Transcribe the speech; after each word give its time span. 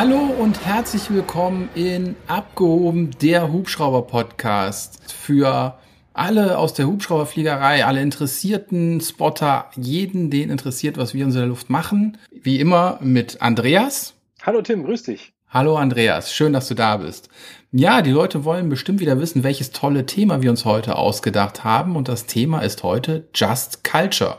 Hallo 0.00 0.32
und 0.38 0.64
herzlich 0.64 1.10
willkommen 1.10 1.70
in 1.74 2.14
Abgehoben, 2.28 3.10
der 3.20 3.52
Hubschrauber-Podcast 3.52 5.12
für 5.12 5.76
alle 6.12 6.56
aus 6.56 6.72
der 6.72 6.86
Hubschrauberfliegerei, 6.86 7.84
alle 7.84 8.00
interessierten 8.00 9.00
Spotter, 9.00 9.68
jeden, 9.74 10.30
den 10.30 10.50
interessiert, 10.50 10.98
was 10.98 11.14
wir 11.14 11.24
in 11.24 11.32
der 11.32 11.46
Luft 11.46 11.68
machen. 11.68 12.16
Wie 12.30 12.60
immer 12.60 13.00
mit 13.02 13.42
Andreas. 13.42 14.14
Hallo 14.40 14.62
Tim, 14.62 14.84
grüß 14.84 15.02
dich. 15.02 15.32
Hallo 15.48 15.74
Andreas, 15.74 16.32
schön, 16.32 16.52
dass 16.52 16.68
du 16.68 16.74
da 16.76 16.98
bist. 16.98 17.28
Ja, 17.72 18.00
die 18.00 18.12
Leute 18.12 18.44
wollen 18.44 18.68
bestimmt 18.68 19.00
wieder 19.00 19.18
wissen, 19.18 19.42
welches 19.42 19.72
tolle 19.72 20.06
Thema 20.06 20.42
wir 20.42 20.50
uns 20.50 20.64
heute 20.64 20.94
ausgedacht 20.94 21.64
haben. 21.64 21.96
Und 21.96 22.06
das 22.06 22.26
Thema 22.26 22.60
ist 22.60 22.84
heute 22.84 23.26
Just 23.34 23.82
Culture. 23.82 24.38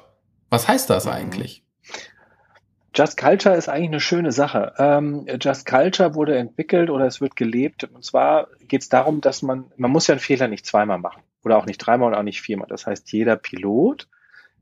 Was 0.50 0.70
heißt 0.70 0.90
das 0.90 1.06
eigentlich? 1.06 1.64
Just 2.96 3.18
Culture 3.18 3.56
ist 3.56 3.70
eigentlich 3.70 3.90
eine 3.90 4.00
schöne 4.00 4.32
Sache. 4.32 4.74
Ähm, 4.78 5.26
Just 5.40 5.66
Culture 5.66 6.16
wurde 6.16 6.38
entwickelt 6.38 6.90
oder 6.90 7.06
es 7.06 7.22
wird 7.22 7.36
gelebt. 7.36 7.84
Und 7.84 8.04
zwar 8.04 8.48
geht 8.68 8.82
es 8.82 8.90
darum, 8.90 9.22
dass 9.22 9.42
man, 9.42 9.72
man 9.78 9.92
muss 9.92 10.08
ja 10.08 10.14
einen 10.14 10.22
Fehler 10.22 10.48
nicht 10.48 10.66
zweimal 10.66 11.00
machen 11.00 11.22
oder 11.44 11.58
auch 11.58 11.66
nicht 11.66 11.78
dreimal 11.78 12.10
und 12.10 12.16
auch 12.16 12.24
nicht 12.24 12.42
viermal. 12.42 12.68
Das 12.68 12.88
heißt, 12.88 13.12
jeder 13.12 13.36
Pilot, 13.36 14.08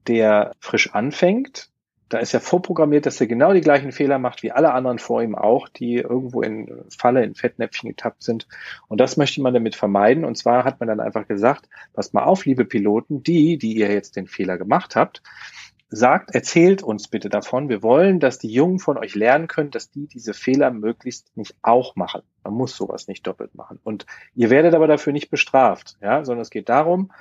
der 0.08 0.52
frisch 0.60 0.94
anfängt, 0.94 1.70
da 2.10 2.20
ist 2.20 2.32
ja 2.32 2.40
vorprogrammiert, 2.40 3.06
dass 3.06 3.20
er 3.20 3.28
genau 3.28 3.54
die 3.54 3.62
gleichen 3.62 3.92
Fehler 3.92 4.18
macht 4.18 4.42
wie 4.42 4.52
alle 4.52 4.72
anderen 4.72 4.98
vor 4.98 5.22
ihm 5.22 5.36
auch, 5.36 5.68
die 5.68 5.96
irgendwo 5.96 6.42
in 6.42 6.86
Falle, 6.90 7.24
in 7.24 7.36
Fettnäpfchen 7.36 7.90
getappt 7.90 8.24
sind. 8.24 8.48
Und 8.88 9.02
das 9.02 9.18
möchte 9.18 9.42
man 9.42 9.54
damit 9.54 9.76
vermeiden. 9.76 10.24
Und 10.24 10.38
zwar 10.38 10.64
hat 10.64 10.80
man 10.80 10.88
dann 10.88 11.02
einfach 11.02 11.28
gesagt, 11.28 11.68
passt 11.94 12.14
mal 12.14 12.24
auf, 12.24 12.46
liebe 12.46 12.64
Piloten, 12.64 13.24
die, 13.24 13.58
die 13.58 13.76
ihr 13.76 13.92
jetzt 13.92 14.16
den 14.16 14.28
Fehler 14.28 14.58
gemacht 14.58 14.96
habt, 14.96 15.22
sagt, 15.90 16.36
erzählt 16.36 16.84
uns 16.84 17.08
bitte 17.08 17.30
davon. 17.30 17.70
Wir 17.70 17.82
wollen, 17.82 18.20
dass 18.20 18.40
die 18.40 18.52
Jungen 18.52 18.80
von 18.80 18.98
euch 18.98 19.16
lernen 19.16 19.48
können, 19.48 19.72
dass 19.72 19.90
die 19.90 20.08
diese 20.08 20.34
Fehler 20.34 20.72
möglichst 20.72 21.36
nicht 21.38 21.56
auch 21.62 21.96
machen. 21.96 22.24
Man 22.44 22.54
muss 22.54 22.76
sowas 22.76 23.08
nicht 23.08 23.26
doppelt 23.26 23.56
machen. 23.56 23.80
Und 23.84 24.06
ihr 24.36 24.50
werdet 24.50 24.76
aber 24.76 24.88
dafür 24.88 25.14
nicht 25.14 25.30
bestraft, 25.30 25.98
ja, 26.02 26.26
sondern 26.26 26.42
es 26.42 26.50
geht 26.50 26.68
darum, 26.70 27.12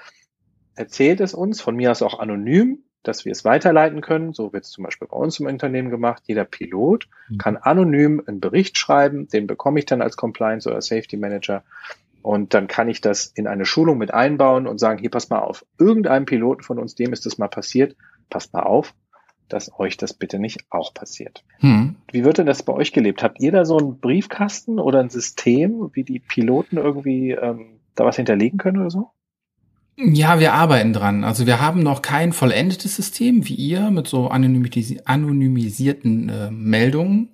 erzählt 0.75 1.21
es 1.21 1.33
uns, 1.33 1.61
von 1.61 1.77
mir 1.77 1.93
aus 1.93 2.03
auch 2.03 2.19
anonym, 2.19 2.83
dass 3.05 3.25
wir 3.25 3.31
es 3.31 3.45
weiterleiten 3.45 4.01
können. 4.01 4.33
So 4.33 4.53
wird 4.53 4.65
es 4.65 4.71
zum 4.71 4.83
Beispiel 4.83 5.07
bei 5.07 5.17
uns 5.17 5.39
im 5.39 5.47
Unternehmen 5.47 5.91
gemacht. 5.91 6.25
Jeder 6.27 6.45
Pilot 6.45 7.09
mhm. 7.29 7.39
kann 7.39 7.57
anonym 7.57 8.21
einen 8.27 8.41
Bericht 8.41 8.79
schreiben, 8.79 9.29
den 9.29 9.47
bekomme 9.47 9.79
ich 9.79 9.87
dann 9.87 10.03
als 10.03 10.17
Compliance 10.17 10.69
oder 10.69 10.83
Safety 10.83 11.17
Manager. 11.17 11.63
Und 12.23 12.53
dann 12.53 12.67
kann 12.67 12.89
ich 12.89 13.01
das 13.01 13.27
in 13.27 13.47
eine 13.47 13.65
Schulung 13.65 13.99
mit 13.99 14.13
einbauen 14.13 14.67
und 14.67 14.79
sagen, 14.79 14.99
hier 14.99 15.11
pass 15.11 15.31
mal 15.31 15.39
auf, 15.39 15.65
irgendeinem 15.79 16.25
Piloten 16.25 16.65
von 16.65 16.81
uns, 16.81 16.97
dem 16.97 17.13
ist 17.13 17.25
das 17.25 17.39
mal 17.39 17.47
passiert 17.47 17.95
passt 18.31 18.53
mal 18.53 18.63
auf, 18.63 18.95
dass 19.49 19.79
euch 19.79 19.97
das 19.97 20.15
bitte 20.15 20.39
nicht 20.39 20.65
auch 20.71 20.93
passiert. 20.93 21.45
Hm. 21.59 21.97
Wie 22.11 22.25
wird 22.25 22.39
denn 22.39 22.47
das 22.47 22.63
bei 22.63 22.73
euch 22.73 22.93
gelebt? 22.93 23.23
Habt 23.23 23.41
ihr 23.41 23.53
da 23.53 23.65
so 23.65 23.79
einen 23.79 23.99
Briefkasten 23.99 24.79
oder 24.79 25.01
ein 25.01 25.11
System, 25.11 25.91
wie 25.93 26.05
die 26.05 26.19
Piloten 26.19 26.77
irgendwie 26.77 27.31
ähm, 27.31 27.81
da 27.95 28.05
was 28.05 28.17
hinterlegen 28.17 28.59
können 28.59 28.81
oder 28.81 28.91
so? 28.91 29.11
Ja, 29.99 30.41
wir 30.41 30.53
arbeiten 30.53 30.93
dran. 30.93 31.25
Also 31.25 31.47
wir 31.47 31.61
haben 31.61 31.83
noch 31.83 32.03
kein 32.03 32.33
vollendetes 32.35 32.97
System 32.97 33.49
wie 33.49 33.55
ihr 33.55 33.91
mit 33.91 34.07
so 34.07 34.29
anonymisi 34.29 35.01
anonymisierten 35.05 36.29
äh, 36.29 36.51
Meldungen. 36.51 37.31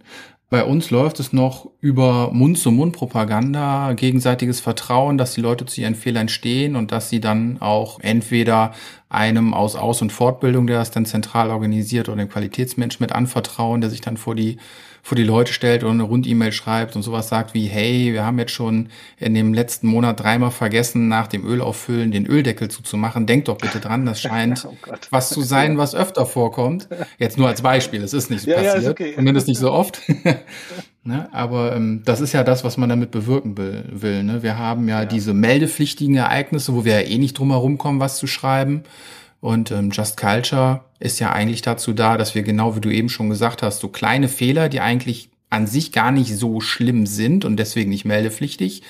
Bei 0.52 0.64
uns 0.64 0.90
läuft 0.90 1.18
es 1.18 1.32
noch 1.32 1.70
über 1.80 2.30
Mund-zu-Mund-Propaganda, 2.30 3.94
gegenseitiges 3.94 4.60
Vertrauen, 4.60 5.16
dass 5.16 5.32
die 5.32 5.40
Leute 5.40 5.64
zu 5.64 5.80
ihren 5.80 5.94
Fehlern 5.94 6.28
stehen 6.28 6.76
und 6.76 6.92
dass 6.92 7.08
sie 7.08 7.20
dann 7.20 7.56
auch 7.62 8.00
entweder 8.00 8.72
einem 9.08 9.54
aus 9.54 9.76
Aus- 9.76 10.02
und 10.02 10.12
Fortbildung, 10.12 10.66
der 10.66 10.76
das 10.76 10.90
dann 10.90 11.06
zentral 11.06 11.48
organisiert 11.48 12.10
oder 12.10 12.18
dem 12.18 12.28
Qualitätsmensch 12.28 13.00
mit 13.00 13.12
anvertrauen, 13.12 13.80
der 13.80 13.88
sich 13.88 14.02
dann 14.02 14.18
vor 14.18 14.34
die 14.34 14.58
vor 15.04 15.16
die 15.16 15.24
Leute 15.24 15.52
stellt 15.52 15.82
oder 15.82 15.92
eine 15.92 16.04
Rund-E-Mail 16.04 16.52
schreibt 16.52 16.94
und 16.94 17.02
sowas 17.02 17.28
sagt 17.28 17.54
wie, 17.54 17.66
hey, 17.66 18.12
wir 18.12 18.24
haben 18.24 18.38
jetzt 18.38 18.52
schon 18.52 18.88
in 19.18 19.34
dem 19.34 19.52
letzten 19.52 19.88
Monat 19.88 20.20
dreimal 20.20 20.52
vergessen, 20.52 21.08
nach 21.08 21.26
dem 21.26 21.44
Öl 21.44 21.60
auffüllen 21.60 22.12
den 22.12 22.24
Öldeckel 22.24 22.68
zuzumachen. 22.68 23.26
Denkt 23.26 23.48
doch 23.48 23.58
bitte 23.58 23.80
dran, 23.80 24.06
das 24.06 24.20
scheint 24.22 24.64
oh 24.64 24.76
was 25.10 25.30
zu 25.30 25.42
sein, 25.42 25.76
was 25.76 25.96
öfter 25.96 26.24
vorkommt. 26.24 26.88
Jetzt 27.18 27.36
nur 27.36 27.48
als 27.48 27.62
Beispiel, 27.62 28.00
es 28.02 28.14
ist 28.14 28.30
nicht 28.30 28.42
so 28.42 28.50
ja, 28.50 28.58
passiert, 28.58 28.84
ja, 28.84 28.90
okay. 28.90 29.14
zumindest 29.16 29.48
nicht 29.48 29.58
so 29.58 29.72
oft. 29.72 30.00
ne? 31.02 31.28
Aber 31.32 31.74
ähm, 31.74 32.02
das 32.04 32.20
ist 32.20 32.32
ja 32.32 32.44
das, 32.44 32.62
was 32.62 32.76
man 32.76 32.88
damit 32.88 33.10
bewirken 33.10 33.58
will. 33.58 33.84
will 33.90 34.22
ne? 34.22 34.44
Wir 34.44 34.56
haben 34.56 34.88
ja, 34.88 35.00
ja 35.00 35.04
diese 35.04 35.34
meldepflichtigen 35.34 36.14
Ereignisse, 36.14 36.74
wo 36.74 36.84
wir 36.84 37.00
ja 37.00 37.08
eh 37.08 37.18
nicht 37.18 37.36
drum 37.36 37.50
herum 37.50 37.76
kommen, 37.76 37.98
was 37.98 38.18
zu 38.18 38.28
schreiben. 38.28 38.84
Und 39.42 39.72
ähm, 39.72 39.90
Just 39.90 40.16
Culture 40.16 40.84
ist 41.00 41.18
ja 41.18 41.32
eigentlich 41.32 41.62
dazu 41.62 41.92
da, 41.92 42.16
dass 42.16 42.36
wir 42.36 42.44
genau 42.44 42.76
wie 42.76 42.80
du 42.80 42.90
eben 42.90 43.08
schon 43.08 43.28
gesagt 43.28 43.60
hast, 43.60 43.80
so 43.80 43.88
kleine 43.88 44.28
Fehler, 44.28 44.68
die 44.68 44.78
eigentlich 44.78 45.30
an 45.50 45.66
sich 45.66 45.90
gar 45.90 46.12
nicht 46.12 46.32
so 46.36 46.60
schlimm 46.60 47.06
sind 47.06 47.44
und 47.44 47.56
deswegen 47.56 47.90
nicht 47.90 48.04
meldepflichtig, 48.04 48.84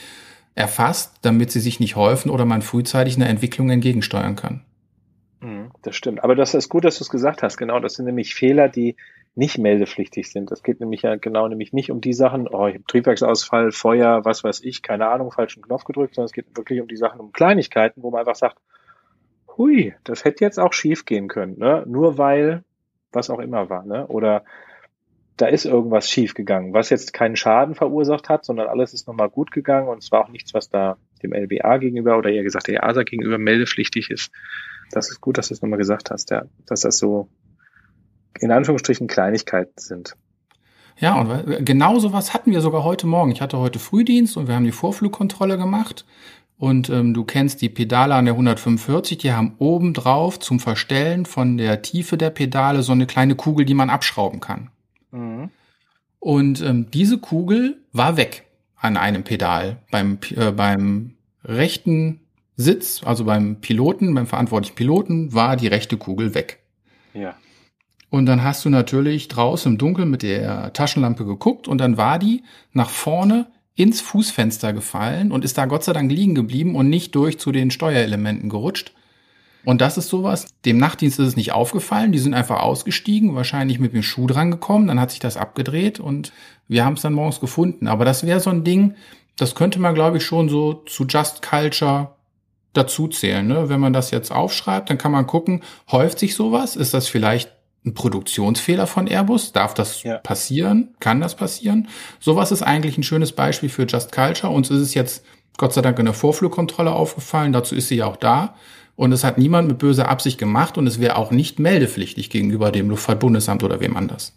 erfasst, 0.55 1.15
damit 1.23 1.51
sie 1.51 1.61
sich 1.61 1.81
nicht 1.81 1.97
häufen 1.97 2.29
oder 2.29 2.45
man 2.45 2.61
frühzeitig 2.61 3.17
einer 3.17 3.31
Entwicklung 3.31 3.71
entgegensteuern 3.71 4.37
kann. 4.37 4.61
Mhm, 5.41 5.71
das 5.81 5.97
stimmt. 5.97 6.23
Aber 6.23 6.35
das 6.35 6.53
ist 6.53 6.69
gut, 6.69 6.85
dass 6.85 6.99
du 6.99 7.05
es 7.05 7.09
gesagt 7.09 7.43
hast. 7.43 7.57
Genau, 7.57 7.81
das 7.81 7.95
sind 7.95 8.05
nämlich 8.05 8.35
Fehler, 8.35 8.69
die 8.69 8.97
nicht 9.35 9.57
meldepflichtig 9.57 10.31
sind. 10.31 10.51
Das 10.51 10.63
geht 10.63 10.81
nämlich 10.81 11.01
ja 11.01 11.17
genau 11.17 11.49
nämlich 11.49 11.73
nicht 11.73 11.91
um 11.91 12.03
die 12.03 12.13
Sachen, 12.13 12.47
oh, 12.47 12.67
ich 12.67 12.75
habe 12.75 12.85
Triebwerksausfall, 12.87 13.73
Feuer, 13.73 14.27
was 14.27 14.45
weiß 14.45 14.61
ich, 14.65 14.83
keine 14.83 15.09
Ahnung, 15.09 15.33
falschen 15.33 15.63
Knopf 15.63 15.85
gedrückt, 15.85 16.15
sondern 16.15 16.27
es 16.27 16.35
geht 16.35 16.55
wirklich 16.55 16.83
um 16.83 16.89
die 16.89 16.99
Sachen, 16.99 17.21
um 17.21 17.33
Kleinigkeiten, 17.33 18.03
wo 18.03 18.11
man 18.11 18.21
einfach 18.21 18.37
sagt, 18.37 18.59
hui, 19.57 19.95
das 20.05 20.25
hätte 20.25 20.45
jetzt 20.45 20.59
auch 20.59 20.73
schief 20.73 21.05
gehen 21.05 21.29
können, 21.29 21.59
ne? 21.59 21.85
Nur 21.87 22.19
weil 22.19 22.65
was 23.13 23.31
auch 23.31 23.41
immer 23.41 23.69
war, 23.69 23.85
ne? 23.85 24.07
Oder 24.07 24.45
da 25.37 25.47
ist 25.47 25.65
irgendwas 25.65 26.09
schief 26.09 26.35
gegangen, 26.35 26.73
was 26.73 26.91
jetzt 26.91 27.13
keinen 27.13 27.37
Schaden 27.37 27.75
verursacht 27.75 28.29
hat, 28.29 28.45
sondern 28.45 28.69
alles 28.69 28.93
ist 28.93 29.09
nochmal 29.09 29.31
gut 29.31 29.51
gegangen 29.51 29.89
und 29.89 30.03
es 30.03 30.13
war 30.13 30.25
auch 30.25 30.29
nichts, 30.29 30.55
was 30.55 30.69
da 30.69 30.97
dem 31.23 31.33
LBA 31.33 31.79
gegenüber 31.79 32.19
oder 32.19 32.31
eher 32.31 32.43
gesagt 32.43 32.69
der 32.69 32.83
EASA 32.83 33.03
gegenüber 33.03 33.39
meldepflichtig 33.39 34.11
ist. 34.11 34.31
Das 34.91 35.11
ist 35.11 35.21
gut, 35.21 35.39
dass 35.39 35.49
du 35.49 35.55
es 35.55 35.63
nochmal 35.63 35.79
gesagt 35.79 36.11
hast, 36.11 36.31
ja, 36.31 36.45
dass 36.67 36.83
das 36.83 36.99
so 36.99 37.29
in 38.41 38.51
Anführungsstrichen 38.51 39.07
Kleinigkeiten 39.07 39.73
sind. 39.77 40.17
Ja, 40.99 41.21
und 41.21 41.65
genau 41.65 41.99
sowas 41.99 42.35
hatten 42.35 42.53
wir 42.53 42.61
sogar 42.61 42.85
heute 42.85 43.07
Morgen. 43.07 43.33
Ich 43.33 43.41
hatte 43.41 43.59
heute 43.59 43.79
Frühdienst 43.79 44.37
und 44.37 44.47
wir 44.47 44.55
haben 44.55 44.65
die 44.65 44.73
Vorflugkontrolle 44.73 45.57
gemacht 45.57 46.05
und 46.63 46.91
ähm, 46.91 47.13
du 47.13 47.25
kennst 47.25 47.61
die 47.61 47.69
Pedale 47.69 48.15
an 48.15 48.25
der 48.25 48.35
145, 48.35 49.19
die 49.19 49.33
haben 49.33 49.57
oben 49.59 49.95
drauf 49.95 50.39
zum 50.39 50.61
Verstellen 50.61 51.27
von 51.27 51.57
der 51.57 51.83
Tiefe 51.83 52.17
der 52.17 52.31
Pedale 52.31 52.85
so 52.85 52.93
eine 52.93 53.07
kleine 53.07 53.35
Kugel, 53.35 53.67
die 53.67 53.75
man 53.75 53.91
abschrauben 53.91 54.39
kann. 54.39 54.71
Mhm. 55.11 55.51
Und 56.21 56.61
ähm, 56.61 56.89
diese 56.93 57.19
Kugel 57.19 57.83
war 57.93 58.17
weg 58.17 58.45
an 58.77 58.97
einem 58.97 59.25
Pedal 59.25 59.79
beim, 59.91 60.19
äh, 60.37 60.53
beim 60.53 61.15
rechten 61.45 62.21
Sitz, 62.55 63.03
also 63.05 63.25
beim 63.25 63.61
Piloten, 63.61 64.15
beim 64.15 64.29
verantwortlichen 64.29 64.77
Piloten, 64.77 65.35
war 65.35 65.57
die 65.57 65.67
rechte 65.67 65.97
Kugel 65.97 66.37
weg. 66.37 66.61
Ja. 67.13 67.35
Und 68.09 68.27
dann 68.27 68.45
hast 68.45 68.65
du 68.65 68.71
natürlich 68.71 69.27
draußen 69.27 69.73
im 69.73 69.79
Dunkeln 69.79 70.11
mit 70.11 70.23
der 70.23 70.73
Taschenlampe 70.73 71.25
geguckt 71.25 71.67
und 71.67 71.79
dann 71.79 71.97
war 71.97 72.21
die 72.21 72.45
nach 72.73 72.91
vorne 72.91 73.49
ins 73.75 74.01
Fußfenster 74.01 74.73
gefallen 74.73 75.33
und 75.33 75.45
ist 75.45 75.57
da 75.59 75.67
Gott 75.67 75.85
sei 75.85 75.93
Dank 75.93 76.11
liegen 76.11 76.35
geblieben 76.35 76.77
und 76.77 76.89
nicht 76.89 77.15
durch 77.15 77.39
zu 77.39 77.53
den 77.53 77.71
Steuerelementen 77.71 78.49
gerutscht. 78.49 78.93
Und 79.65 79.81
das 79.81 79.97
ist 79.97 80.09
sowas, 80.09 80.47
dem 80.65 80.79
Nachtdienst 80.79 81.21
ist 81.21 81.29
es 81.29 81.37
nicht 81.37 81.53
aufgefallen, 81.53 82.11
die 82.11 82.19
sind 82.19 82.35
einfach 82.35 82.61
ausgestiegen, 82.61 83.35
wahrscheinlich 83.35 83.79
mit 83.79 83.93
dem 83.93 84.03
Schuh 84.03 84.27
dran 84.27 84.51
gekommen, 84.51 84.89
dann 84.89 85.01
hat 85.01 85.13
sich 85.13 85.21
das 85.21 85.37
abgedreht 85.37 86.01
und 86.01 86.33
wir 86.67 86.85
haben 86.85 86.95
es 86.95 87.03
dann 87.03 87.13
morgens 87.13 87.39
gefunden. 87.39 87.87
Aber 87.87 88.05
das 88.05 88.27
wäre 88.27 88.41
so 88.41 88.51
ein 88.51 88.65
Ding, 88.65 88.97
das 89.37 89.55
könnte 89.55 89.79
man, 89.79 89.95
glaube 89.95 90.17
ich, 90.17 90.25
schon 90.25 90.49
so 90.49 90.75
zu 90.75 91.07
Just 91.07 91.43
Culture 91.43 92.11
dazu 92.73 93.07
zählen. 93.07 93.47
Ne? 93.47 93.69
Wenn 93.69 93.81
man 93.81 93.93
das 93.93 94.11
jetzt 94.11 94.33
aufschreibt, 94.33 94.91
dann 94.91 94.99
kann 94.99 95.13
man 95.13 95.27
gucken, 95.27 95.63
häuft 95.91 96.19
sich 96.19 96.35
sowas? 96.35 96.75
Ist 96.75 96.93
das 96.95 97.07
vielleicht 97.07 97.53
ein 97.85 97.95
Produktionsfehler 97.95 98.87
von 98.87 99.07
Airbus? 99.07 99.53
Darf 99.53 99.75
das 99.75 100.03
ja. 100.03 100.19
passieren? 100.19 100.95
Kann 101.01 101.21
das 101.21 101.35
passieren? 101.35 101.89
Sowas 102.21 102.53
ist 102.53 102.63
eigentlich 102.63 102.97
ein 102.99 103.03
schönes 103.03 103.33
Beispiel 103.33 103.69
für 103.69 103.87
Just 103.87 104.13
Culture. 104.13 104.53
Uns 104.53 104.71
ist 104.71 104.81
es 104.81 104.95
jetzt 104.95 105.25
Gott 105.57 105.73
sei 105.73 105.83
Dank 105.83 105.99
in 105.99 106.07
der 106.07 106.15
Vorflugkontrolle 106.15 106.93
aufgefallen. 106.93 107.53
Dazu 107.53 107.75
ist 107.75 107.89
sie 107.89 107.97
ja 107.97 108.07
auch 108.07 108.17
da. 108.17 108.55
Und 108.95 109.13
es 109.13 109.25
hat 109.25 109.39
niemand 109.39 109.69
mit 109.69 109.79
böser 109.79 110.09
Absicht 110.09 110.39
gemacht 110.39 110.79
und 110.79 110.87
es 110.87 111.01
wäre 111.01 111.17
auch 111.17 111.31
nicht 111.31 111.59
meldepflichtig 111.59 112.31
gegenüber 112.31 112.71
dem 112.71 112.91
Luftfahrtbundesamt 112.91 113.65
oder 113.65 113.81
wem 113.81 113.97
anders. 113.97 114.37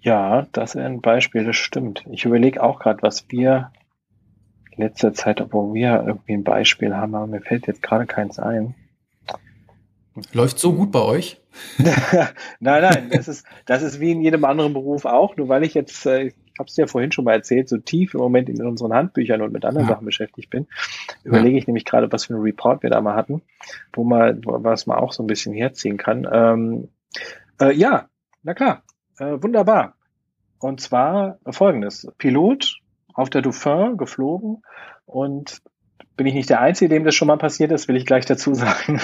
Ja, 0.00 0.46
das 0.52 0.74
ist 0.74 0.80
ein 0.82 1.00
Beispiel, 1.00 1.44
das 1.44 1.56
stimmt. 1.56 2.04
Ich 2.10 2.26
überlege 2.26 2.62
auch 2.62 2.78
gerade, 2.78 3.02
was 3.02 3.24
wir 3.30 3.72
in 4.70 4.82
letzter 4.84 5.14
Zeit, 5.14 5.40
obwohl 5.40 5.72
wir 5.74 6.04
irgendwie 6.06 6.34
ein 6.34 6.44
Beispiel 6.44 6.94
haben, 6.94 7.14
aber 7.14 7.26
mir 7.26 7.40
fällt 7.40 7.66
jetzt 7.66 7.82
gerade 7.82 8.06
keins 8.06 8.38
ein. 8.38 8.74
Läuft 10.32 10.58
so 10.58 10.74
gut 10.74 10.92
bei 10.92 11.00
euch? 11.00 11.40
nein, 11.78 12.82
nein, 12.82 13.10
das 13.10 13.28
ist, 13.28 13.46
das 13.66 13.82
ist 13.82 14.00
wie 14.00 14.12
in 14.12 14.22
jedem 14.22 14.44
anderen 14.44 14.72
Beruf 14.72 15.04
auch. 15.04 15.36
Nur 15.36 15.48
weil 15.48 15.64
ich 15.64 15.74
jetzt, 15.74 16.06
äh, 16.06 16.26
ich 16.26 16.34
habe 16.58 16.68
es 16.68 16.76
ja 16.76 16.86
vorhin 16.86 17.12
schon 17.12 17.24
mal 17.24 17.32
erzählt, 17.32 17.68
so 17.68 17.78
tief 17.78 18.14
im 18.14 18.20
Moment 18.20 18.48
in 18.48 18.64
unseren 18.64 18.92
Handbüchern 18.92 19.42
und 19.42 19.52
mit 19.52 19.64
anderen 19.64 19.86
ja. 19.86 19.94
Sachen 19.94 20.04
beschäftigt 20.04 20.50
bin, 20.50 20.66
überlege 21.24 21.58
ich 21.58 21.66
nämlich 21.66 21.84
gerade, 21.84 22.10
was 22.12 22.26
für 22.26 22.34
ein 22.34 22.40
Report 22.40 22.82
wir 22.82 22.90
da 22.90 23.00
mal 23.00 23.14
hatten, 23.14 23.42
wo 23.92 24.04
man, 24.04 24.40
was 24.44 24.86
man 24.86 24.98
auch 24.98 25.12
so 25.12 25.22
ein 25.22 25.26
bisschen 25.26 25.52
herziehen 25.52 25.96
kann. 25.96 26.28
Ähm, 26.30 26.88
äh, 27.60 27.74
ja, 27.74 28.08
na 28.42 28.54
klar, 28.54 28.82
äh, 29.18 29.36
wunderbar. 29.40 29.94
Und 30.58 30.80
zwar 30.80 31.38
folgendes. 31.50 32.08
Pilot 32.18 32.80
auf 33.12 33.30
der 33.30 33.42
Dauphin 33.42 33.96
geflogen 33.96 34.62
und 35.06 35.62
bin 36.16 36.26
ich 36.26 36.34
nicht 36.34 36.50
der 36.50 36.60
Einzige, 36.60 36.88
dem 36.88 37.04
das 37.04 37.14
schon 37.14 37.28
mal 37.28 37.38
passiert 37.38 37.72
ist, 37.72 37.88
will 37.88 37.96
ich 37.96 38.06
gleich 38.06 38.26
dazu 38.26 38.54
sagen. 38.54 39.00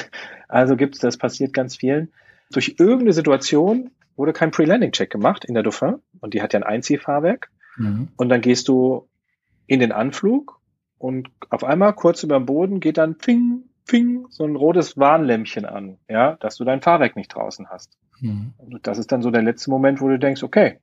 Also 0.49 0.77
gibt's 0.77 0.99
das 0.99 1.17
passiert 1.17 1.53
ganz 1.53 1.77
vielen. 1.77 2.13
Durch 2.53 2.77
irgendeine 2.79 3.13
Situation 3.13 3.91
wurde 4.17 4.33
kein 4.33 4.51
Pre-Landing-Check 4.51 5.11
gemacht 5.11 5.45
in 5.45 5.55
der 5.55 5.63
Dauphin 5.63 5.97
und 6.21 6.35
die 6.35 6.43
hat 6.43 6.53
ja 6.53 6.61
ein 6.61 6.65
Einziehfahrwerk. 6.65 7.51
Mhm. 7.77 8.09
Und 8.17 8.29
dann 8.29 8.41
gehst 8.41 8.69
du 8.69 9.09
in 9.67 9.81
den 9.81 9.93
Anflug 9.93 10.61
und 10.99 11.31
auf 11.49 11.65
einmal 11.65 11.95
kurz 11.95 12.23
über 12.23 12.37
dem 12.37 12.47
Boden 12.47 12.81
geht 12.81 12.99
dann 12.99 13.17
ping, 13.17 13.65
ping, 13.87 14.27
so 14.29 14.45
ein 14.45 14.57
rotes 14.57 14.99
Warnlämpchen 14.99 15.65
an, 15.65 15.97
ja, 16.09 16.37
dass 16.41 16.57
du 16.57 16.65
dein 16.65 16.83
Fahrwerk 16.83 17.17
nicht 17.17 17.35
draußen 17.35 17.69
hast. 17.71 17.97
Mhm. 18.21 18.53
Und 18.59 18.87
das 18.87 18.99
ist 18.99 19.11
dann 19.13 19.23
so 19.23 19.31
der 19.31 19.43
letzte 19.43 19.71
Moment, 19.71 20.01
wo 20.01 20.09
du 20.09 20.19
denkst, 20.19 20.43
okay, 20.43 20.79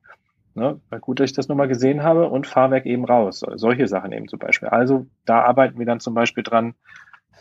ne, 0.54 0.80
gut, 1.00 1.20
dass 1.20 1.30
ich 1.30 1.36
das 1.36 1.48
nochmal 1.48 1.68
gesehen 1.68 2.02
habe 2.02 2.28
und 2.28 2.46
Fahrwerk 2.46 2.86
eben 2.86 3.04
raus. 3.04 3.44
Solche 3.54 3.86
Sachen 3.86 4.12
eben 4.12 4.28
zum 4.28 4.38
Beispiel. 4.38 4.68
Also 4.68 5.06
da 5.24 5.42
arbeiten 5.42 5.78
wir 5.78 5.86
dann 5.86 6.00
zum 6.00 6.14
Beispiel 6.14 6.42
dran, 6.42 6.74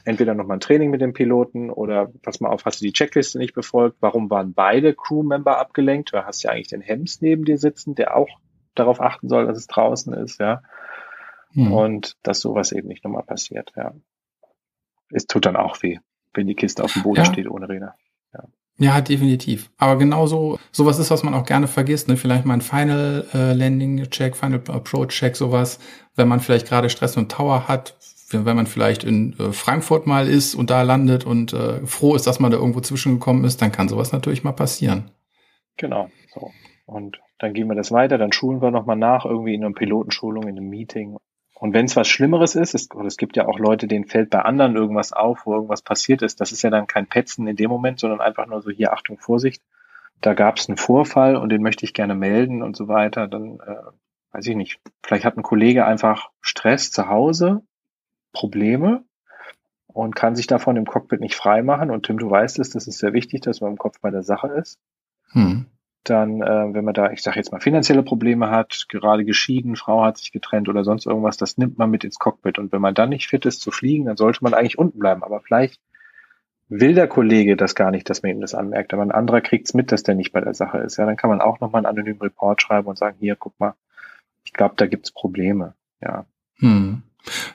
entweder 0.03 0.33
nochmal 0.33 0.57
ein 0.57 0.61
Training 0.61 0.89
mit 0.89 1.01
dem 1.01 1.13
Piloten 1.13 1.69
oder 1.69 2.11
pass 2.21 2.39
mal 2.39 2.49
auf, 2.49 2.65
hast 2.65 2.81
du 2.81 2.85
die 2.85 2.93
Checkliste 2.93 3.37
nicht 3.37 3.53
befolgt? 3.53 3.97
Warum 3.99 4.29
waren 4.29 4.53
beide 4.53 4.93
Crewmember 4.93 5.57
abgelenkt? 5.59 6.13
Du 6.13 6.25
hast 6.25 6.43
ja 6.43 6.51
eigentlich 6.51 6.67
den 6.67 6.81
Hems 6.81 7.21
neben 7.21 7.45
dir 7.45 7.57
sitzen, 7.57 7.95
der 7.95 8.15
auch 8.15 8.29
darauf 8.75 9.01
achten 9.01 9.27
soll, 9.29 9.47
dass 9.47 9.57
es 9.57 9.67
draußen 9.67 10.13
ist, 10.13 10.39
ja. 10.39 10.61
Mhm. 11.53 11.71
Und 11.71 12.17
dass 12.23 12.39
sowas 12.39 12.71
eben 12.71 12.87
nicht 12.87 13.03
nochmal 13.03 13.23
passiert, 13.23 13.73
ja. 13.75 13.93
Es 15.09 15.25
tut 15.25 15.45
dann 15.45 15.55
auch 15.55 15.81
weh, 15.81 15.99
wenn 16.33 16.47
die 16.47 16.55
Kiste 16.55 16.83
auf 16.83 16.93
dem 16.93 17.03
Boden 17.03 17.19
ja. 17.19 17.25
steht 17.25 17.49
ohne 17.49 17.69
Räder. 17.69 17.95
Ja. 18.33 18.43
Ja, 18.79 19.01
definitiv. 19.01 19.71
Aber 19.77 19.97
genauso, 19.97 20.59
sowas 20.71 20.99
ist, 20.99 21.09
was 21.09 21.23
man 21.23 21.33
auch 21.33 21.45
gerne 21.45 21.67
vergisst, 21.67 22.07
ne? 22.07 22.17
Vielleicht 22.17 22.45
mal 22.45 22.53
ein 22.53 22.61
Final 22.61 23.25
äh, 23.33 23.53
Landing 23.53 24.09
Check, 24.09 24.35
Final 24.35 24.61
Approach 24.67 25.09
Check, 25.09 25.35
sowas, 25.35 25.79
wenn 26.15 26.27
man 26.27 26.39
vielleicht 26.39 26.67
gerade 26.67 26.89
Stress 26.89 27.17
und 27.17 27.31
Tower 27.31 27.67
hat, 27.67 27.97
wenn 28.29 28.55
man 28.55 28.67
vielleicht 28.67 29.03
in 29.03 29.37
äh, 29.39 29.51
Frankfurt 29.53 30.05
mal 30.05 30.27
ist 30.27 30.55
und 30.55 30.69
da 30.69 30.81
landet 30.81 31.25
und 31.25 31.53
äh, 31.53 31.85
froh 31.85 32.15
ist, 32.15 32.27
dass 32.27 32.39
man 32.39 32.51
da 32.51 32.57
irgendwo 32.57 32.81
zwischengekommen 32.81 33.45
ist, 33.45 33.61
dann 33.61 33.71
kann 33.71 33.87
sowas 33.87 34.11
natürlich 34.11 34.43
mal 34.43 34.51
passieren. 34.51 35.11
Genau. 35.77 36.09
So. 36.33 36.51
Und 36.85 37.19
dann 37.39 37.53
gehen 37.53 37.67
wir 37.67 37.75
das 37.75 37.91
weiter, 37.91 38.17
dann 38.17 38.31
schulen 38.31 38.61
wir 38.61 38.71
nochmal 38.71 38.95
nach, 38.95 39.25
irgendwie 39.25 39.53
in 39.53 39.63
einer 39.63 39.73
Pilotenschulung, 39.73 40.43
in 40.43 40.57
einem 40.57 40.69
Meeting. 40.69 41.17
Und 41.59 41.73
wenn 41.73 41.85
es 41.85 41.95
was 41.95 42.07
Schlimmeres 42.07 42.55
ist, 42.55 42.75
es, 42.75 42.89
es 43.05 43.17
gibt 43.17 43.35
ja 43.35 43.47
auch 43.47 43.59
Leute, 43.59 43.87
denen 43.87 44.05
fällt 44.05 44.29
bei 44.29 44.41
anderen 44.41 44.75
irgendwas 44.75 45.13
auf, 45.13 45.45
wo 45.45 45.53
irgendwas 45.53 45.81
passiert 45.81 46.21
ist, 46.21 46.39
das 46.41 46.51
ist 46.51 46.61
ja 46.61 46.69
dann 46.69 46.87
kein 46.87 47.07
Petzen 47.07 47.47
in 47.47 47.55
dem 47.55 47.69
Moment, 47.69 47.99
sondern 47.99 48.21
einfach 48.21 48.45
nur 48.47 48.61
so 48.61 48.69
hier 48.69 48.93
Achtung, 48.93 49.17
Vorsicht. 49.17 49.61
Da 50.21 50.33
gab 50.33 50.57
es 50.57 50.67
einen 50.67 50.77
Vorfall 50.77 51.35
und 51.35 51.49
den 51.49 51.61
möchte 51.61 51.85
ich 51.85 51.93
gerne 51.93 52.15
melden 52.15 52.61
und 52.61 52.75
so 52.75 52.87
weiter. 52.87 53.27
Dann 53.27 53.59
äh, 53.59 53.75
weiß 54.31 54.47
ich 54.47 54.55
nicht, 54.55 54.79
vielleicht 55.03 55.25
hat 55.25 55.37
ein 55.37 55.43
Kollege 55.43 55.85
einfach 55.85 56.29
Stress 56.41 56.91
zu 56.91 57.07
Hause, 57.07 57.63
Probleme 58.33 59.03
und 59.87 60.15
kann 60.15 60.35
sich 60.35 60.47
davon 60.47 60.75
im 60.75 60.85
Cockpit 60.85 61.21
nicht 61.21 61.35
freimachen. 61.35 61.91
Und 61.91 62.05
Tim, 62.05 62.17
du 62.17 62.29
weißt 62.29 62.59
es, 62.59 62.69
das 62.69 62.87
ist 62.87 62.99
sehr 62.99 63.13
wichtig, 63.13 63.41
dass 63.41 63.61
man 63.61 63.71
im 63.71 63.77
Kopf 63.77 63.99
bei 64.01 64.11
der 64.11 64.23
Sache 64.23 64.47
ist. 64.47 64.79
Hm 65.31 65.67
dann, 66.09 66.41
äh, 66.41 66.73
wenn 66.73 66.85
man 66.85 66.93
da, 66.93 67.11
ich 67.11 67.21
sage 67.21 67.37
jetzt 67.37 67.51
mal, 67.51 67.59
finanzielle 67.59 68.03
Probleme 68.03 68.49
hat, 68.49 68.85
gerade 68.89 69.25
geschieden, 69.25 69.75
Frau 69.75 70.03
hat 70.03 70.17
sich 70.17 70.31
getrennt 70.31 70.69
oder 70.69 70.83
sonst 70.83 71.05
irgendwas, 71.05 71.37
das 71.37 71.57
nimmt 71.57 71.77
man 71.77 71.89
mit 71.89 72.03
ins 72.03 72.19
Cockpit. 72.19 72.59
Und 72.59 72.71
wenn 72.71 72.81
man 72.81 72.93
dann 72.93 73.09
nicht 73.09 73.27
fit 73.27 73.45
ist 73.45 73.61
zu 73.61 73.71
fliegen, 73.71 74.05
dann 74.05 74.17
sollte 74.17 74.43
man 74.43 74.53
eigentlich 74.53 74.77
unten 74.77 74.99
bleiben. 74.99 75.23
Aber 75.23 75.41
vielleicht 75.41 75.81
will 76.69 76.93
der 76.93 77.07
Kollege 77.07 77.55
das 77.55 77.75
gar 77.75 77.91
nicht, 77.91 78.09
dass 78.09 78.23
man 78.23 78.31
ihm 78.31 78.41
das 78.41 78.55
anmerkt, 78.55 78.93
aber 78.93 79.03
ein 79.03 79.11
anderer 79.11 79.41
kriegt 79.41 79.67
es 79.67 79.73
mit, 79.73 79.91
dass 79.91 80.03
der 80.03 80.15
nicht 80.15 80.31
bei 80.33 80.41
der 80.41 80.53
Sache 80.53 80.79
ist. 80.79 80.97
Ja, 80.97 81.05
dann 81.05 81.17
kann 81.17 81.29
man 81.29 81.41
auch 81.41 81.59
nochmal 81.59 81.85
einen 81.85 81.97
anonymen 81.97 82.21
Report 82.21 82.61
schreiben 82.61 82.87
und 82.87 82.97
sagen, 82.97 83.17
hier, 83.19 83.35
guck 83.35 83.57
mal, 83.59 83.73
ich 84.43 84.53
glaube, 84.53 84.75
da 84.77 84.87
gibt's 84.87 85.11
Probleme. 85.11 85.75
Ja. 86.01 86.25
Hm. 86.57 87.03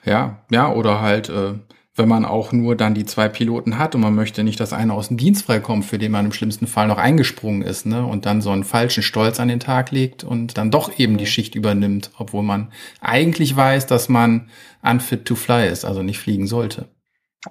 Ja, 0.04 0.38
ja, 0.50 0.72
oder 0.72 1.00
halt, 1.00 1.28
äh, 1.28 1.54
wenn 1.94 2.08
man 2.08 2.24
auch 2.24 2.52
nur 2.52 2.74
dann 2.74 2.94
die 2.94 3.04
zwei 3.04 3.28
Piloten 3.28 3.78
hat 3.78 3.94
und 3.94 4.00
man 4.00 4.14
möchte 4.14 4.44
nicht, 4.44 4.58
dass 4.60 4.72
einer 4.72 4.94
aus 4.94 5.08
dem 5.08 5.19
Dienst 5.19 5.44
freikommt, 5.44 5.84
für 5.84 5.98
den 5.98 6.12
man 6.12 6.24
im 6.26 6.32
schlimmsten 6.32 6.66
Fall 6.66 6.88
noch 6.88 6.96
eingesprungen 6.98 7.62
ist, 7.62 7.84
ne, 7.86 8.04
und 8.04 8.24
dann 8.24 8.40
so 8.40 8.50
einen 8.50 8.64
falschen 8.64 9.02
Stolz 9.02 9.40
an 9.40 9.48
den 9.48 9.60
Tag 9.60 9.90
legt 9.90 10.24
und 10.24 10.56
dann 10.56 10.70
doch 10.70 10.98
eben 10.98 11.19
die 11.19 11.26
Schicht 11.26 11.54
übernimmt, 11.54 12.10
obwohl 12.19 12.42
man 12.42 12.72
eigentlich 13.00 13.54
weiß, 13.54 13.86
dass 13.86 14.08
man 14.08 14.48
unfit 14.82 15.26
to 15.26 15.34
fly 15.34 15.69
ist, 15.69 15.84
also 15.84 16.02
nicht 16.02 16.18
fliegen 16.18 16.46
sollte. 16.46 16.88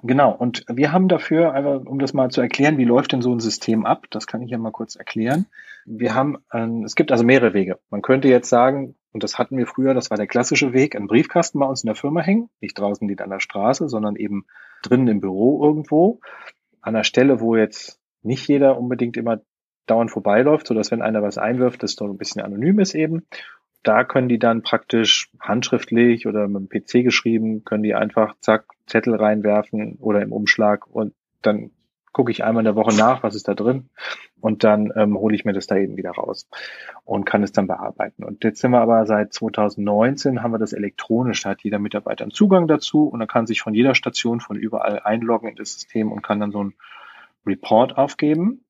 Genau, 0.02 0.32
und 0.32 0.64
wir 0.68 0.90
haben 0.90 1.08
dafür, 1.08 1.52
einfach, 1.52 1.84
um 1.84 1.98
das 1.98 2.14
mal 2.14 2.30
zu 2.30 2.40
erklären, 2.40 2.78
wie 2.78 2.84
läuft 2.84 3.12
denn 3.12 3.20
so 3.20 3.30
ein 3.30 3.40
System 3.40 3.84
ab, 3.84 4.06
das 4.10 4.26
kann 4.26 4.40
ich 4.40 4.50
ja 4.50 4.56
mal 4.56 4.70
kurz 4.70 4.96
erklären. 4.96 5.46
Wir 5.84 6.14
haben, 6.14 6.38
ähm, 6.52 6.84
es 6.84 6.94
gibt 6.94 7.12
also 7.12 7.24
mehrere 7.24 7.52
Wege. 7.52 7.78
Man 7.90 8.00
könnte 8.00 8.28
jetzt 8.28 8.48
sagen, 8.48 8.94
und 9.12 9.22
das 9.22 9.38
hatten 9.38 9.58
wir 9.58 9.66
früher, 9.66 9.92
das 9.92 10.10
war 10.10 10.16
der 10.16 10.26
klassische 10.26 10.72
Weg, 10.72 10.96
einen 10.96 11.08
Briefkasten 11.08 11.58
bei 11.58 11.66
uns 11.66 11.82
in 11.82 11.88
der 11.88 11.94
Firma 11.94 12.22
hängen, 12.22 12.48
nicht 12.60 12.78
draußen 12.78 13.06
liegt 13.06 13.20
an 13.20 13.28
der 13.28 13.40
Straße, 13.40 13.88
sondern 13.88 14.16
eben 14.16 14.46
drinnen 14.82 15.08
im 15.08 15.20
Büro 15.20 15.62
irgendwo, 15.62 16.20
an 16.80 16.94
der 16.94 17.04
Stelle, 17.04 17.40
wo 17.40 17.54
jetzt 17.56 18.00
nicht 18.22 18.48
jeder 18.48 18.78
unbedingt 18.78 19.18
immer 19.18 19.42
dauernd 19.86 20.10
vorbeiläuft, 20.10 20.66
so 20.66 20.74
dass 20.74 20.90
wenn 20.90 21.02
einer 21.02 21.22
was 21.22 21.36
einwirft, 21.36 21.82
das 21.82 21.92
so 21.92 22.06
ein 22.06 22.16
bisschen 22.16 22.40
anonym 22.40 22.78
ist 22.78 22.94
eben. 22.94 23.26
Da 23.82 24.04
können 24.04 24.28
die 24.28 24.38
dann 24.38 24.62
praktisch 24.62 25.30
handschriftlich 25.40 26.26
oder 26.26 26.46
mit 26.48 26.62
dem 26.62 26.68
PC 26.68 27.04
geschrieben, 27.04 27.64
können 27.64 27.82
die 27.82 27.94
einfach 27.94 28.34
zack 28.40 28.66
Zettel 28.86 29.14
reinwerfen 29.14 29.96
oder 30.00 30.22
im 30.22 30.32
Umschlag 30.32 30.86
und 30.86 31.14
dann 31.42 31.70
gucke 32.12 32.30
ich 32.30 32.44
einmal 32.44 32.60
in 32.60 32.66
der 32.66 32.76
Woche 32.76 32.94
nach, 32.94 33.22
was 33.22 33.34
ist 33.34 33.48
da 33.48 33.54
drin 33.54 33.88
und 34.40 34.64
dann 34.64 34.92
ähm, 34.96 35.16
hole 35.16 35.34
ich 35.34 35.44
mir 35.44 35.52
das 35.52 35.66
da 35.66 35.76
eben 35.76 35.96
wieder 35.96 36.10
raus 36.10 36.48
und 37.04 37.24
kann 37.24 37.42
es 37.42 37.52
dann 37.52 37.66
bearbeiten. 37.66 38.22
Und 38.22 38.44
jetzt 38.44 38.60
sind 38.60 38.70
wir 38.70 38.80
aber 38.80 39.06
seit 39.06 39.32
2019 39.32 40.42
haben 40.42 40.52
wir 40.52 40.58
das 40.58 40.72
elektronisch, 40.72 41.42
da 41.42 41.50
hat 41.50 41.62
jeder 41.62 41.78
Mitarbeiter 41.78 42.24
einen 42.24 42.32
Zugang 42.32 42.68
dazu 42.68 43.08
und 43.08 43.20
dann 43.20 43.28
kann 43.28 43.46
sich 43.46 43.62
von 43.62 43.74
jeder 43.74 43.94
Station 43.94 44.40
von 44.40 44.56
überall 44.56 45.00
einloggen 45.00 45.48
in 45.48 45.56
das 45.56 45.72
System 45.72 46.12
und 46.12 46.22
kann 46.22 46.40
dann 46.40 46.52
so 46.52 46.60
einen 46.60 46.74
Report 47.46 47.96
aufgeben. 47.96 48.64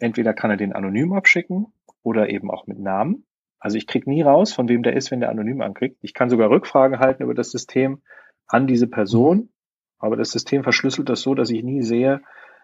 Entweder 0.00 0.34
kann 0.34 0.50
er 0.50 0.56
den 0.56 0.72
anonym 0.72 1.12
abschicken 1.12 1.72
oder 2.02 2.28
eben 2.30 2.50
auch 2.50 2.66
mit 2.66 2.78
Namen. 2.78 3.24
Also 3.60 3.76
ich 3.76 3.86
kriege 3.86 4.08
nie 4.08 4.22
raus, 4.22 4.52
von 4.52 4.68
wem 4.68 4.82
der 4.82 4.94
ist, 4.94 5.10
wenn 5.10 5.20
der 5.20 5.30
anonym 5.30 5.60
ankriegt. 5.60 5.98
Ich 6.00 6.14
kann 6.14 6.30
sogar 6.30 6.50
Rückfragen 6.50 7.00
halten 7.00 7.22
über 7.22 7.34
das 7.34 7.50
System 7.50 8.02
an 8.46 8.66
diese 8.66 8.86
Person, 8.86 9.50
aber 9.98 10.16
das 10.16 10.30
System 10.30 10.62
verschlüsselt 10.62 11.08
das 11.08 11.22
so, 11.22 11.34
dass 11.34 11.50
ich 11.50 11.62
nie 11.64 11.82
sehe, 11.82 12.22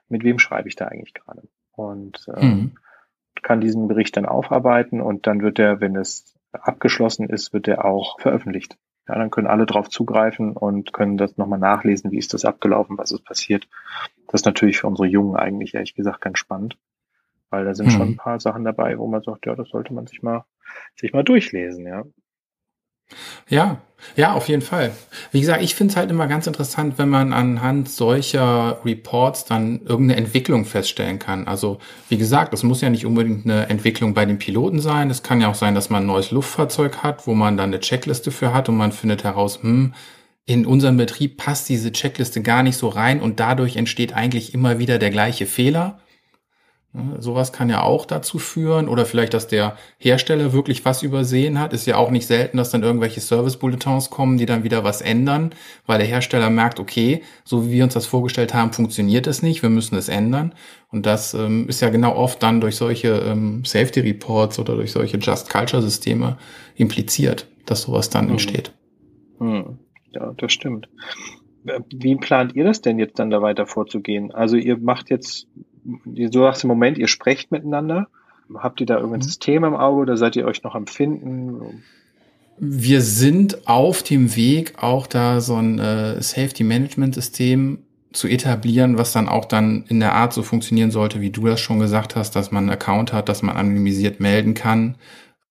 mit 0.09 0.23
wem 0.23 0.39
schreibe 0.39 0.69
ich 0.69 0.77
da 0.77 0.87
eigentlich 0.87 1.15
gerade. 1.15 1.43
Und 1.73 2.27
ähm, 2.37 2.49
mhm. 2.49 2.73
kann 3.43 3.61
diesen 3.61 3.89
Bericht 3.89 4.17
dann 4.17 4.27
aufarbeiten 4.27 5.01
und 5.01 5.27
dann 5.27 5.43
wird 5.43 5.59
er, 5.59 5.81
wenn 5.81 5.97
es 5.97 6.35
abgeschlossen 6.53 7.29
ist, 7.29 7.53
wird 7.53 7.67
er 7.67 7.85
auch 7.85 8.21
veröffentlicht. 8.21 8.77
Ja, 9.09 9.17
dann 9.17 9.31
können 9.31 9.49
alle 9.49 9.67
drauf 9.67 9.91
zugreifen 9.91 10.57
und 10.57 10.93
können 10.93 11.19
das 11.19 11.37
nochmal 11.37 11.59
nachlesen, 11.59 12.11
wie 12.11 12.19
ist 12.19 12.33
das 12.33 12.45
abgelaufen, 12.45 12.97
was 12.97 13.13
ist 13.13 13.25
passiert. 13.25 13.69
Das 14.29 14.41
ist 14.41 14.47
natürlich 14.47 14.79
für 14.79 14.87
unsere 14.87 15.09
Jungen 15.09 15.37
eigentlich 15.37 15.75
ehrlich 15.75 15.95
gesagt 15.95 16.23
ganz 16.23 16.39
spannend, 16.39 16.79
weil 17.51 17.65
da 17.65 17.75
sind 17.75 17.87
mhm. 17.87 17.91
schon 17.91 18.09
ein 18.11 18.17
paar 18.17 18.41
Sachen 18.41 18.65
dabei, 18.65 18.99
wo 18.99 19.07
man 19.07 19.23
sagt, 19.23 19.45
ja, 19.45 19.55
das 19.55 19.69
sollte 19.69 19.93
man 19.93 20.07
sich 20.07 20.23
mal, 20.23 20.45
sich 20.97 21.13
mal 21.13 21.25
durchlesen, 21.25 21.87
ja. 21.87 22.05
Ja, 23.49 23.83
ja, 24.17 24.33
auf 24.33 24.49
jeden 24.49 24.63
Fall. 24.63 24.93
Wie 25.33 25.41
gesagt, 25.41 25.63
ich 25.63 25.75
finde 25.75 25.93
es 25.93 25.97
halt 25.97 26.11
immer 26.11 26.27
ganz 26.27 26.47
interessant, 26.47 26.99
wenn 26.99 27.09
man 27.09 27.33
anhand 27.33 27.89
solcher 27.89 28.79
Reports 28.85 29.45
dann 29.45 29.81
irgendeine 29.83 30.17
Entwicklung 30.21 30.65
feststellen 30.65 31.19
kann. 31.19 31.47
Also, 31.47 31.79
wie 32.09 32.19
gesagt, 32.19 32.53
es 32.55 32.63
muss 32.63 32.81
ja 32.81 32.91
nicht 32.91 33.07
unbedingt 33.07 33.45
eine 33.45 33.69
Entwicklung 33.69 34.15
bei 34.15 34.27
den 34.27 34.39
Piloten 34.39 34.81
sein. 34.81 35.11
Es 35.11 35.23
kann 35.23 35.41
ja 35.41 35.49
auch 35.51 35.55
sein, 35.55 35.75
dass 35.75 35.91
man 35.91 36.05
ein 36.05 36.07
neues 36.07 36.31
Luftfahrzeug 36.31 36.99
hat, 37.03 37.27
wo 37.27 37.35
man 37.35 37.57
dann 37.57 37.71
eine 37.71 37.81
Checkliste 37.81 38.31
für 38.31 38.53
hat 38.53 38.69
und 38.69 38.77
man 38.77 38.93
findet 38.93 39.25
heraus, 39.25 39.63
hm, 39.63 39.95
in 40.47 40.67
unserem 40.67 40.99
Betrieb 40.99 41.39
passt 41.39 41.69
diese 41.71 41.91
Checkliste 41.93 42.43
gar 42.43 42.63
nicht 42.63 42.77
so 42.77 42.89
rein 42.89 43.21
und 43.21 43.41
dadurch 43.41 43.77
entsteht 43.77 44.13
eigentlich 44.15 44.53
immer 44.53 44.79
wieder 44.79 44.99
der 44.99 45.11
gleiche 45.11 45.47
Fehler. 45.47 46.01
Ne, 46.97 47.17
sowas 47.19 47.53
kann 47.53 47.69
ja 47.71 47.83
auch 47.83 48.07
dazu 48.07 48.39
führen 48.39 48.87
oder 48.87 49.05
vielleicht, 49.05 49.35
dass 49.35 49.49
der 49.49 49.77
Hersteller 49.99 50.53
wirklich 50.53 50.85
was 50.85 51.03
übersehen 51.03 51.59
hat. 51.59 51.73
Ist 51.73 51.87
ja 51.87 51.97
auch 51.97 52.13
nicht 52.13 52.29
selten, 52.29 52.57
dass 52.57 52.71
dann 52.71 52.85
irgendwelche 52.85 53.21
Service-Bulletins 53.21 54.11
kommen, 54.11 54.39
die 54.39 54.47
dann 54.47 54.63
wieder 54.63 54.85
was 54.85 55.01
ändern, 55.01 55.51
weil 55.87 55.99
der 55.99 56.07
Hersteller 56.07 56.51
merkt, 56.51 56.79
okay, 56.79 57.23
so 57.43 57.67
wie 57.67 57.73
wir 57.73 57.85
uns 57.85 57.95
das 57.95 58.07
vorgestellt 58.07 58.55
haben, 58.55 58.73
funktioniert 58.73 59.27
es 59.27 59.43
nicht, 59.43 59.63
wir 59.63 59.71
müssen 59.71 59.97
es 59.97 60.09
ändern. 60.09 60.55
Und 60.93 61.05
das 61.05 61.35
ähm, 61.35 61.69
ist 61.69 61.81
ja 61.81 61.89
genau 61.89 62.15
oft 62.15 62.41
dann 62.45 62.61
durch 62.61 62.77
solche 62.77 63.09
ähm, 63.09 63.65
Safety 63.65 63.99
Reports 63.99 64.61
oder 64.61 64.77
durch 64.77 64.93
solche 64.93 65.17
Just 65.17 65.51
Culture 65.51 65.83
Systeme 65.83 66.39
impliziert, 66.77 67.49
dass 67.67 67.83
sowas 67.83 68.09
dann 68.09 68.27
hm. 68.27 68.31
entsteht. 68.33 68.73
Hm. 69.41 69.81
Ja, 70.13 70.33
das 70.37 70.53
stimmt. 70.53 70.89
Wie 71.93 72.15
plant 72.15 72.55
ihr 72.55 72.63
das 72.63 72.83
denn 72.83 73.01
jetzt 73.01 73.19
dann 73.19 73.31
da 73.31 73.43
weiter 73.43 73.67
vorzugehen? 73.67 74.31
Also 74.31 74.55
ihr 74.57 74.79
macht 74.79 75.11
jetzt 75.11 75.49
du 75.85 76.41
sagst 76.41 76.65
im 76.65 76.69
Moment, 76.69 76.99
ihr 76.99 77.09
sprecht 77.09 77.51
miteinander. 77.51 78.09
Habt 78.55 78.81
ihr 78.81 78.87
da 78.87 78.97
irgendein 78.97 79.21
mhm. 79.21 79.25
System 79.25 79.65
im 79.65 79.75
Auge 79.75 80.01
oder 80.01 80.17
seid 80.17 80.37
ihr 80.37 80.47
euch 80.47 80.63
noch 80.63 80.75
am 80.75 80.87
Finden? 80.87 81.83
Wir 82.59 83.01
sind 83.01 83.67
auf 83.67 84.03
dem 84.03 84.37
Weg, 84.37 84.75
auch 84.77 85.07
da 85.07 85.41
so 85.41 85.57
ein 85.57 85.79
äh, 85.79 86.23
Safety-Management-System 86.23 87.79
zu 88.13 88.29
etablieren, 88.29 88.97
was 88.97 89.13
dann 89.13 89.29
auch 89.29 89.45
dann 89.45 89.85
in 89.89 89.99
der 89.99 90.13
Art 90.13 90.33
so 90.33 90.43
funktionieren 90.43 90.93
sollte, 90.93 91.21
wie 91.21 91.31
du 91.31 91.47
das 91.47 91.61
schon 91.61 91.81
gesagt 91.81 92.15
hast, 92.15 92.37
dass 92.37 92.53
man 92.53 92.65
einen 92.65 92.71
Account 92.71 93.13
hat, 93.13 93.29
dass 93.29 93.43
man 93.43 93.57
anonymisiert 93.57 94.21
melden 94.21 94.55
kann 94.55 94.97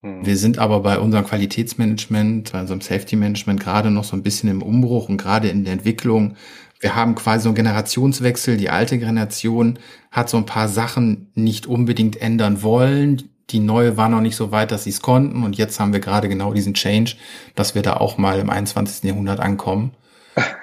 Mhm. 0.03 0.25
Wir 0.25 0.37
sind 0.37 0.59
aber 0.59 0.81
bei 0.81 0.99
unserem 0.99 1.25
Qualitätsmanagement, 1.25 2.51
bei 2.51 2.61
unserem 2.61 2.81
Safety 2.81 3.15
Management 3.15 3.59
gerade 3.59 3.89
noch 3.89 4.03
so 4.03 4.15
ein 4.15 4.23
bisschen 4.23 4.49
im 4.49 4.61
Umbruch 4.61 5.09
und 5.09 5.17
gerade 5.17 5.47
in 5.47 5.63
der 5.63 5.73
Entwicklung. 5.73 6.35
Wir 6.83 6.95
haben 6.95 7.15
quasi 7.15 7.43
so 7.43 7.49
einen 7.49 7.55
Generationswechsel. 7.55 8.57
Die 8.57 8.69
alte 8.69 8.99
Generation 8.99 9.79
hat 10.11 10.29
so 10.29 10.35
ein 10.35 10.45
paar 10.45 10.67
Sachen 10.67 11.31
nicht 11.33 11.65
unbedingt 11.65 12.21
ändern 12.21 12.61
wollen. 12.61 13.29
Die 13.51 13.59
neue 13.59 13.95
war 13.95 14.09
noch 14.09 14.19
nicht 14.19 14.35
so 14.35 14.51
weit, 14.51 14.71
dass 14.71 14.83
sie 14.83 14.89
es 14.89 15.01
konnten. 15.01 15.43
Und 15.43 15.57
jetzt 15.57 15.79
haben 15.79 15.93
wir 15.93 16.01
gerade 16.01 16.27
genau 16.27 16.53
diesen 16.53 16.73
Change, 16.73 17.15
dass 17.55 17.73
wir 17.73 17.83
da 17.83 17.93
auch 17.95 18.17
mal 18.17 18.37
im 18.37 18.49
21. 18.49 19.05
Jahrhundert 19.05 19.39
ankommen 19.39 19.93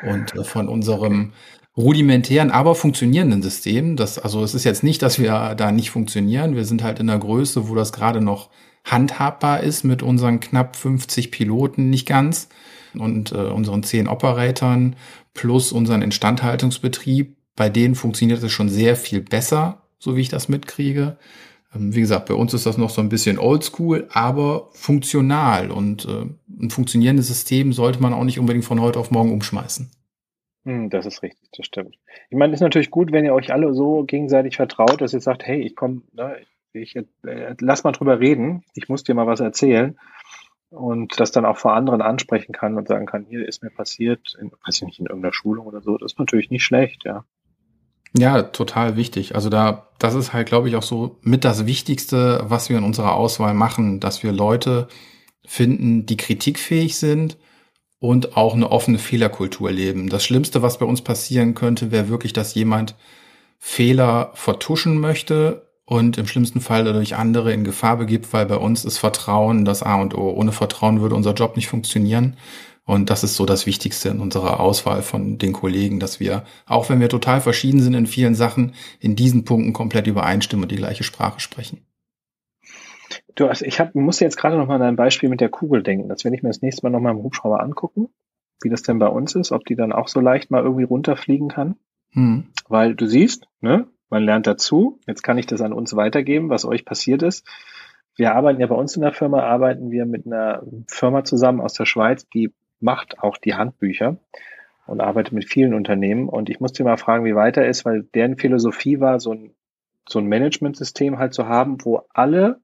und 0.03 0.35
äh, 0.35 0.45
von 0.45 0.69
unserem 0.69 1.33
rudimentären, 1.75 2.51
aber 2.51 2.75
funktionierenden 2.75 3.43
System. 3.43 3.97
Das, 3.97 4.19
also 4.19 4.45
es 4.45 4.55
ist 4.55 4.65
jetzt 4.65 4.83
nicht, 4.83 5.01
dass 5.01 5.19
wir 5.19 5.55
da 5.55 5.73
nicht 5.73 5.91
funktionieren. 5.91 6.55
Wir 6.55 6.67
sind 6.67 6.83
halt 6.83 6.99
in 6.99 7.07
der 7.07 7.19
Größe, 7.19 7.71
wo 7.71 7.75
das 7.75 7.95
gerade 7.95 8.21
noch 8.21 8.51
handhabbar 8.85 9.61
ist 9.61 9.85
mit 9.85 10.03
unseren 10.03 10.39
knapp 10.41 10.77
50 10.77 11.31
Piloten, 11.31 11.89
nicht 11.89 12.07
ganz, 12.07 12.51
und 12.99 13.33
äh, 13.33 13.37
unseren 13.37 13.83
10 13.83 14.09
Operatoren 14.09 14.97
plus 15.35 15.73
unseren 15.73 16.03
Instandhaltungsbetrieb. 16.03 17.37
Bei 17.57 17.69
denen 17.69 17.95
funktioniert 17.95 18.43
es 18.43 18.53
schon 18.53 18.69
sehr 18.69 18.97
viel 18.97 19.21
besser, 19.21 19.83
so 19.99 20.17
wie 20.17 20.23
ich 20.23 20.29
das 20.29 20.49
mitkriege. 20.49 21.17
Ähm, 21.75 21.95
wie 21.95 22.01
gesagt, 22.01 22.27
bei 22.27 22.35
uns 22.35 22.55
ist 22.55 22.67
das 22.67 22.79
noch 22.79 22.91
so 22.91 23.01
ein 23.01 23.09
bisschen 23.09 23.39
oldschool, 23.39 24.09
aber 24.13 24.69
funktional. 24.73 25.71
Und 25.71 26.07
äh, 26.07 26.27
ein 26.63 26.71
funktionierendes 26.71 27.29
System 27.29 27.73
sollte 27.73 28.03
man 28.03 28.13
auch 28.13 28.25
nicht 28.25 28.39
unbedingt 28.39 28.65
von 28.65 28.81
heute 28.81 28.99
auf 28.99 29.11
morgen 29.11 29.33
umschmeißen. 29.33 29.91
Hm, 30.65 30.91
das 30.91 31.07
ist 31.07 31.23
richtig, 31.23 31.49
das 31.57 31.67
stimmt. 31.67 31.97
Ich 32.29 32.37
meine, 32.37 32.53
es 32.53 32.59
ist 32.59 32.65
natürlich 32.65 32.91
gut, 32.91 33.13
wenn 33.13 33.25
ihr 33.25 33.35
euch 33.35 33.53
alle 33.53 33.73
so 33.73 34.05
gegenseitig 34.05 34.57
vertraut, 34.57 35.01
dass 35.01 35.15
ihr 35.15 35.21
sagt, 35.21 35.47
hey, 35.47 35.61
ich 35.63 35.75
komme, 35.75 36.03
ne, 36.13 36.37
ich, 36.73 36.97
äh, 36.97 37.05
lass 37.61 37.85
mal 37.85 37.93
drüber 37.93 38.21
reden, 38.21 38.65
ich 38.75 38.89
muss 38.89 39.03
dir 39.03 39.15
mal 39.15 39.27
was 39.27 39.41
erzählen 39.41 39.99
und 40.71 41.19
das 41.19 41.33
dann 41.33 41.45
auch 41.45 41.57
vor 41.57 41.75
anderen 41.75 42.01
ansprechen 42.01 42.53
kann 42.53 42.77
und 42.77 42.89
sagen 42.89 43.07
kann, 43.07 43.27
hier 43.29 43.47
ist 43.47 43.63
mir 43.63 43.71
passiert, 43.71 44.37
in, 44.41 44.53
weiß 44.65 44.77
ich 44.77 44.83
nicht, 44.83 45.01
in 45.01 45.07
irgendeiner 45.07 45.35
Schulung 45.35 45.67
oder 45.67 45.83
so, 45.83 45.99
das 45.99 46.13
ist 46.13 46.19
natürlich 46.19 46.51
nicht 46.51 46.65
schlecht, 46.65 47.05
ja. 47.05 47.25
Ja, 48.17 48.43
total 48.43 48.97
wichtig. 48.97 49.37
Also 49.37 49.51
da, 49.51 49.89
das 49.99 50.15
ist 50.15 50.33
halt, 50.33 50.49
glaube 50.49 50.69
ich, 50.69 50.75
auch 50.75 50.83
so 50.83 51.19
mit 51.23 51.45
das 51.45 51.67
Wichtigste, 51.67 52.45
was 52.45 52.69
wir 52.69 52.79
in 52.79 52.85
unserer 52.85 53.15
Auswahl 53.15 53.55
machen, 53.55 54.01
dass 54.01 54.25
wir 54.25 54.33
Leute 54.33 54.89
finden, 55.45 56.07
die 56.07 56.17
kritikfähig 56.17 56.97
sind 56.97 57.37
und 58.01 58.37
auch 58.37 58.55
eine 58.55 58.71
offene 58.71 58.99
Fehlerkultur 58.99 59.71
leben. 59.71 60.09
Das 60.09 60.25
Schlimmste, 60.25 60.61
was 60.61 60.79
bei 60.79 60.87
uns 60.87 61.03
passieren 61.03 61.55
könnte, 61.55 61.93
wäre 61.93 62.09
wirklich, 62.09 62.33
dass 62.33 62.55
jemand 62.55 62.97
Fehler 63.59 64.33
vertuschen 64.35 64.99
möchte 64.99 65.70
und 65.91 66.19
im 66.19 66.29
schlimmsten 66.29 66.61
Fall 66.61 66.85
dadurch 66.85 67.17
andere 67.17 67.53
in 67.53 67.65
Gefahr 67.65 67.97
begibt, 67.97 68.33
weil 68.33 68.47
bei 68.47 68.55
uns 68.57 68.85
ist 68.85 68.99
Vertrauen 68.99 69.65
das 69.65 69.83
A 69.83 70.01
und 70.01 70.17
O. 70.17 70.31
Ohne 70.31 70.53
Vertrauen 70.53 71.01
würde 71.01 71.17
unser 71.17 71.35
Job 71.35 71.57
nicht 71.57 71.67
funktionieren. 71.67 72.37
Und 72.85 73.11
das 73.11 73.25
ist 73.25 73.35
so 73.35 73.45
das 73.45 73.67
Wichtigste 73.67 74.09
in 74.09 74.21
unserer 74.21 74.61
Auswahl 74.61 75.03
von 75.03 75.39
den 75.39 75.53
Kollegen, 75.53 75.99
dass 75.99 76.21
wir, 76.21 76.45
auch 76.65 76.91
wenn 76.91 77.01
wir 77.01 77.09
total 77.09 77.41
verschieden 77.41 77.81
sind 77.81 77.95
in 77.95 78.07
vielen 78.07 78.37
Sachen, 78.37 78.75
in 79.01 79.17
diesen 79.17 79.45
Punkten 79.45 79.73
komplett 79.73 80.07
übereinstimmen 80.07 80.63
und 80.63 80.71
die 80.71 80.77
gleiche 80.77 81.03
Sprache 81.03 81.41
sprechen. 81.41 81.85
Du, 83.35 83.49
also 83.49 83.65
ich 83.65 83.81
hab, 83.81 83.93
muss 83.97 84.21
jetzt 84.21 84.37
gerade 84.37 84.57
noch 84.57 84.69
mal 84.69 84.77
an 84.77 84.83
ein 84.83 84.97
Beispiel 84.97 85.29
mit 85.29 85.41
der 85.41 85.49
Kugel 85.49 85.83
denken. 85.83 86.09
Das 86.09 86.23
werde 86.23 86.37
ich 86.37 86.45
mir 86.45 86.51
das 86.51 86.63
nächste 86.63 86.87
Mal 86.87 86.91
noch 86.91 87.01
mal 87.01 87.11
im 87.11 87.25
Hubschrauber 87.25 87.61
angucken, 87.61 88.11
wie 88.63 88.69
das 88.69 88.83
denn 88.83 89.01
bei 89.01 89.09
uns 89.09 89.35
ist, 89.35 89.51
ob 89.51 89.65
die 89.65 89.75
dann 89.75 89.93
auch 89.93 90.07
so 90.07 90.21
leicht 90.21 90.53
mal 90.53 90.63
irgendwie 90.63 90.85
runterfliegen 90.85 91.49
kann. 91.49 91.75
Hm. 92.11 92.45
Weil 92.69 92.95
du 92.95 93.07
siehst, 93.07 93.49
ne, 93.61 93.89
man 94.11 94.25
lernt 94.25 94.47
dazu. 94.47 94.99
Jetzt 95.07 95.23
kann 95.23 95.39
ich 95.39 95.47
das 95.47 95.63
an 95.63 95.73
uns 95.73 95.97
weitergeben, 95.97 96.51
was 96.51 96.65
euch 96.65 96.85
passiert 96.85 97.23
ist. 97.23 97.47
Wir 98.17 98.35
arbeiten 98.35 98.61
ja 98.61 98.67
bei 98.67 98.75
uns 98.75 98.97
in 98.97 99.03
der 99.03 99.13
Firma, 99.13 99.43
arbeiten 99.43 99.91
wir 99.91 100.05
mit 100.05 100.27
einer 100.27 100.63
Firma 100.89 101.25
zusammen 101.25 101.61
aus 101.61 101.73
der 101.75 101.87
Schweiz, 101.87 102.29
die 102.29 102.53
macht 102.81 103.21
auch 103.21 103.39
die 103.39 103.55
Handbücher 103.55 104.19
und 104.87 105.01
arbeitet 105.01 105.33
mit 105.33 105.45
vielen 105.45 105.75
Unternehmen. 105.75 106.29
Und 106.29 106.51
ich 106.51 106.61
muss 106.61 106.73
dir 106.73 106.85
mal 106.85 106.97
fragen, 106.97 107.25
wie 107.25 107.35
weiter 107.35 107.65
ist, 107.65 107.85
weil 107.85 108.03
deren 108.15 108.37
Philosophie 108.37 109.01
war, 109.01 109.21
so 109.21 109.33
ein, 109.33 109.55
so 110.09 110.19
ein 110.19 110.27
Management-System 110.27 111.19
halt 111.19 111.33
zu 111.33 111.47
haben, 111.47 111.79
wo 111.85 112.03
alle 112.13 112.61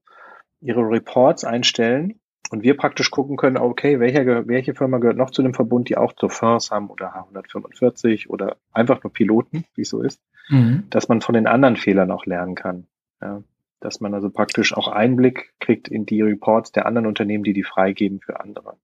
ihre 0.59 0.81
Reports 0.81 1.45
einstellen 1.45 2.19
und 2.49 2.63
wir 2.63 2.75
praktisch 2.75 3.09
gucken 3.09 3.37
können, 3.37 3.57
okay, 3.57 3.99
welche, 3.99 4.47
welche 4.47 4.73
Firma 4.73 4.97
gehört 4.97 5.17
noch 5.17 5.31
zu 5.31 5.43
dem 5.43 5.53
Verbund, 5.53 5.89
die 5.89 5.97
auch 5.97 6.13
zur 6.13 6.29
First 6.29 6.71
haben 6.71 6.89
oder 6.89 7.15
H145 7.15 8.27
oder 8.27 8.57
einfach 8.73 9.03
nur 9.03 9.13
Piloten, 9.13 9.65
wie 9.75 9.81
es 9.81 9.89
so 9.89 10.01
ist 10.01 10.21
mhm. 10.49 10.83
dass 10.89 11.07
man 11.07 11.21
von 11.21 11.33
den 11.33 11.47
anderen 11.47 11.75
Fehlern 11.75 12.11
auch 12.11 12.25
lernen 12.25 12.55
kann. 12.55 12.87
Ja, 13.21 13.41
dass 13.79 13.99
man 13.99 14.13
also 14.13 14.29
praktisch 14.29 14.75
auch 14.75 14.87
Einblick 14.87 15.53
kriegt 15.59 15.87
in 15.87 16.05
die 16.05 16.21
Reports 16.21 16.71
der 16.71 16.85
anderen 16.85 17.07
Unternehmen, 17.07 17.43
die 17.43 17.53
die 17.53 17.63
freigeben 17.63 18.19
für 18.19 18.39
andere. 18.39 18.75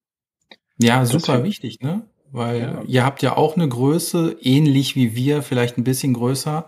Ja, 0.78 1.06
super 1.06 1.38
das 1.38 1.44
wichtig, 1.44 1.80
ne? 1.82 2.04
Weil 2.32 2.60
ja. 2.62 2.82
ihr 2.88 3.06
habt 3.06 3.22
ja 3.22 3.38
auch 3.38 3.56
eine 3.56 3.68
Größe, 3.68 4.38
ähnlich 4.42 4.96
wie 4.96 5.16
wir, 5.16 5.44
vielleicht 5.44 5.78
ein 5.78 5.84
bisschen 5.84 6.14
größer. 6.14 6.66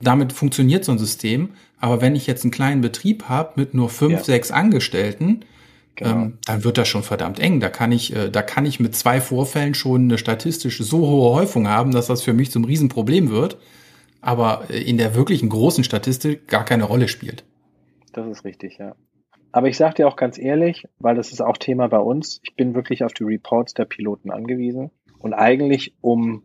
Damit 0.00 0.32
funktioniert 0.32 0.84
so 0.84 0.92
ein 0.92 0.98
System. 0.98 1.50
Aber 1.80 2.00
wenn 2.00 2.14
ich 2.14 2.28
jetzt 2.28 2.44
einen 2.44 2.52
kleinen 2.52 2.80
Betrieb 2.80 3.28
habe 3.28 3.54
mit 3.56 3.74
nur 3.74 3.90
fünf, 3.90 4.12
ja. 4.12 4.24
sechs 4.24 4.50
Angestellten, 4.50 5.44
Genau. 5.96 6.10
Ähm, 6.10 6.38
dann 6.44 6.62
wird 6.62 6.78
das 6.78 6.86
schon 6.86 7.02
verdammt 7.02 7.40
eng. 7.40 7.58
Da 7.58 7.70
kann 7.70 7.90
ich, 7.90 8.14
äh, 8.14 8.30
da 8.30 8.42
kann 8.42 8.64
ich 8.64 8.78
mit 8.78 8.94
zwei 8.94 9.20
Vorfällen 9.20 9.74
schon 9.74 10.02
eine 10.02 10.16
statistisch 10.16 10.78
so 10.78 10.98
hohe 11.08 11.34
Häufung 11.34 11.66
haben, 11.66 11.90
dass 11.90 12.06
das 12.06 12.22
für 12.22 12.32
mich 12.32 12.52
zum 12.52 12.64
Riesenproblem 12.64 13.30
wird 13.30 13.56
aber 14.20 14.70
in 14.70 14.98
der 14.98 15.14
wirklichen 15.14 15.48
großen 15.48 15.84
Statistik 15.84 16.48
gar 16.48 16.64
keine 16.64 16.84
Rolle 16.84 17.08
spielt. 17.08 17.44
Das 18.12 18.26
ist 18.26 18.44
richtig, 18.44 18.78
ja. 18.78 18.94
Aber 19.52 19.68
ich 19.68 19.76
sage 19.76 19.94
dir 19.94 20.08
auch 20.08 20.16
ganz 20.16 20.38
ehrlich, 20.38 20.86
weil 20.98 21.14
das 21.14 21.32
ist 21.32 21.40
auch 21.40 21.56
Thema 21.56 21.88
bei 21.88 21.98
uns, 21.98 22.40
ich 22.42 22.54
bin 22.54 22.74
wirklich 22.74 23.04
auf 23.04 23.14
die 23.14 23.24
Reports 23.24 23.74
der 23.74 23.86
Piloten 23.86 24.30
angewiesen. 24.30 24.90
Und 25.18 25.34
eigentlich, 25.34 25.94
um, 26.00 26.42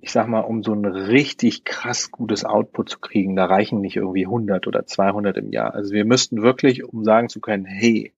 ich 0.00 0.12
sag 0.12 0.28
mal, 0.28 0.40
um 0.40 0.62
so 0.62 0.72
ein 0.72 0.84
richtig 0.84 1.64
krass 1.64 2.10
gutes 2.10 2.44
Output 2.44 2.88
zu 2.88 3.00
kriegen, 3.00 3.36
da 3.36 3.46
reichen 3.46 3.80
nicht 3.80 3.96
irgendwie 3.96 4.24
100 4.24 4.66
oder 4.66 4.86
200 4.86 5.36
im 5.36 5.50
Jahr. 5.50 5.74
Also 5.74 5.92
wir 5.92 6.04
müssten 6.04 6.42
wirklich, 6.42 6.84
um 6.84 7.04
sagen 7.04 7.28
zu 7.28 7.40
können, 7.40 7.64
hey, 7.64 8.12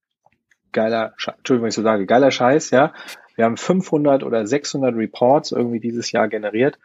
geiler, 0.73 1.15
Entschuldigung, 1.17 1.63
wenn 1.63 1.69
ich 1.71 1.75
so 1.75 1.83
sage, 1.83 2.07
geiler 2.07 2.31
Scheiß, 2.31 2.71
ja. 2.71 2.93
Wir 3.37 3.47
haben 3.47 3.57
500 3.57 4.23
oder 4.23 4.47
600 4.47 4.95
Reports 4.97 5.53
irgendwie 5.53 5.81
dieses 5.81 6.13
Jahr 6.13 6.29
generiert 6.29 6.79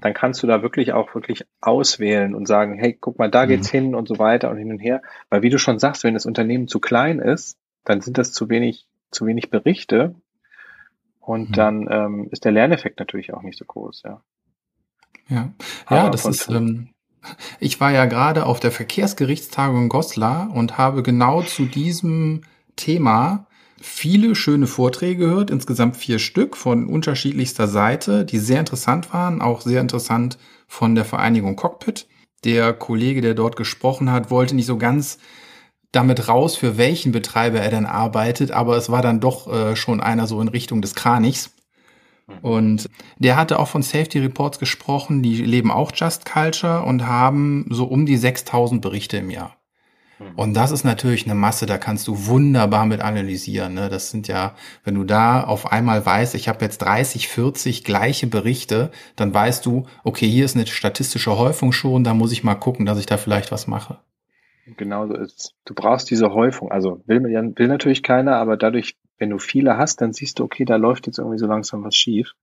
dann 0.00 0.14
kannst 0.14 0.42
du 0.42 0.46
da 0.46 0.62
wirklich 0.62 0.92
auch 0.92 1.14
wirklich 1.14 1.44
auswählen 1.60 2.34
und 2.34 2.46
sagen, 2.46 2.78
hey, 2.78 2.96
guck 2.98 3.18
mal, 3.18 3.30
da 3.30 3.44
mhm. 3.44 3.48
geht's 3.48 3.70
hin 3.70 3.94
und 3.94 4.08
so 4.08 4.18
weiter 4.18 4.50
und 4.50 4.56
hin 4.56 4.70
und 4.70 4.78
her. 4.78 5.02
Weil 5.30 5.42
wie 5.42 5.50
du 5.50 5.58
schon 5.58 5.78
sagst, 5.78 6.04
wenn 6.04 6.14
das 6.14 6.26
Unternehmen 6.26 6.68
zu 6.68 6.80
klein 6.80 7.18
ist, 7.18 7.58
dann 7.84 8.00
sind 8.00 8.18
das 8.18 8.32
zu 8.32 8.48
wenig, 8.48 8.86
zu 9.10 9.26
wenig 9.26 9.50
Berichte 9.50 10.14
und 11.20 11.50
mhm. 11.50 11.54
dann 11.54 11.88
ähm, 11.90 12.28
ist 12.30 12.44
der 12.44 12.52
Lerneffekt 12.52 13.00
natürlich 13.00 13.34
auch 13.34 13.42
nicht 13.42 13.58
so 13.58 13.64
groß, 13.64 14.02
ja. 14.04 14.22
Ja, 15.28 15.52
ja, 15.90 16.08
das 16.08 16.24
ist. 16.24 16.48
Ähm, 16.48 16.90
ich 17.60 17.80
war 17.80 17.90
ja 17.90 18.06
gerade 18.06 18.46
auf 18.46 18.60
der 18.60 18.70
Verkehrsgerichtstagung 18.70 19.82
in 19.82 19.88
Goslar 19.88 20.50
und 20.54 20.78
habe 20.78 21.02
genau 21.02 21.42
zu 21.42 21.66
diesem 21.66 22.42
Thema 22.76 23.47
viele 23.80 24.34
schöne 24.34 24.66
Vorträge 24.66 25.26
gehört, 25.26 25.50
insgesamt 25.50 25.96
vier 25.96 26.18
Stück 26.18 26.56
von 26.56 26.86
unterschiedlichster 26.86 27.68
Seite, 27.68 28.24
die 28.24 28.38
sehr 28.38 28.60
interessant 28.60 29.12
waren, 29.12 29.40
auch 29.40 29.60
sehr 29.60 29.80
interessant 29.80 30.38
von 30.66 30.94
der 30.94 31.04
Vereinigung 31.04 31.56
Cockpit. 31.56 32.06
Der 32.44 32.72
Kollege, 32.72 33.20
der 33.20 33.34
dort 33.34 33.56
gesprochen 33.56 34.10
hat, 34.12 34.30
wollte 34.30 34.54
nicht 34.54 34.66
so 34.66 34.78
ganz 34.78 35.18
damit 35.92 36.28
raus, 36.28 36.56
für 36.56 36.76
welchen 36.76 37.12
Betreiber 37.12 37.60
er 37.60 37.70
denn 37.70 37.86
arbeitet, 37.86 38.50
aber 38.52 38.76
es 38.76 38.90
war 38.90 39.02
dann 39.02 39.20
doch 39.20 39.52
äh, 39.52 39.74
schon 39.74 40.00
einer 40.00 40.26
so 40.26 40.40
in 40.40 40.48
Richtung 40.48 40.82
des 40.82 40.94
Kranichs. 40.94 41.50
Und 42.42 42.90
der 43.16 43.36
hatte 43.36 43.58
auch 43.58 43.68
von 43.68 43.82
Safety 43.82 44.18
Reports 44.18 44.58
gesprochen, 44.58 45.22
die 45.22 45.36
leben 45.36 45.70
auch 45.70 45.92
Just 45.94 46.26
Culture 46.26 46.82
und 46.82 47.06
haben 47.06 47.66
so 47.70 47.86
um 47.86 48.04
die 48.04 48.18
6000 48.18 48.82
Berichte 48.82 49.16
im 49.16 49.30
Jahr. 49.30 49.57
Mhm. 50.18 50.34
Und 50.36 50.54
das 50.54 50.70
ist 50.70 50.84
natürlich 50.84 51.24
eine 51.24 51.34
Masse, 51.34 51.66
da 51.66 51.78
kannst 51.78 52.08
du 52.08 52.26
wunderbar 52.26 52.86
mit 52.86 53.00
analysieren. 53.00 53.74
Ne? 53.74 53.88
Das 53.88 54.10
sind 54.10 54.28
ja, 54.28 54.54
wenn 54.84 54.94
du 54.94 55.04
da 55.04 55.42
auf 55.42 55.72
einmal 55.72 56.04
weißt, 56.04 56.34
ich 56.34 56.48
habe 56.48 56.64
jetzt 56.64 56.78
30, 56.78 57.28
40 57.28 57.84
gleiche 57.84 58.26
Berichte, 58.26 58.90
dann 59.16 59.32
weißt 59.32 59.64
du, 59.66 59.86
okay, 60.04 60.28
hier 60.28 60.44
ist 60.44 60.56
eine 60.56 60.66
statistische 60.66 61.36
Häufung 61.38 61.72
schon, 61.72 62.04
da 62.04 62.14
muss 62.14 62.32
ich 62.32 62.44
mal 62.44 62.54
gucken, 62.54 62.86
dass 62.86 62.98
ich 62.98 63.06
da 63.06 63.16
vielleicht 63.16 63.52
was 63.52 63.66
mache. 63.66 63.98
Genau 64.76 65.06
so 65.06 65.14
ist 65.14 65.54
Du 65.64 65.74
brauchst 65.74 66.10
diese 66.10 66.32
Häufung. 66.32 66.70
Also 66.70 67.02
will, 67.06 67.22
will 67.22 67.68
natürlich 67.68 68.02
keiner, 68.02 68.36
aber 68.36 68.56
dadurch, 68.56 68.96
wenn 69.18 69.30
du 69.30 69.38
viele 69.38 69.78
hast, 69.78 70.00
dann 70.00 70.12
siehst 70.12 70.38
du, 70.38 70.44
okay, 70.44 70.64
da 70.64 70.76
läuft 70.76 71.06
jetzt 71.06 71.18
irgendwie 71.18 71.38
so 71.38 71.46
langsam 71.46 71.84
was 71.84 71.94
schief. 71.94 72.34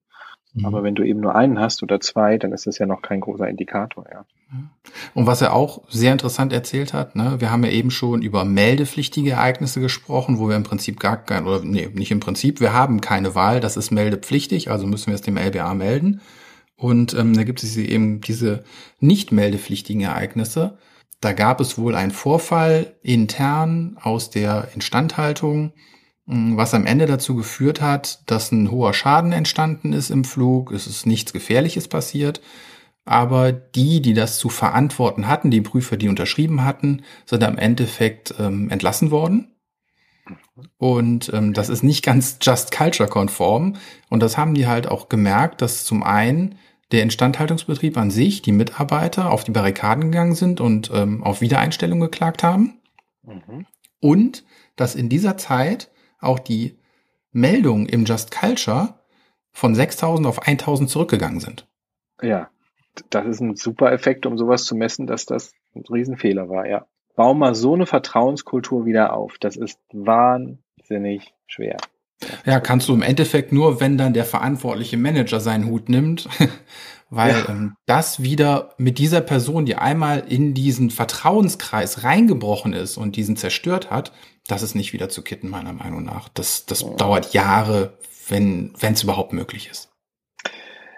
Mhm. 0.53 0.65
Aber 0.65 0.83
wenn 0.83 0.95
du 0.95 1.03
eben 1.03 1.19
nur 1.19 1.35
einen 1.35 1.59
hast 1.59 1.83
oder 1.83 1.99
zwei, 1.99 2.37
dann 2.37 2.51
ist 2.51 2.65
das 2.65 2.79
ja 2.79 2.85
noch 2.85 3.01
kein 3.01 3.19
großer 3.19 3.47
Indikator, 3.47 4.05
ja. 4.11 4.25
Und 5.13 5.25
was 5.25 5.41
er 5.41 5.53
auch 5.53 5.81
sehr 5.89 6.11
interessant 6.11 6.53
erzählt 6.53 6.93
hat, 6.93 7.15
ne, 7.15 7.39
wir 7.39 7.51
haben 7.51 7.63
ja 7.63 7.71
eben 7.71 7.91
schon 7.91 8.21
über 8.21 8.45
meldepflichtige 8.45 9.31
Ereignisse 9.31 9.81
gesprochen, 9.81 10.37
wo 10.37 10.47
wir 10.47 10.55
im 10.55 10.63
Prinzip 10.63 10.99
gar 10.99 11.17
kein, 11.17 11.45
oder 11.45 11.63
nee, 11.63 11.89
nicht 11.93 12.11
im 12.11 12.19
Prinzip, 12.19 12.59
wir 12.59 12.73
haben 12.73 13.01
keine 13.01 13.35
Wahl, 13.35 13.59
das 13.59 13.77
ist 13.77 13.91
meldepflichtig, 13.91 14.69
also 14.69 14.87
müssen 14.87 15.07
wir 15.07 15.15
es 15.15 15.21
dem 15.21 15.37
LBA 15.37 15.73
melden. 15.73 16.21
Und 16.77 17.13
ähm, 17.13 17.33
da 17.33 17.43
gibt 17.43 17.63
es 17.63 17.75
eben 17.77 18.21
diese 18.21 18.63
nicht 18.99 19.31
meldepflichtigen 19.31 20.01
Ereignisse. 20.01 20.77
Da 21.21 21.31
gab 21.33 21.61
es 21.61 21.77
wohl 21.77 21.95
einen 21.95 22.11
Vorfall 22.11 22.95
intern 23.01 23.97
aus 24.01 24.29
der 24.29 24.69
Instandhaltung, 24.75 25.73
was 26.27 26.73
am 26.73 26.85
Ende 26.85 27.05
dazu 27.05 27.35
geführt 27.35 27.81
hat, 27.81 28.19
dass 28.25 28.51
ein 28.51 28.71
hoher 28.71 28.93
Schaden 28.93 29.31
entstanden 29.31 29.93
ist 29.93 30.09
im 30.09 30.25
Flug. 30.25 30.71
Es 30.71 30.87
ist 30.87 31.05
nichts 31.05 31.33
Gefährliches 31.33 31.87
passiert. 31.87 32.41
Aber 33.05 33.51
die, 33.51 34.01
die 34.01 34.15
das 34.15 34.39
zu 34.39 34.49
verantworten 34.49 35.27
hatten, 35.27 35.51
die 35.51 35.61
Prüfer, 35.61 35.95
die 35.95 36.09
unterschrieben 36.09 36.65
hatten, 36.65 37.03
sind 37.25 37.43
am 37.43 37.57
Endeffekt 37.57 38.33
ähm, 38.39 38.69
entlassen 38.71 39.11
worden. 39.11 39.55
Und 40.77 41.31
ähm, 41.33 41.53
das 41.53 41.69
ist 41.69 41.83
nicht 41.83 42.03
ganz 42.03 42.39
Just 42.41 42.71
Culture 42.71 43.07
konform. 43.07 43.75
Und 44.09 44.21
das 44.21 44.37
haben 44.37 44.55
die 44.55 44.65
halt 44.65 44.87
auch 44.87 45.07
gemerkt, 45.07 45.61
dass 45.61 45.85
zum 45.85 46.01
einen 46.01 46.57
der 46.91 47.03
Instandhaltungsbetrieb 47.03 47.97
an 47.97 48.09
sich, 48.09 48.41
die 48.41 48.51
Mitarbeiter 48.51 49.31
auf 49.31 49.43
die 49.43 49.51
Barrikaden 49.51 50.05
gegangen 50.11 50.35
sind 50.35 50.61
und 50.61 50.91
ähm, 50.93 51.23
auf 51.23 51.41
Wiedereinstellung 51.41 51.99
geklagt 51.99 52.41
haben. 52.41 52.79
Mhm. 53.23 53.65
Und 53.99 54.45
dass 54.75 54.95
in 54.95 55.09
dieser 55.09 55.37
Zeit 55.37 55.91
auch 56.19 56.39
die 56.39 56.79
Meldungen 57.31 57.85
im 57.87 58.05
Just 58.05 58.31
Culture 58.31 58.99
von 59.51 59.75
6000 59.75 60.27
auf 60.27 60.41
1000 60.41 60.89
zurückgegangen 60.89 61.39
sind. 61.39 61.67
Ja, 62.21 62.49
das 63.09 63.25
ist 63.25 63.39
ein 63.41 63.55
super 63.55 63.91
Effekt, 63.91 64.25
um 64.25 64.37
sowas 64.37 64.65
zu 64.65 64.75
messen, 64.75 65.07
dass 65.07 65.25
das 65.25 65.51
ein 65.75 65.83
Riesenfehler 65.89 66.49
war, 66.49 66.67
ja. 66.67 66.85
Bau 67.15 67.33
mal 67.33 67.55
so 67.55 67.73
eine 67.73 67.85
Vertrauenskultur 67.85 68.85
wieder 68.85 69.13
auf. 69.13 69.37
Das 69.39 69.55
ist 69.55 69.79
wahnsinnig 69.93 71.33
schwer. 71.47 71.77
Ja, 72.45 72.59
kannst 72.59 72.89
du 72.89 72.93
im 72.93 73.01
Endeffekt 73.01 73.51
nur, 73.51 73.79
wenn 73.79 73.97
dann 73.97 74.13
der 74.13 74.25
verantwortliche 74.25 74.97
Manager 74.97 75.39
seinen 75.39 75.67
Hut 75.67 75.89
nimmt, 75.89 76.27
weil 77.09 77.31
ja. 77.31 77.49
ähm, 77.49 77.75
das 77.85 78.21
wieder 78.21 78.73
mit 78.77 78.97
dieser 78.97 79.21
Person, 79.21 79.65
die 79.65 79.75
einmal 79.75 80.19
in 80.27 80.53
diesen 80.53 80.89
Vertrauenskreis 80.89 82.03
reingebrochen 82.03 82.73
ist 82.73 82.97
und 82.97 83.15
diesen 83.15 83.37
zerstört 83.37 83.91
hat, 83.91 84.11
das 84.47 84.61
ist 84.61 84.75
nicht 84.75 84.93
wieder 84.93 85.09
zu 85.09 85.23
kitten, 85.23 85.49
meiner 85.49 85.73
Meinung 85.73 86.03
nach. 86.03 86.29
Das, 86.29 86.65
das 86.65 86.81
ja. 86.81 86.89
dauert 86.91 87.33
Jahre, 87.33 87.97
wenn 88.27 88.73
es 88.81 89.03
überhaupt 89.03 89.33
möglich 89.33 89.69
ist. 89.69 89.89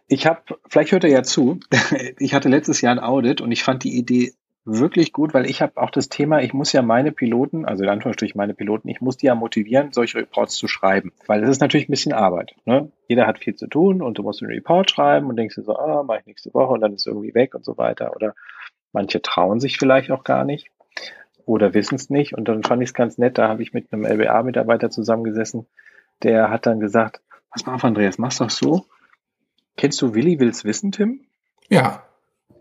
Ich 0.07 0.25
habe, 0.25 0.41
vielleicht 0.69 0.91
hört 0.91 1.03
er 1.03 1.09
ja 1.09 1.23
zu, 1.23 1.59
ich 2.19 2.33
hatte 2.33 2.49
letztes 2.49 2.81
Jahr 2.81 2.93
ein 2.93 2.99
Audit 2.99 3.41
und 3.41 3.51
ich 3.51 3.63
fand 3.63 3.83
die 3.83 3.97
Idee 3.97 4.33
wirklich 4.67 5.13
gut, 5.13 5.33
weil 5.33 5.49
ich 5.49 5.61
habe 5.61 5.81
auch 5.81 5.89
das 5.89 6.09
Thema, 6.09 6.41
ich 6.41 6.53
muss 6.53 6.73
ja 6.73 6.81
meine 6.81 7.13
Piloten, 7.13 7.65
also 7.65 7.83
in 7.83 7.89
Anführungsstrichen 7.89 8.37
meine 8.37 8.53
Piloten, 8.53 8.89
ich 8.89 8.99
muss 8.99 9.15
die 9.15 9.27
ja 9.27 9.35
motivieren, 9.35 9.93
solche 9.93 10.17
Reports 10.17 10.55
zu 10.55 10.67
schreiben. 10.67 11.13
Weil 11.25 11.41
es 11.43 11.49
ist 11.49 11.61
natürlich 11.61 11.87
ein 11.87 11.91
bisschen 11.91 12.11
Arbeit. 12.11 12.53
Ne? 12.65 12.91
Jeder 13.07 13.27
hat 13.27 13.39
viel 13.39 13.55
zu 13.55 13.67
tun 13.67 14.01
und 14.01 14.17
du 14.17 14.23
musst 14.23 14.43
einen 14.43 14.51
Report 14.51 14.91
schreiben 14.91 15.27
und 15.27 15.37
denkst 15.37 15.55
dir 15.55 15.63
so, 15.63 15.77
ah, 15.77 16.03
mache 16.03 16.19
ich 16.19 16.25
nächste 16.25 16.53
Woche 16.53 16.73
und 16.73 16.81
dann 16.81 16.93
ist 16.93 17.07
irgendwie 17.07 17.33
weg 17.33 17.55
und 17.55 17.63
so 17.63 17.77
weiter. 17.77 18.13
Oder 18.15 18.35
manche 18.91 19.21
trauen 19.21 19.61
sich 19.61 19.77
vielleicht 19.77 20.11
auch 20.11 20.25
gar 20.25 20.43
nicht 20.43 20.69
oder 21.45 21.73
wissen 21.73 21.95
es 21.95 22.09
nicht. 22.09 22.33
Und 22.33 22.47
dann 22.49 22.63
fand 22.63 22.83
ich 22.83 22.89
es 22.89 22.93
ganz 22.93 23.17
nett, 23.17 23.37
da 23.37 23.47
habe 23.47 23.63
ich 23.63 23.73
mit 23.73 23.91
einem 23.91 24.05
LBA-Mitarbeiter 24.05 24.89
zusammengesessen, 24.89 25.65
der 26.23 26.49
hat 26.49 26.65
dann 26.65 26.79
gesagt, 26.79 27.21
pass 27.51 27.65
mal 27.65 27.75
auf, 27.75 27.85
Andreas, 27.85 28.17
mach's 28.17 28.37
doch 28.37 28.49
so. 28.49 28.85
Kennst 29.77 30.01
du 30.01 30.13
Willi 30.13 30.39
will's 30.39 30.65
wissen, 30.65 30.91
Tim? 30.91 31.21
Ja. 31.69 32.03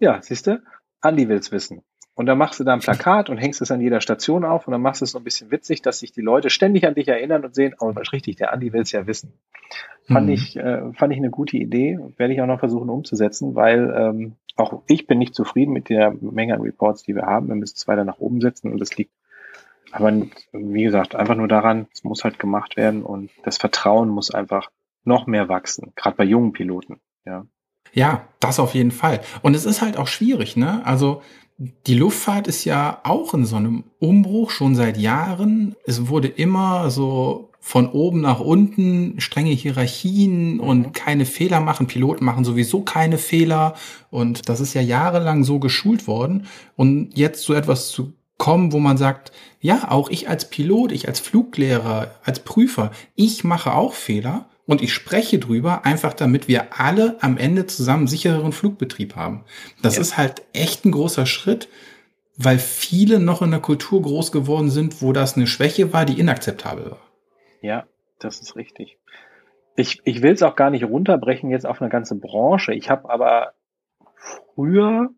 Ja, 0.00 0.20
siehst 0.22 0.46
du? 0.46 0.62
Andi 1.00 1.28
will's 1.28 1.50
wissen. 1.50 1.82
Und 2.14 2.26
dann 2.26 2.38
machst 2.38 2.60
du 2.60 2.64
da 2.64 2.72
ein 2.72 2.80
Plakat 2.80 3.28
und 3.28 3.36
hängst 3.36 3.60
es 3.60 3.70
an 3.70 3.80
jeder 3.80 4.00
Station 4.00 4.44
auf 4.44 4.66
und 4.66 4.72
dann 4.72 4.80
machst 4.80 5.02
du 5.02 5.04
es 5.04 5.10
so 5.10 5.18
ein 5.18 5.24
bisschen 5.24 5.50
witzig, 5.50 5.82
dass 5.82 5.98
sich 5.98 6.12
die 6.12 6.22
Leute 6.22 6.48
ständig 6.48 6.86
an 6.86 6.94
dich 6.94 7.08
erinnern 7.08 7.44
und 7.44 7.54
sehen, 7.54 7.74
oh, 7.78 7.94
was 7.94 8.12
richtig, 8.12 8.36
der 8.36 8.52
Andi 8.52 8.72
will 8.72 8.82
es 8.82 8.92
ja 8.92 9.06
wissen. 9.06 9.34
Fand 10.06 10.26
mhm. 10.26 10.32
ich, 10.32 10.56
äh, 10.56 10.92
fand 10.94 11.12
ich 11.12 11.18
eine 11.18 11.30
gute 11.30 11.56
Idee, 11.58 11.98
werde 12.16 12.32
ich 12.32 12.40
auch 12.40 12.46
noch 12.46 12.60
versuchen 12.60 12.88
umzusetzen, 12.88 13.54
weil 13.54 13.94
ähm, 13.94 14.36
auch 14.56 14.82
ich 14.86 15.06
bin 15.06 15.18
nicht 15.18 15.34
zufrieden 15.34 15.72
mit 15.72 15.90
der 15.90 16.14
Menge 16.20 16.54
an 16.54 16.62
Reports, 16.62 17.02
die 17.02 17.14
wir 17.14 17.26
haben. 17.26 17.48
Wir 17.48 17.54
müssen 17.54 17.76
es 17.76 17.88
weiter 17.88 18.04
nach 18.04 18.18
oben 18.18 18.40
setzen 18.40 18.72
und 18.72 18.80
das 18.80 18.96
liegt 18.96 19.12
aber 19.92 20.12
wie 20.52 20.82
gesagt, 20.82 21.14
einfach 21.14 21.36
nur 21.36 21.48
daran, 21.48 21.86
es 21.92 22.04
muss 22.04 22.24
halt 22.24 22.38
gemacht 22.38 22.76
werden 22.76 23.02
und 23.02 23.30
das 23.44 23.56
Vertrauen 23.56 24.08
muss 24.08 24.30
einfach 24.30 24.70
noch 25.06 25.26
mehr 25.26 25.48
wachsen, 25.48 25.92
gerade 25.96 26.16
bei 26.16 26.24
jungen 26.24 26.52
Piloten, 26.52 27.00
ja. 27.24 27.46
Ja, 27.92 28.28
das 28.40 28.58
auf 28.58 28.74
jeden 28.74 28.90
Fall. 28.90 29.20
Und 29.42 29.54
es 29.54 29.64
ist 29.64 29.80
halt 29.80 29.96
auch 29.96 30.08
schwierig, 30.08 30.56
ne? 30.56 30.84
Also 30.84 31.22
die 31.58 31.94
Luftfahrt 31.94 32.46
ist 32.46 32.64
ja 32.64 33.00
auch 33.04 33.32
in 33.32 33.46
so 33.46 33.56
einem 33.56 33.84
Umbruch 33.98 34.50
schon 34.50 34.74
seit 34.74 34.98
Jahren. 34.98 35.74
Es 35.86 36.08
wurde 36.08 36.28
immer 36.28 36.90
so 36.90 37.50
von 37.60 37.88
oben 37.88 38.20
nach 38.20 38.40
unten 38.40 39.18
strenge 39.20 39.50
Hierarchien 39.50 40.60
und 40.60 40.78
mhm. 40.78 40.92
keine 40.92 41.24
Fehler 41.24 41.60
machen. 41.60 41.86
Piloten 41.86 42.24
machen 42.24 42.44
sowieso 42.44 42.82
keine 42.82 43.16
Fehler. 43.16 43.74
Und 44.10 44.48
das 44.50 44.60
ist 44.60 44.74
ja 44.74 44.82
jahrelang 44.82 45.44
so 45.44 45.58
geschult 45.58 46.06
worden. 46.06 46.46
Und 46.76 47.16
jetzt 47.16 47.42
so 47.44 47.54
etwas 47.54 47.88
zu 47.88 48.12
kommen, 48.36 48.72
wo 48.72 48.78
man 48.78 48.98
sagt, 48.98 49.32
ja, 49.60 49.90
auch 49.90 50.10
ich 50.10 50.28
als 50.28 50.50
Pilot, 50.50 50.92
ich 50.92 51.08
als 51.08 51.20
Fluglehrer, 51.20 52.10
als 52.22 52.40
Prüfer, 52.40 52.90
ich 53.14 53.44
mache 53.44 53.72
auch 53.72 53.94
Fehler 53.94 54.50
und 54.66 54.82
ich 54.82 54.92
spreche 54.92 55.38
drüber, 55.38 55.84
einfach 55.84 56.12
damit 56.12 56.48
wir 56.48 56.78
alle 56.78 57.16
am 57.20 57.38
Ende 57.38 57.66
zusammen 57.66 58.06
sichereren 58.06 58.52
Flugbetrieb 58.52 59.16
haben. 59.16 59.44
Das 59.82 59.96
ja. 59.96 60.02
ist 60.02 60.16
halt 60.16 60.42
echt 60.52 60.84
ein 60.84 60.92
großer 60.92 61.26
Schritt, 61.26 61.68
weil 62.36 62.58
viele 62.58 63.18
noch 63.18 63.42
in 63.42 63.50
der 63.50 63.60
Kultur 63.60 64.02
groß 64.02 64.32
geworden 64.32 64.70
sind, 64.70 65.00
wo 65.02 65.12
das 65.12 65.36
eine 65.36 65.46
Schwäche 65.46 65.92
war, 65.92 66.04
die 66.04 66.18
inakzeptabel 66.18 66.90
war. 66.90 67.00
Ja, 67.62 67.86
das 68.18 68.40
ist 68.40 68.56
richtig. 68.56 68.98
Ich, 69.76 70.00
ich 70.04 70.22
will 70.22 70.32
es 70.32 70.42
auch 70.42 70.56
gar 70.56 70.70
nicht 70.70 70.84
runterbrechen 70.84 71.50
jetzt 71.50 71.66
auf 71.66 71.80
eine 71.80 71.90
ganze 71.90 72.16
Branche. 72.16 72.74
Ich 72.74 72.90
habe 72.90 73.08
aber 73.08 73.52
früher 74.54 75.10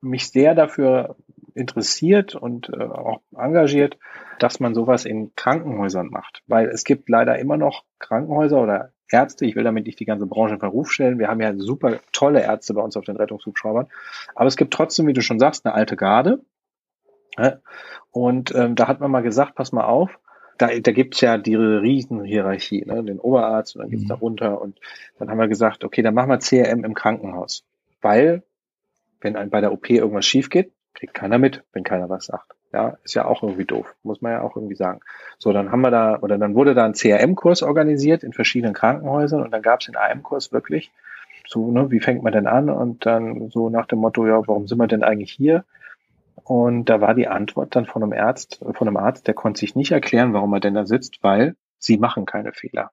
mich 0.00 0.30
sehr 0.30 0.54
dafür 0.54 1.16
interessiert 1.54 2.34
und 2.34 2.68
äh, 2.70 2.82
auch 2.82 3.20
engagiert, 3.36 3.98
dass 4.38 4.60
man 4.60 4.74
sowas 4.74 5.04
in 5.04 5.34
Krankenhäusern 5.34 6.08
macht. 6.08 6.42
Weil 6.46 6.68
es 6.68 6.84
gibt 6.84 7.08
leider 7.08 7.38
immer 7.38 7.56
noch 7.56 7.84
Krankenhäuser 7.98 8.60
oder 8.60 8.92
Ärzte, 9.10 9.44
ich 9.44 9.54
will 9.54 9.64
damit 9.64 9.86
nicht 9.86 10.00
die 10.00 10.06
ganze 10.06 10.26
Branche 10.26 10.54
in 10.54 10.60
Verruf 10.60 10.90
stellen. 10.90 11.18
Wir 11.18 11.28
haben 11.28 11.40
ja 11.40 11.54
super 11.56 12.00
tolle 12.12 12.42
Ärzte 12.42 12.74
bei 12.74 12.82
uns 12.82 12.96
auf 12.96 13.04
den 13.04 13.16
Rettungshubschraubern. 13.16 13.86
Aber 14.34 14.46
es 14.46 14.56
gibt 14.56 14.72
trotzdem, 14.72 15.06
wie 15.06 15.12
du 15.12 15.20
schon 15.20 15.38
sagst, 15.38 15.66
eine 15.66 15.74
alte 15.74 15.96
Garde. 15.96 16.40
Und 18.10 18.54
ähm, 18.54 18.74
da 18.74 18.88
hat 18.88 19.00
man 19.00 19.10
mal 19.10 19.22
gesagt, 19.22 19.54
pass 19.56 19.72
mal 19.72 19.84
auf, 19.84 20.18
da, 20.58 20.68
da 20.68 20.92
gibt's 20.92 21.20
ja 21.20 21.36
die 21.36 21.56
Riesenhierarchie, 21.56 22.84
ne? 22.86 23.02
den 23.02 23.18
Oberarzt 23.18 23.74
und 23.74 23.82
dann 23.82 23.90
geht's 23.90 24.04
mhm. 24.04 24.08
darunter. 24.08 24.60
Und 24.60 24.78
dann 25.18 25.30
haben 25.30 25.38
wir 25.38 25.48
gesagt, 25.48 25.84
okay, 25.84 26.02
dann 26.02 26.14
machen 26.14 26.30
wir 26.30 26.38
CRM 26.38 26.84
im 26.84 26.94
Krankenhaus. 26.94 27.64
Weil, 28.00 28.42
wenn 29.20 29.36
ein, 29.36 29.50
bei 29.50 29.60
der 29.60 29.72
OP 29.72 29.90
irgendwas 29.90 30.26
schief 30.26 30.50
geht, 30.50 30.72
kriegt 30.94 31.14
keiner 31.14 31.38
mit, 31.38 31.64
wenn 31.72 31.82
keiner 31.82 32.08
was 32.08 32.26
sagt. 32.26 32.52
Ja, 32.74 32.98
ist 33.04 33.14
ja 33.14 33.24
auch 33.24 33.44
irgendwie 33.44 33.66
doof, 33.66 33.94
muss 34.02 34.20
man 34.20 34.32
ja 34.32 34.40
auch 34.40 34.56
irgendwie 34.56 34.74
sagen. 34.74 34.98
So, 35.38 35.52
dann 35.52 35.70
haben 35.70 35.82
wir 35.82 35.92
da, 35.92 36.18
oder 36.18 36.38
dann 36.38 36.56
wurde 36.56 36.74
da 36.74 36.84
ein 36.84 36.94
CRM-Kurs 36.94 37.62
organisiert 37.62 38.24
in 38.24 38.32
verschiedenen 38.32 38.74
Krankenhäusern 38.74 39.42
und 39.42 39.52
dann 39.52 39.62
gab 39.62 39.78
es 39.78 39.86
den 39.86 39.96
AM-Kurs 39.96 40.50
wirklich. 40.50 40.90
So, 41.46 41.70
ne, 41.70 41.92
wie 41.92 42.00
fängt 42.00 42.24
man 42.24 42.32
denn 42.32 42.48
an? 42.48 42.70
Und 42.70 43.06
dann 43.06 43.48
so 43.50 43.70
nach 43.70 43.86
dem 43.86 44.00
Motto, 44.00 44.26
ja, 44.26 44.38
warum 44.48 44.66
sind 44.66 44.78
wir 44.78 44.88
denn 44.88 45.04
eigentlich 45.04 45.30
hier? 45.30 45.64
Und 46.42 46.86
da 46.86 47.00
war 47.00 47.14
die 47.14 47.28
Antwort 47.28 47.76
dann 47.76 47.86
von 47.86 48.02
einem 48.02 48.12
Arzt, 48.12 48.58
von 48.72 48.88
einem 48.88 48.96
Arzt, 48.96 49.28
der 49.28 49.34
konnte 49.34 49.60
sich 49.60 49.76
nicht 49.76 49.92
erklären, 49.92 50.32
warum 50.32 50.52
er 50.52 50.58
denn 50.58 50.74
da 50.74 50.84
sitzt, 50.84 51.22
weil 51.22 51.54
sie 51.78 51.96
machen 51.96 52.26
keine 52.26 52.52
Fehler. 52.52 52.90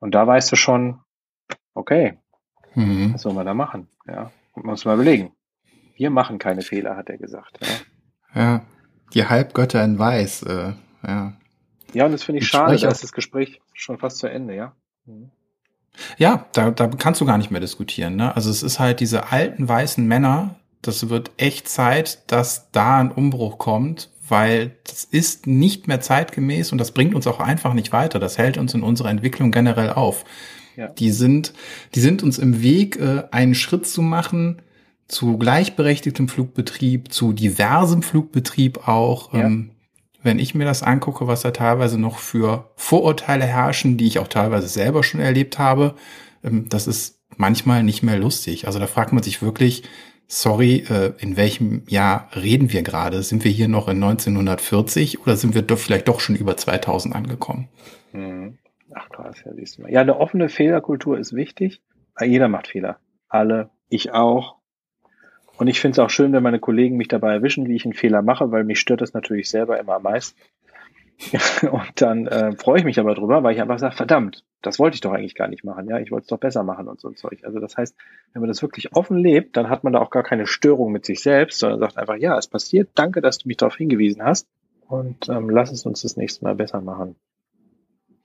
Und 0.00 0.14
da 0.14 0.26
weißt 0.26 0.52
du 0.52 0.56
schon, 0.56 1.00
okay, 1.72 2.18
mhm. 2.74 3.14
was 3.14 3.22
soll 3.22 3.32
man 3.32 3.46
da 3.46 3.54
machen? 3.54 3.88
Ja, 4.06 4.30
muss 4.54 4.84
man 4.84 4.96
überlegen. 4.96 5.32
Wir 5.96 6.10
machen 6.10 6.38
keine 6.38 6.60
Fehler, 6.60 6.98
hat 6.98 7.08
er 7.08 7.16
gesagt. 7.16 7.58
Ja, 7.62 7.68
ja 8.34 8.62
die 9.14 9.26
Halbgötter 9.26 9.84
in 9.84 9.98
Weiß. 9.98 10.42
Äh, 10.42 10.72
ja. 11.06 11.32
ja, 11.92 12.06
und 12.06 12.12
das 12.12 12.22
finde 12.22 12.38
ich, 12.38 12.44
ich 12.44 12.50
schade, 12.50 12.76
da 12.76 12.88
ist 12.88 13.02
das 13.02 13.12
Gespräch 13.12 13.60
schon 13.72 13.98
fast 13.98 14.18
zu 14.18 14.28
Ende, 14.28 14.54
ja. 14.54 14.72
Mhm. 15.06 15.30
Ja, 16.18 16.46
da, 16.52 16.70
da 16.70 16.86
kannst 16.86 17.20
du 17.20 17.24
gar 17.24 17.36
nicht 17.36 17.50
mehr 17.50 17.60
diskutieren. 17.60 18.16
Ne? 18.16 18.34
Also 18.34 18.48
es 18.50 18.62
ist 18.62 18.78
halt 18.78 19.00
diese 19.00 19.32
alten 19.32 19.68
weißen 19.68 20.06
Männer, 20.06 20.56
das 20.82 21.08
wird 21.08 21.32
echt 21.36 21.68
Zeit, 21.68 22.30
dass 22.30 22.70
da 22.70 22.98
ein 22.98 23.10
Umbruch 23.10 23.58
kommt, 23.58 24.10
weil 24.28 24.76
das 24.84 25.04
ist 25.04 25.46
nicht 25.46 25.88
mehr 25.88 26.00
zeitgemäß 26.00 26.72
und 26.72 26.78
das 26.78 26.92
bringt 26.92 27.14
uns 27.14 27.26
auch 27.26 27.40
einfach 27.40 27.74
nicht 27.74 27.92
weiter. 27.92 28.18
Das 28.18 28.38
hält 28.38 28.56
uns 28.56 28.72
in 28.72 28.82
unserer 28.82 29.10
Entwicklung 29.10 29.50
generell 29.50 29.90
auf. 29.90 30.24
Ja. 30.76 30.88
Die 30.88 31.10
sind, 31.10 31.52
die 31.94 32.00
sind 32.00 32.22
uns 32.22 32.38
im 32.38 32.62
Weg, 32.62 32.96
äh, 32.96 33.24
einen 33.32 33.54
Schritt 33.54 33.86
zu 33.86 34.00
machen, 34.00 34.62
zu 35.10 35.38
gleichberechtigtem 35.38 36.28
Flugbetrieb, 36.28 37.12
zu 37.12 37.32
diversem 37.32 38.02
Flugbetrieb 38.02 38.88
auch. 38.88 39.32
Ja. 39.32 39.46
Ähm, 39.46 39.72
wenn 40.22 40.38
ich 40.38 40.54
mir 40.54 40.64
das 40.64 40.82
angucke, 40.82 41.26
was 41.26 41.40
da 41.42 41.50
teilweise 41.50 41.98
noch 41.98 42.18
für 42.18 42.70
Vorurteile 42.76 43.44
herrschen, 43.44 43.96
die 43.96 44.06
ich 44.06 44.18
auch 44.18 44.28
teilweise 44.28 44.68
selber 44.68 45.02
schon 45.02 45.20
erlebt 45.20 45.58
habe, 45.58 45.94
ähm, 46.44 46.68
das 46.68 46.86
ist 46.86 47.20
manchmal 47.36 47.82
nicht 47.82 48.02
mehr 48.02 48.18
lustig. 48.18 48.66
Also 48.66 48.78
da 48.78 48.86
fragt 48.86 49.12
man 49.12 49.22
sich 49.22 49.42
wirklich, 49.42 49.82
sorry, 50.26 50.84
äh, 50.88 51.12
in 51.18 51.36
welchem 51.36 51.82
Jahr 51.88 52.28
reden 52.36 52.72
wir 52.72 52.82
gerade? 52.82 53.22
Sind 53.22 53.44
wir 53.44 53.50
hier 53.50 53.68
noch 53.68 53.88
in 53.88 54.02
1940 54.02 55.22
oder 55.22 55.36
sind 55.36 55.54
wir 55.54 55.62
doch 55.62 55.78
vielleicht 55.78 56.08
doch 56.08 56.20
schon 56.20 56.36
über 56.36 56.56
2000 56.56 57.14
angekommen? 57.14 57.68
Hm. 58.12 58.58
Ach 58.94 59.08
krass, 59.08 59.36
ja, 59.44 59.52
siehst 59.54 59.78
du 59.78 59.82
mal. 59.82 59.92
Ja, 59.92 60.00
eine 60.00 60.18
offene 60.18 60.48
Fehlerkultur 60.48 61.18
ist 61.18 61.32
wichtig. 61.32 61.80
Jeder 62.20 62.48
macht 62.48 62.68
Fehler. 62.68 62.98
Alle. 63.28 63.70
Ich 63.88 64.12
auch. 64.12 64.59
Und 65.60 65.66
ich 65.66 65.78
finde 65.78 65.92
es 65.92 65.98
auch 65.98 66.08
schön, 66.08 66.32
wenn 66.32 66.42
meine 66.42 66.58
Kollegen 66.58 66.96
mich 66.96 67.08
dabei 67.08 67.34
erwischen, 67.34 67.68
wie 67.68 67.76
ich 67.76 67.84
einen 67.84 67.92
Fehler 67.92 68.22
mache, 68.22 68.50
weil 68.50 68.64
mich 68.64 68.80
stört 68.80 69.02
das 69.02 69.12
natürlich 69.12 69.50
selber 69.50 69.78
immer 69.78 69.96
am 69.96 70.04
meisten. 70.04 70.40
und 71.70 71.92
dann 71.96 72.26
äh, 72.28 72.56
freue 72.56 72.78
ich 72.78 72.84
mich 72.84 72.98
aber 72.98 73.14
drüber, 73.14 73.42
weil 73.42 73.54
ich 73.54 73.60
einfach 73.60 73.78
sage, 73.78 73.94
verdammt, 73.94 74.42
das 74.62 74.78
wollte 74.78 74.94
ich 74.94 75.02
doch 75.02 75.12
eigentlich 75.12 75.34
gar 75.34 75.48
nicht 75.48 75.62
machen, 75.62 75.86
ja, 75.86 75.98
ich 75.98 76.10
wollte 76.10 76.22
es 76.22 76.28
doch 76.28 76.38
besser 76.38 76.62
machen 76.62 76.88
und 76.88 76.98
so 76.98 77.08
ein 77.08 77.16
Zeug. 77.16 77.40
Also 77.44 77.60
das 77.60 77.76
heißt, 77.76 77.94
wenn 78.32 78.40
man 78.40 78.48
das 78.48 78.62
wirklich 78.62 78.96
offen 78.96 79.18
lebt, 79.18 79.54
dann 79.58 79.68
hat 79.68 79.84
man 79.84 79.92
da 79.92 79.98
auch 79.98 80.08
gar 80.08 80.22
keine 80.22 80.46
Störung 80.46 80.92
mit 80.92 81.04
sich 81.04 81.20
selbst, 81.20 81.58
sondern 81.58 81.80
sagt 81.80 81.98
einfach, 81.98 82.16
ja, 82.16 82.38
es 82.38 82.48
passiert, 82.48 82.88
danke, 82.94 83.20
dass 83.20 83.36
du 83.36 83.46
mich 83.46 83.58
darauf 83.58 83.76
hingewiesen 83.76 84.22
hast 84.24 84.48
und 84.88 85.28
ähm, 85.28 85.50
lass 85.50 85.70
es 85.70 85.84
uns 85.84 86.00
das 86.00 86.16
nächste 86.16 86.42
Mal 86.42 86.54
besser 86.54 86.80
machen. 86.80 87.16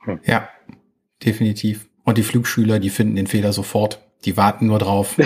Hm. 0.05 0.21
Ja, 0.23 0.47
definitiv. 1.25 1.89
Und 2.05 2.17
die 2.17 2.23
Flugschüler, 2.23 2.79
die 2.79 2.89
finden 2.89 3.17
den 3.17 3.27
Fehler 3.27 3.51
sofort. 3.51 4.04
Die 4.23 4.37
warten 4.37 4.67
nur 4.67 4.79
drauf. 4.79 5.17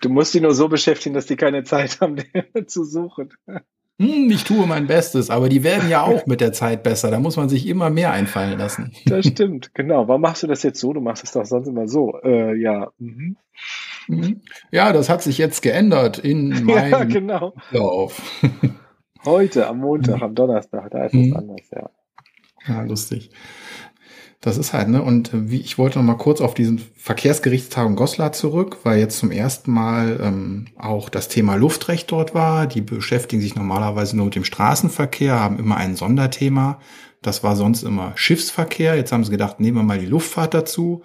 du 0.00 0.08
musst 0.08 0.34
die 0.34 0.40
nur 0.40 0.54
so 0.54 0.68
beschäftigen, 0.68 1.14
dass 1.14 1.26
die 1.26 1.36
keine 1.36 1.64
Zeit 1.64 2.00
haben, 2.00 2.16
zu 2.66 2.84
suchen. 2.84 3.30
Hm, 3.98 4.30
ich 4.30 4.44
tue 4.44 4.66
mein 4.66 4.86
Bestes, 4.86 5.30
aber 5.30 5.48
die 5.48 5.64
werden 5.64 5.88
ja 5.88 6.02
auch 6.02 6.26
mit 6.26 6.42
der 6.42 6.52
Zeit 6.52 6.82
besser. 6.82 7.10
Da 7.10 7.18
muss 7.18 7.36
man 7.36 7.48
sich 7.48 7.66
immer 7.66 7.88
mehr 7.88 8.12
einfallen 8.12 8.58
lassen. 8.58 8.92
Das 9.06 9.26
stimmt, 9.26 9.74
genau. 9.74 10.06
Warum 10.06 10.20
machst 10.20 10.42
du 10.42 10.46
das 10.46 10.62
jetzt 10.62 10.80
so? 10.80 10.92
Du 10.92 11.00
machst 11.00 11.24
es 11.24 11.32
doch 11.32 11.46
sonst 11.46 11.66
immer 11.66 11.88
so. 11.88 12.18
Äh, 12.22 12.60
ja. 12.60 12.90
Mhm. 12.98 13.36
mhm. 14.08 14.42
Ja, 14.70 14.92
das 14.92 15.08
hat 15.08 15.22
sich 15.22 15.38
jetzt 15.38 15.62
geändert 15.62 16.18
in 16.18 16.48
meinem 16.64 16.90
ja, 16.90 17.04
genau. 17.04 17.54
Lauf. 17.70 18.20
Heute, 19.24 19.66
am 19.66 19.78
Montag, 19.78 20.20
am 20.20 20.34
Donnerstag, 20.34 20.90
da 20.90 21.06
ist 21.06 21.14
es 21.14 21.28
mhm. 21.28 21.36
anders, 21.36 21.70
ja. 21.72 21.90
Ja, 22.68 22.82
lustig. 22.82 23.30
Das 24.46 24.58
ist 24.58 24.72
halt, 24.72 24.86
ne? 24.86 25.02
Und 25.02 25.34
äh, 25.34 25.50
wie 25.50 25.60
ich 25.60 25.76
wollte 25.76 25.98
noch 25.98 26.04
mal 26.04 26.14
kurz 26.14 26.40
auf 26.40 26.54
diesen 26.54 26.80
Verkehrsgerichtstagung 26.94 27.96
Goslar 27.96 28.30
zurück, 28.30 28.78
weil 28.84 29.00
jetzt 29.00 29.18
zum 29.18 29.32
ersten 29.32 29.72
Mal 29.72 30.20
ähm, 30.22 30.66
auch 30.76 31.08
das 31.08 31.26
Thema 31.26 31.56
Luftrecht 31.56 32.12
dort 32.12 32.32
war. 32.32 32.68
Die 32.68 32.80
beschäftigen 32.80 33.42
sich 33.42 33.56
normalerweise 33.56 34.16
nur 34.16 34.26
mit 34.26 34.36
dem 34.36 34.44
Straßenverkehr, 34.44 35.40
haben 35.40 35.58
immer 35.58 35.76
ein 35.76 35.96
Sonderthema. 35.96 36.78
Das 37.22 37.42
war 37.42 37.56
sonst 37.56 37.82
immer 37.82 38.12
Schiffsverkehr. 38.14 38.94
Jetzt 38.94 39.10
haben 39.10 39.24
sie 39.24 39.32
gedacht, 39.32 39.58
nehmen 39.58 39.78
wir 39.78 39.82
mal 39.82 39.98
die 39.98 40.06
Luftfahrt 40.06 40.54
dazu 40.54 41.02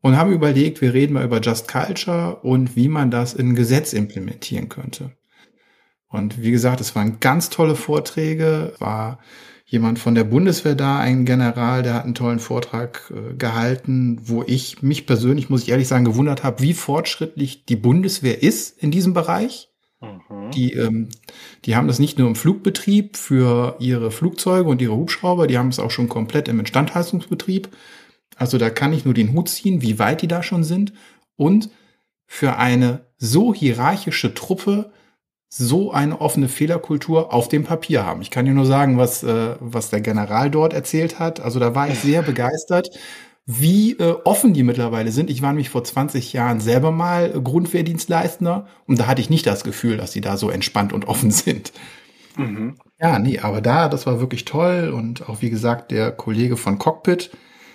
und 0.00 0.16
haben 0.16 0.30
überlegt, 0.30 0.80
wir 0.80 0.94
reden 0.94 1.14
mal 1.14 1.24
über 1.24 1.40
Just 1.40 1.66
Culture 1.66 2.36
und 2.42 2.76
wie 2.76 2.86
man 2.86 3.10
das 3.10 3.34
in 3.34 3.48
ein 3.48 3.54
Gesetz 3.56 3.92
implementieren 3.92 4.68
könnte. 4.68 5.16
Und 6.06 6.40
wie 6.40 6.52
gesagt, 6.52 6.80
es 6.80 6.94
waren 6.94 7.18
ganz 7.18 7.50
tolle 7.50 7.74
Vorträge, 7.74 8.74
war 8.78 9.18
jemand 9.68 9.98
von 9.98 10.14
der 10.14 10.24
Bundeswehr 10.24 10.74
da, 10.74 10.98
ein 10.98 11.26
General, 11.26 11.82
der 11.82 11.94
hat 11.94 12.04
einen 12.04 12.14
tollen 12.14 12.38
Vortrag 12.38 13.12
äh, 13.14 13.34
gehalten, 13.34 14.18
wo 14.24 14.42
ich 14.46 14.82
mich 14.82 15.06
persönlich, 15.06 15.50
muss 15.50 15.62
ich 15.62 15.68
ehrlich 15.68 15.88
sagen, 15.88 16.06
gewundert 16.06 16.42
habe, 16.42 16.62
wie 16.62 16.72
fortschrittlich 16.72 17.66
die 17.66 17.76
Bundeswehr 17.76 18.42
ist 18.42 18.82
in 18.82 18.90
diesem 18.90 19.12
Bereich. 19.12 19.68
Mhm. 20.00 20.50
Die, 20.52 20.72
ähm, 20.72 21.10
die 21.66 21.76
haben 21.76 21.86
das 21.86 21.98
nicht 21.98 22.18
nur 22.18 22.28
im 22.28 22.34
Flugbetrieb 22.34 23.18
für 23.18 23.76
ihre 23.78 24.10
Flugzeuge 24.10 24.70
und 24.70 24.80
ihre 24.80 24.96
Hubschrauber, 24.96 25.46
die 25.46 25.58
haben 25.58 25.68
es 25.68 25.78
auch 25.78 25.90
schon 25.90 26.08
komplett 26.08 26.48
im 26.48 26.60
Instandhaltungsbetrieb. 26.60 27.68
Also 28.36 28.56
da 28.56 28.70
kann 28.70 28.94
ich 28.94 29.04
nur 29.04 29.14
den 29.14 29.34
Hut 29.34 29.50
ziehen, 29.50 29.82
wie 29.82 29.98
weit 29.98 30.22
die 30.22 30.28
da 30.28 30.42
schon 30.42 30.64
sind. 30.64 30.94
Und 31.36 31.68
für 32.24 32.56
eine 32.56 33.06
so 33.18 33.52
hierarchische 33.52 34.32
Truppe 34.32 34.92
so 35.48 35.92
eine 35.92 36.20
offene 36.20 36.48
Fehlerkultur 36.48 37.32
auf 37.32 37.48
dem 37.48 37.64
Papier 37.64 38.04
haben. 38.04 38.20
Ich 38.20 38.30
kann 38.30 38.44
dir 38.44 38.52
nur 38.52 38.66
sagen, 38.66 38.98
was, 38.98 39.22
äh, 39.22 39.56
was 39.60 39.90
der 39.90 40.00
General 40.00 40.50
dort 40.50 40.74
erzählt 40.74 41.18
hat. 41.18 41.40
Also 41.40 41.58
da 41.58 41.74
war 41.74 41.88
ich 41.88 41.98
sehr 42.00 42.22
begeistert, 42.22 42.90
wie 43.46 43.92
äh, 43.92 44.14
offen 44.24 44.52
die 44.52 44.62
mittlerweile 44.62 45.10
sind. 45.10 45.30
Ich 45.30 45.40
war 45.40 45.50
nämlich 45.50 45.70
vor 45.70 45.82
20 45.82 46.34
Jahren 46.34 46.60
selber 46.60 46.90
mal 46.90 47.30
Grundwehrdienstleister 47.30 48.66
und 48.86 49.00
da 49.00 49.06
hatte 49.06 49.22
ich 49.22 49.30
nicht 49.30 49.46
das 49.46 49.64
Gefühl, 49.64 49.96
dass 49.96 50.12
sie 50.12 50.20
da 50.20 50.36
so 50.36 50.50
entspannt 50.50 50.92
und 50.92 51.08
offen 51.08 51.30
sind. 51.30 51.72
Mhm. 52.36 52.76
Ja, 53.00 53.18
nee, 53.18 53.38
aber 53.38 53.62
da, 53.62 53.88
das 53.88 54.06
war 54.06 54.20
wirklich 54.20 54.44
toll 54.44 54.92
und 54.94 55.30
auch 55.30 55.40
wie 55.40 55.50
gesagt, 55.50 55.92
der 55.92 56.12
Kollege 56.12 56.58
von 56.58 56.78
Cockpit 56.78 57.30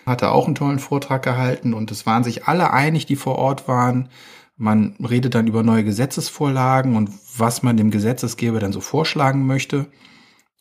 hatte 0.05 0.31
auch 0.31 0.45
einen 0.45 0.55
tollen 0.55 0.79
Vortrag 0.79 1.23
gehalten 1.23 1.73
und 1.73 1.89
es 1.89 2.05
waren 2.05 2.23
sich 2.23 2.45
alle 2.45 2.71
einig, 2.71 3.07
die 3.07 3.15
vor 3.15 3.37
Ort 3.37 3.67
waren 3.67 4.09
man 4.55 4.95
redet 5.03 5.35
dann 5.35 5.47
über 5.47 5.63
neue 5.63 5.83
Gesetzesvorlagen 5.83 6.95
und 6.95 7.09
was 7.37 7.63
man 7.63 7.77
dem 7.77 7.91
Gesetzesgeber 7.91 8.59
dann 8.59 8.73
so 8.73 8.81
vorschlagen 8.81 9.45
möchte. 9.45 9.87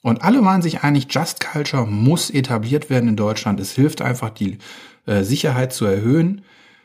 Und 0.02 0.22
alle 0.22 0.44
waren 0.44 0.62
sich 0.62 0.83
einig, 0.83 1.07
Just 1.11 1.40
Culture 1.40 1.87
muss 1.87 2.31
etabliert 2.31 2.90
werden 2.90 3.09
in 3.09 3.16
Deutschland. 3.16 3.61
Es 3.61 3.72
hilft 3.72 4.02
einfach, 4.02 4.31
die 4.31 4.59
äh, 5.07 5.22
Sicherheit 5.22 5.72
zu 5.72 5.85
erhöhen. 5.85 6.42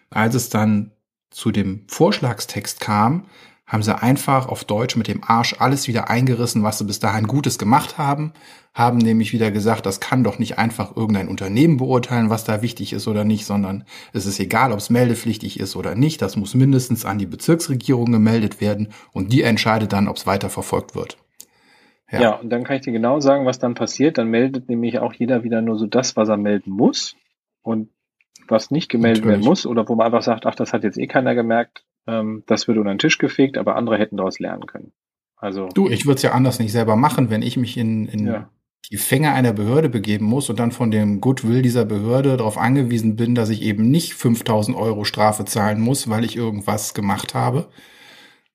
Als 0.10 0.36
es 0.36 0.50
dann 0.50 0.92
zu 1.32 1.52
dem 1.52 1.84
Vorschlagstext 1.88 2.80
kam, 2.80 3.26
haben 3.68 3.84
sie 3.84 4.02
einfach 4.02 4.48
auf 4.48 4.64
Deutsch 4.64 4.96
mit 4.96 5.08
dem 5.08 5.22
Arsch 5.26 5.56
alles 5.60 5.88
wieder 5.90 6.10
eingerissen, 6.10 6.64
was 6.64 6.78
sie 6.78 6.86
bis 6.86 7.00
dahin 7.00 7.28
Gutes 7.28 7.60
gemacht 7.60 7.98
haben, 7.98 8.32
haben 8.74 8.98
nämlich 8.98 9.34
wieder 9.34 9.52
gesagt, 9.52 9.86
das 9.86 10.00
kann 10.00 10.24
doch 10.24 10.40
nicht 10.40 10.58
einfach 10.58 10.96
irgendein 10.96 11.28
Unternehmen 11.28 11.78
beurteilen, 11.78 12.30
was 12.30 12.46
da 12.46 12.62
wichtig 12.62 12.94
ist 12.94 13.08
oder 13.08 13.26
nicht, 13.26 13.46
sondern 13.46 13.84
es 14.14 14.26
ist 14.26 14.40
egal, 14.40 14.72
ob 14.72 14.80
es 14.80 14.90
meldepflichtig 14.90 15.60
ist 15.60 15.76
oder 15.76 15.96
nicht, 15.96 16.22
das 16.22 16.38
muss 16.38 16.56
mindestens 16.56 17.04
an 17.04 17.18
die 17.18 17.26
Bezirksregierung 17.26 18.12
gemeldet 18.12 18.62
werden 18.62 18.88
und 19.12 19.34
die 19.34 19.44
entscheidet 19.44 19.92
dann, 19.92 20.08
ob 20.08 20.16
es 20.16 20.26
weiter 20.26 20.50
verfolgt 20.50 20.96
wird. 20.96 21.18
Ja. 22.10 22.22
ja, 22.22 22.32
und 22.36 22.50
dann 22.50 22.64
kann 22.64 22.78
ich 22.78 22.84
dir 22.84 22.94
genau 22.94 23.20
sagen, 23.20 23.46
was 23.46 23.60
dann 23.60 23.74
passiert. 23.74 24.18
Dann 24.18 24.30
meldet 24.30 24.70
nämlich 24.70 25.00
auch 25.00 25.12
jeder 25.12 25.44
wieder 25.44 25.62
nur 25.62 25.78
so 25.78 25.88
das, 25.88 26.16
was 26.16 26.30
er 26.30 26.38
melden 26.38 26.72
muss. 26.72 27.18
Und 27.64 27.90
was 28.48 28.72
nicht 28.72 28.88
gemeldet 28.90 29.26
Natürlich. 29.26 29.40
werden 29.42 29.50
muss 29.50 29.66
oder 29.66 29.88
wo 29.90 29.96
man 29.96 30.06
einfach 30.06 30.22
sagt, 30.22 30.46
ach, 30.46 30.56
das 30.56 30.72
hat 30.72 30.86
jetzt 30.86 30.98
eh 30.98 31.08
keiner 31.08 31.36
gemerkt, 31.36 31.84
ähm, 32.08 32.44
das 32.48 32.68
wird 32.68 32.78
unter 32.78 32.94
den 32.94 33.00
Tisch 33.00 33.18
gefegt, 33.18 33.58
aber 33.58 33.76
andere 33.76 33.98
hätten 33.98 34.18
daraus 34.18 34.40
lernen 34.40 34.66
können. 34.66 34.94
Also 35.36 35.70
du, 35.74 35.90
ich 35.90 36.06
würde 36.06 36.16
es 36.16 36.24
ja 36.24 36.32
anders 36.32 36.60
nicht 36.60 36.72
selber 36.72 36.96
machen, 36.96 37.30
wenn 37.30 37.42
ich 37.42 37.58
mich 37.58 37.78
in, 37.78 38.08
in 38.08 38.28
ja. 38.28 38.50
die 38.90 38.98
Fänge 38.98 39.34
einer 39.34 39.54
Behörde 39.54 39.90
begeben 39.90 40.26
muss 40.26 40.50
und 40.50 40.60
dann 40.60 40.72
von 40.72 40.90
dem 40.90 41.22
Goodwill 41.22 41.62
dieser 41.62 41.86
Behörde 41.86 42.38
darauf 42.38 42.58
angewiesen 42.58 43.16
bin, 43.16 43.36
dass 43.36 43.50
ich 43.50 43.62
eben 43.62 43.90
nicht 43.92 44.14
5000 44.14 44.76
Euro 44.76 45.04
Strafe 45.04 45.46
zahlen 45.46 45.80
muss, 45.80 46.10
weil 46.10 46.26
ich 46.26 46.36
irgendwas 46.36 46.94
gemacht 46.96 47.36
habe. 47.36 47.68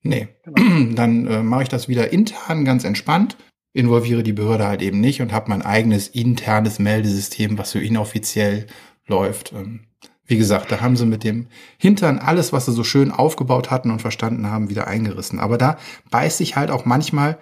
Nee, 0.01 0.27
genau. 0.43 0.93
dann 0.95 1.27
äh, 1.27 1.43
mache 1.43 1.63
ich 1.63 1.69
das 1.69 1.87
wieder 1.87 2.11
intern 2.11 2.65
ganz 2.65 2.83
entspannt, 2.83 3.37
involviere 3.71 4.23
die 4.23 4.33
Behörde 4.33 4.67
halt 4.67 4.81
eben 4.81 4.99
nicht 4.99 5.21
und 5.21 5.31
habe 5.31 5.49
mein 5.49 5.61
eigenes 5.61 6.09
internes 6.09 6.79
Meldesystem, 6.79 7.57
was 7.57 7.71
so 7.71 7.79
inoffiziell 7.79 8.67
läuft. 9.07 9.53
Ähm, 9.53 9.87
wie 10.33 10.37
gesagt, 10.37 10.71
da 10.71 10.81
haben 10.81 10.95
sie 10.95 11.05
mit 11.05 11.23
dem 11.23 11.45
Hintern 11.77 12.17
alles, 12.17 12.51
was 12.51 12.65
sie 12.65 12.71
so 12.71 12.83
schön 12.83 13.11
aufgebaut 13.11 13.69
hatten 13.69 13.91
und 13.91 14.01
verstanden 14.01 14.49
haben, 14.49 14.67
wieder 14.67 14.87
eingerissen. 14.87 15.39
Aber 15.39 15.59
da 15.59 15.77
beißt 16.09 16.39
sich 16.39 16.55
halt 16.55 16.71
auch 16.71 16.85
manchmal 16.85 17.37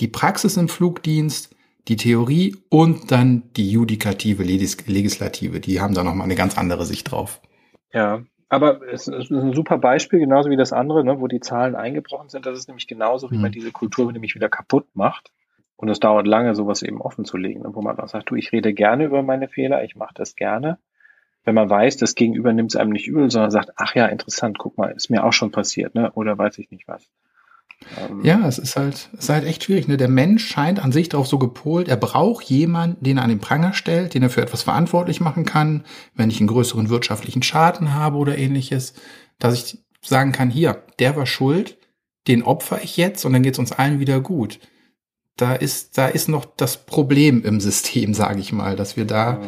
die 0.00 0.08
Praxis 0.08 0.56
im 0.56 0.68
Flugdienst, 0.68 1.54
die 1.86 1.94
Theorie 1.94 2.56
und 2.68 3.12
dann 3.12 3.44
die 3.56 3.70
judikative 3.70 4.42
Legislative. 4.42 5.60
Die 5.60 5.80
haben 5.80 5.94
da 5.94 6.02
nochmal 6.02 6.24
eine 6.24 6.34
ganz 6.34 6.58
andere 6.58 6.84
Sicht 6.84 7.12
drauf. 7.12 7.40
Ja, 7.92 8.24
aber 8.48 8.80
es 8.92 9.06
ist 9.06 9.30
ein 9.30 9.54
super 9.54 9.78
Beispiel, 9.78 10.18
genauso 10.18 10.50
wie 10.50 10.56
das 10.56 10.72
andere, 10.72 11.04
ne, 11.04 11.20
wo 11.20 11.28
die 11.28 11.38
Zahlen 11.38 11.76
eingebrochen 11.76 12.28
sind. 12.28 12.44
Das 12.44 12.58
ist 12.58 12.66
nämlich 12.66 12.88
genauso, 12.88 13.30
wie 13.30 13.38
man 13.38 13.52
mhm. 13.52 13.54
diese 13.54 13.70
Kultur 13.70 14.10
nämlich 14.10 14.34
wieder 14.34 14.48
kaputt 14.48 14.88
macht. 14.94 15.30
Und 15.76 15.90
es 15.90 16.00
dauert 16.00 16.26
lange, 16.26 16.56
sowas 16.56 16.82
eben 16.82 17.00
offen 17.00 17.24
zu 17.24 17.36
legen, 17.36 17.60
ne, 17.60 17.68
wo 17.72 17.82
man 17.82 18.00
auch 18.00 18.08
sagt, 18.08 18.30
du, 18.30 18.34
ich 18.34 18.50
rede 18.50 18.74
gerne 18.74 19.04
über 19.04 19.22
meine 19.22 19.46
Fehler, 19.46 19.84
ich 19.84 19.94
mache 19.94 20.14
das 20.14 20.34
gerne 20.34 20.80
wenn 21.46 21.54
man 21.54 21.70
weiß, 21.70 21.96
das 21.96 22.16
Gegenüber 22.16 22.52
nimmt 22.52 22.72
es 22.72 22.76
einem 22.76 22.90
nicht 22.90 23.06
übel, 23.06 23.30
sondern 23.30 23.52
sagt, 23.52 23.70
ach 23.76 23.94
ja, 23.94 24.06
interessant, 24.06 24.58
guck 24.58 24.76
mal, 24.76 24.90
ist 24.90 25.10
mir 25.10 25.24
auch 25.24 25.32
schon 25.32 25.52
passiert, 25.52 25.94
ne? 25.94 26.10
Oder 26.12 26.36
weiß 26.36 26.58
ich 26.58 26.72
nicht 26.72 26.88
was. 26.88 27.08
Ähm, 27.96 28.24
ja, 28.24 28.46
es 28.48 28.58
ist 28.58 28.76
halt, 28.76 29.10
es 29.12 29.20
ist 29.20 29.28
halt 29.28 29.44
echt 29.44 29.62
schwierig. 29.62 29.86
Ne? 29.86 29.96
Der 29.96 30.08
Mensch 30.08 30.44
scheint 30.44 30.82
an 30.82 30.90
sich 30.90 31.08
darauf 31.08 31.28
so 31.28 31.38
gepolt, 31.38 31.86
er 31.86 31.96
braucht 31.96 32.46
jemanden, 32.46 33.04
den 33.04 33.18
er 33.18 33.22
an 33.22 33.28
den 33.28 33.38
Pranger 33.38 33.74
stellt, 33.74 34.14
den 34.14 34.24
er 34.24 34.30
für 34.30 34.42
etwas 34.42 34.64
verantwortlich 34.64 35.20
machen 35.20 35.44
kann, 35.44 35.84
wenn 36.14 36.30
ich 36.30 36.40
einen 36.40 36.48
größeren 36.48 36.88
wirtschaftlichen 36.88 37.44
Schaden 37.44 37.94
habe 37.94 38.16
oder 38.16 38.36
ähnliches, 38.36 38.94
dass 39.38 39.54
ich 39.54 39.84
sagen 40.02 40.32
kann, 40.32 40.50
hier, 40.50 40.82
der 40.98 41.14
war 41.14 41.26
schuld, 41.26 41.78
den 42.26 42.42
opfer 42.42 42.82
ich 42.82 42.96
jetzt 42.96 43.24
und 43.24 43.32
dann 43.32 43.44
geht's 43.44 43.60
uns 43.60 43.70
allen 43.70 44.00
wieder 44.00 44.20
gut. 44.20 44.58
Da 45.36 45.54
ist, 45.54 45.96
da 45.96 46.08
ist 46.08 46.28
noch 46.28 46.44
das 46.44 46.86
Problem 46.86 47.44
im 47.44 47.60
System, 47.60 48.14
sage 48.14 48.40
ich 48.40 48.52
mal, 48.52 48.74
dass 48.74 48.96
wir 48.96 49.04
da 49.04 49.34
ja 49.34 49.40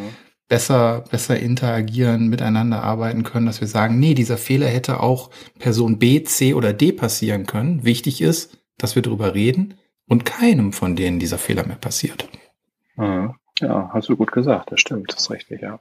besser, 0.49 1.05
besser 1.11 1.39
interagieren, 1.39 2.29
miteinander 2.29 2.83
arbeiten 2.83 3.23
können, 3.23 3.47
dass 3.47 3.61
wir 3.61 3.69
sagen, 3.69 3.99
nee, 3.99 4.15
dieser 4.15 4.39
Fehler 4.39 4.67
hätte 4.67 5.01
auch 5.01 5.31
Person 5.59 5.99
B, 5.99 6.23
C 6.23 6.55
oder 6.55 6.73
D 6.73 6.93
passieren 6.93 7.47
können. 7.47 7.85
Wichtig 7.85 8.21
ist, 8.23 8.59
dass 8.79 8.95
wir 8.95 9.03
darüber 9.03 9.35
reden 9.35 9.75
und 10.07 10.25
keinem 10.25 10.73
von 10.73 10.97
denen 10.97 11.19
dieser 11.19 11.39
Fehler 11.39 11.67
mehr 11.67 11.77
passiert. 11.77 12.29
Mhm. 12.97 13.35
Ja, 13.61 13.91
hast 13.93 14.09
du 14.09 14.17
gut 14.17 14.33
gesagt, 14.33 14.73
das 14.73 14.81
stimmt, 14.81 15.13
das 15.13 15.23
ist 15.23 15.31
richtig, 15.31 15.63
ja. 15.63 15.81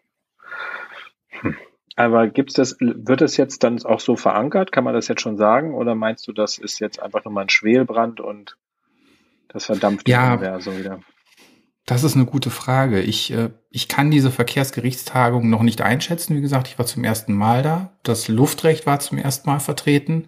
Hm. 1.30 1.56
Aber 1.96 2.28
gibt's 2.28 2.54
das, 2.54 2.78
wird 2.80 3.22
es 3.22 3.38
jetzt 3.38 3.64
dann 3.64 3.84
auch 3.84 4.00
so 4.00 4.16
verankert? 4.16 4.72
Kann 4.72 4.84
man 4.84 4.94
das 4.94 5.08
jetzt 5.08 5.22
schon 5.22 5.38
sagen? 5.38 5.74
Oder 5.74 5.96
meinst 5.96 6.28
du, 6.28 6.32
das 6.32 6.58
ist 6.58 6.80
jetzt 6.80 7.02
einfach 7.02 7.26
nur 7.26 7.34
mal 7.34 7.42
ein 7.42 7.50
Schwelbrand 7.50 8.20
und 8.20 8.58
das 9.48 9.66
verdampft 9.66 10.08
ja, 10.08 10.60
so 10.60 10.78
wieder? 10.78 11.00
Das 11.88 12.04
ist 12.04 12.16
eine 12.16 12.26
gute 12.26 12.50
Frage. 12.50 13.02
Ich, 13.02 13.32
äh, 13.32 13.50
ich 13.72 13.88
kann 13.88 14.12
diese 14.12 14.30
Verkehrsgerichtstagung 14.30 15.50
noch 15.50 15.64
nicht 15.64 15.82
einschätzen. 15.82 16.36
Wie 16.36 16.42
gesagt, 16.42 16.68
ich 16.68 16.78
war 16.78 16.86
zum 16.86 17.06
ersten 17.06 17.34
Mal 17.34 17.64
da. 17.64 17.98
Das 18.04 18.28
Luftrecht 18.28 18.86
war 18.86 19.00
zum 19.00 19.18
ersten 19.18 19.50
Mal 19.50 19.60
vertreten. 19.60 20.28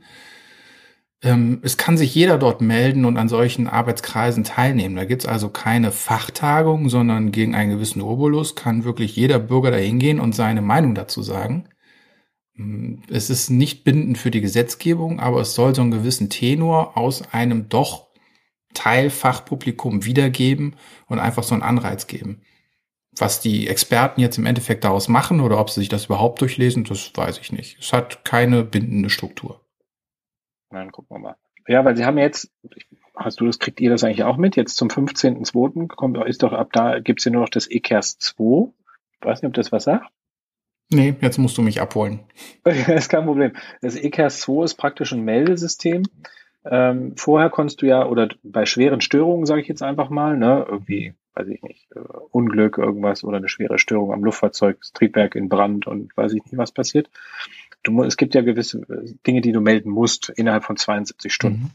ähm, 1.23 1.59
es 1.63 1.77
kann 1.77 1.97
sich 1.97 2.15
jeder 2.15 2.37
dort 2.37 2.61
melden 2.61 3.05
und 3.05 3.17
an 3.17 3.29
solchen 3.29 3.67
Arbeitskreisen 3.67 4.45
teilnehmen. 4.45 4.95
Da 4.95 5.05
gibt's 5.05 5.25
also 5.25 5.49
keine 5.49 5.91
Fachtagung, 5.91 6.89
sondern 6.89 7.31
gegen 7.31 7.55
einen 7.55 7.71
gewissen 7.71 8.01
Obolus 8.01 8.55
kann 8.55 8.85
wirklich 8.85 9.15
jeder 9.17 9.39
Bürger 9.39 9.71
da 9.71 9.77
hingehen 9.77 10.21
und 10.21 10.35
seine 10.35 10.61
Meinung 10.61 10.95
dazu 10.95 11.23
sagen. 11.23 11.69
Mm, 12.55 12.95
es 13.09 13.29
ist 13.29 13.49
nicht 13.49 13.83
bindend 13.83 14.17
für 14.17 14.31
die 14.31 14.41
Gesetzgebung, 14.41 15.19
aber 15.19 15.41
es 15.41 15.55
soll 15.55 15.75
so 15.75 15.81
einen 15.81 15.91
gewissen 15.91 16.29
Tenor 16.29 16.97
aus 16.97 17.33
einem 17.33 17.69
doch 17.69 18.08
Teilfachpublikum 18.79 20.05
wiedergeben 20.05 20.77
und 21.07 21.19
einfach 21.19 21.43
so 21.43 21.53
einen 21.53 21.63
Anreiz 21.63 22.07
geben. 22.07 22.41
Was 23.17 23.41
die 23.41 23.67
Experten 23.67 24.21
jetzt 24.21 24.37
im 24.37 24.45
Endeffekt 24.45 24.85
daraus 24.85 25.09
machen 25.09 25.41
oder 25.41 25.59
ob 25.59 25.69
sie 25.69 25.81
sich 25.81 25.89
das 25.89 26.05
überhaupt 26.05 26.39
durchlesen, 26.39 26.85
das 26.85 27.11
weiß 27.13 27.39
ich 27.39 27.51
nicht. 27.51 27.77
Es 27.79 27.91
hat 27.91 28.23
keine 28.23 28.63
bindende 28.63 29.09
Struktur. 29.09 29.59
Dann 30.69 30.93
gucken 30.93 31.17
wir 31.17 31.19
mal. 31.19 31.35
Ja, 31.67 31.83
weil 31.83 31.97
sie 31.97 32.05
haben 32.05 32.17
jetzt, 32.17 32.53
hast 33.17 33.41
du 33.41 33.45
das, 33.47 33.59
kriegt 33.59 33.81
ihr 33.81 33.89
das 33.89 34.05
eigentlich 34.05 34.23
auch 34.23 34.37
mit? 34.37 34.55
Jetzt 34.55 34.77
zum 34.77 34.87
15.02. 34.87 35.87
kommt, 35.87 36.17
ist 36.25 36.41
doch 36.41 36.53
ab 36.53 36.69
da, 36.71 36.99
gibt's 36.99 37.25
ja 37.25 37.31
nur 37.31 37.41
noch 37.41 37.49
das 37.49 37.69
ECAS 37.69 38.17
2. 38.17 38.71
Ich 39.19 39.25
weiß 39.25 39.41
nicht, 39.41 39.49
ob 39.49 39.55
das 39.55 39.73
was 39.73 39.83
sagt. 39.83 40.09
Nee, 40.89 41.15
jetzt 41.19 41.37
musst 41.37 41.57
du 41.57 41.61
mich 41.61 41.81
abholen. 41.81 42.21
das 42.63 42.87
ist 42.87 43.09
kein 43.09 43.25
Problem. 43.25 43.51
Das 43.81 43.97
ECAS 43.97 44.39
2 44.39 44.63
ist 44.63 44.75
praktisch 44.75 45.11
ein 45.11 45.25
Meldesystem. 45.25 46.03
Ähm, 46.69 47.13
vorher 47.15 47.49
konntest 47.49 47.81
du 47.81 47.87
ja, 47.87 48.05
oder 48.05 48.29
bei 48.43 48.65
schweren 48.65 49.01
Störungen, 49.01 49.45
sage 49.45 49.61
ich 49.61 49.67
jetzt 49.67 49.83
einfach 49.83 50.09
mal, 50.09 50.37
ne, 50.37 50.65
irgendwie, 50.67 51.13
weiß 51.33 51.47
ich 51.47 51.61
nicht, 51.63 51.87
äh, 51.95 51.99
Unglück, 52.31 52.77
irgendwas 52.77 53.23
oder 53.23 53.37
eine 53.37 53.49
schwere 53.49 53.79
Störung 53.79 54.13
am 54.13 54.23
Luftfahrzeug, 54.23 54.77
das 54.79 54.93
Triebwerk 54.93 55.35
in 55.35 55.49
Brand 55.49 55.87
und 55.87 56.15
weiß 56.15 56.33
ich 56.33 56.43
nicht, 56.43 56.57
was 56.57 56.71
passiert 56.71 57.09
du, 57.83 58.03
es 58.03 58.17
gibt 58.17 58.35
ja 58.35 58.41
gewisse 58.41 58.79
äh, 58.89 59.13
Dinge, 59.25 59.41
die 59.41 59.51
du 59.51 59.61
melden 59.61 59.89
musst 59.89 60.29
innerhalb 60.29 60.63
von 60.63 60.77
72 60.77 61.33
Stunden. 61.33 61.59
Mhm. 61.59 61.71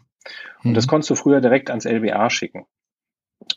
Und 0.65 0.71
mhm. 0.71 0.75
das 0.75 0.87
konntest 0.87 1.11
du 1.11 1.15
früher 1.15 1.41
direkt 1.41 1.71
ans 1.71 1.85
LBA 1.85 2.31
schicken. 2.31 2.67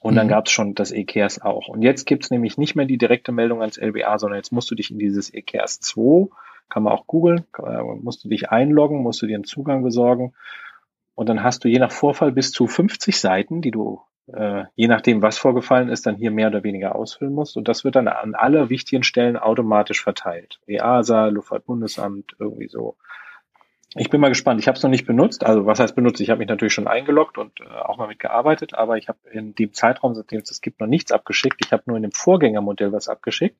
Und 0.02 0.16
dann 0.16 0.28
mhm. 0.28 0.32
gab 0.32 0.48
es 0.48 0.52
schon 0.52 0.76
das 0.76 0.92
ECARES 0.92 1.42
auch. 1.42 1.70
Und 1.70 1.82
jetzt 1.82 2.06
gibt 2.06 2.26
es 2.26 2.30
nämlich 2.30 2.58
nicht 2.58 2.76
mehr 2.76 2.86
die 2.86 2.98
direkte 2.98 3.32
Meldung 3.32 3.62
ans 3.62 3.78
LBA, 3.78 4.20
sondern 4.20 4.38
jetzt 4.38 4.52
musst 4.52 4.70
du 4.70 4.76
dich 4.76 4.92
in 4.92 5.00
dieses 5.00 5.34
ECARES 5.34 5.80
2, 5.80 6.28
kann 6.70 6.84
man 6.84 6.92
auch 6.92 7.08
googeln, 7.08 7.46
musst 8.02 8.26
du 8.26 8.28
dich 8.28 8.50
einloggen, 8.50 9.02
musst 9.02 9.22
du 9.22 9.28
dir 9.28 9.36
einen 9.36 9.46
Zugang 9.46 9.84
besorgen. 9.84 10.34
Und 11.18 11.30
dann 11.30 11.42
hast 11.42 11.64
du 11.64 11.68
je 11.68 11.80
nach 11.80 11.92
Vorfall 11.92 12.32
bis 12.32 12.52
zu 12.52 12.68
50 12.68 13.20
Seiten, 13.20 13.60
die 13.64 13.72
du 13.72 14.02
äh, 14.28 14.66
je 14.76 14.88
nachdem, 14.88 15.24
was 15.24 15.40
vorgefallen 15.40 15.90
ist, 15.90 16.06
dann 16.06 16.16
hier 16.16 16.30
mehr 16.30 16.50
oder 16.50 16.64
weniger 16.64 16.96
ausfüllen 16.96 17.34
musst. 17.34 17.58
Und 17.58 17.68
das 17.68 17.84
wird 17.84 17.96
dann 17.96 18.08
an 18.08 18.36
alle 18.36 18.70
wichtigen 18.70 19.02
Stellen 19.02 19.36
automatisch 19.36 20.04
verteilt. 20.04 20.60
EASA, 20.68 21.30
Luftfahrtbundesamt, 21.30 22.36
irgendwie 22.38 22.68
so. 22.68 22.98
Ich 23.96 24.12
bin 24.12 24.22
mal 24.22 24.30
gespannt. 24.30 24.60
Ich 24.60 24.68
habe 24.68 24.78
es 24.78 24.84
noch 24.84 24.92
nicht 24.92 25.08
benutzt. 25.08 25.44
Also 25.44 25.66
was 25.66 25.80
heißt 25.80 25.96
benutzt? 25.96 26.22
Ich 26.22 26.30
habe 26.30 26.38
mich 26.38 26.50
natürlich 26.50 26.74
schon 26.74 26.88
eingeloggt 26.88 27.40
und 27.40 27.62
äh, 27.62 27.64
auch 27.64 27.98
mal 27.98 28.10
mitgearbeitet, 28.10 28.76
aber 28.76 28.98
ich 28.98 29.08
habe 29.08 29.18
in 29.32 29.56
dem 29.56 29.74
Zeitraum, 29.74 30.14
seitdem 30.14 30.42
es 30.42 30.50
das 30.50 30.62
gibt, 30.62 30.80
noch 30.80 30.88
nichts 30.88 31.12
abgeschickt. 31.12 31.66
Ich 31.66 31.72
habe 31.72 31.82
nur 31.88 31.98
in 31.98 32.04
dem 32.04 32.12
Vorgängermodell 32.12 32.92
was 32.92 33.08
abgeschickt. 33.08 33.58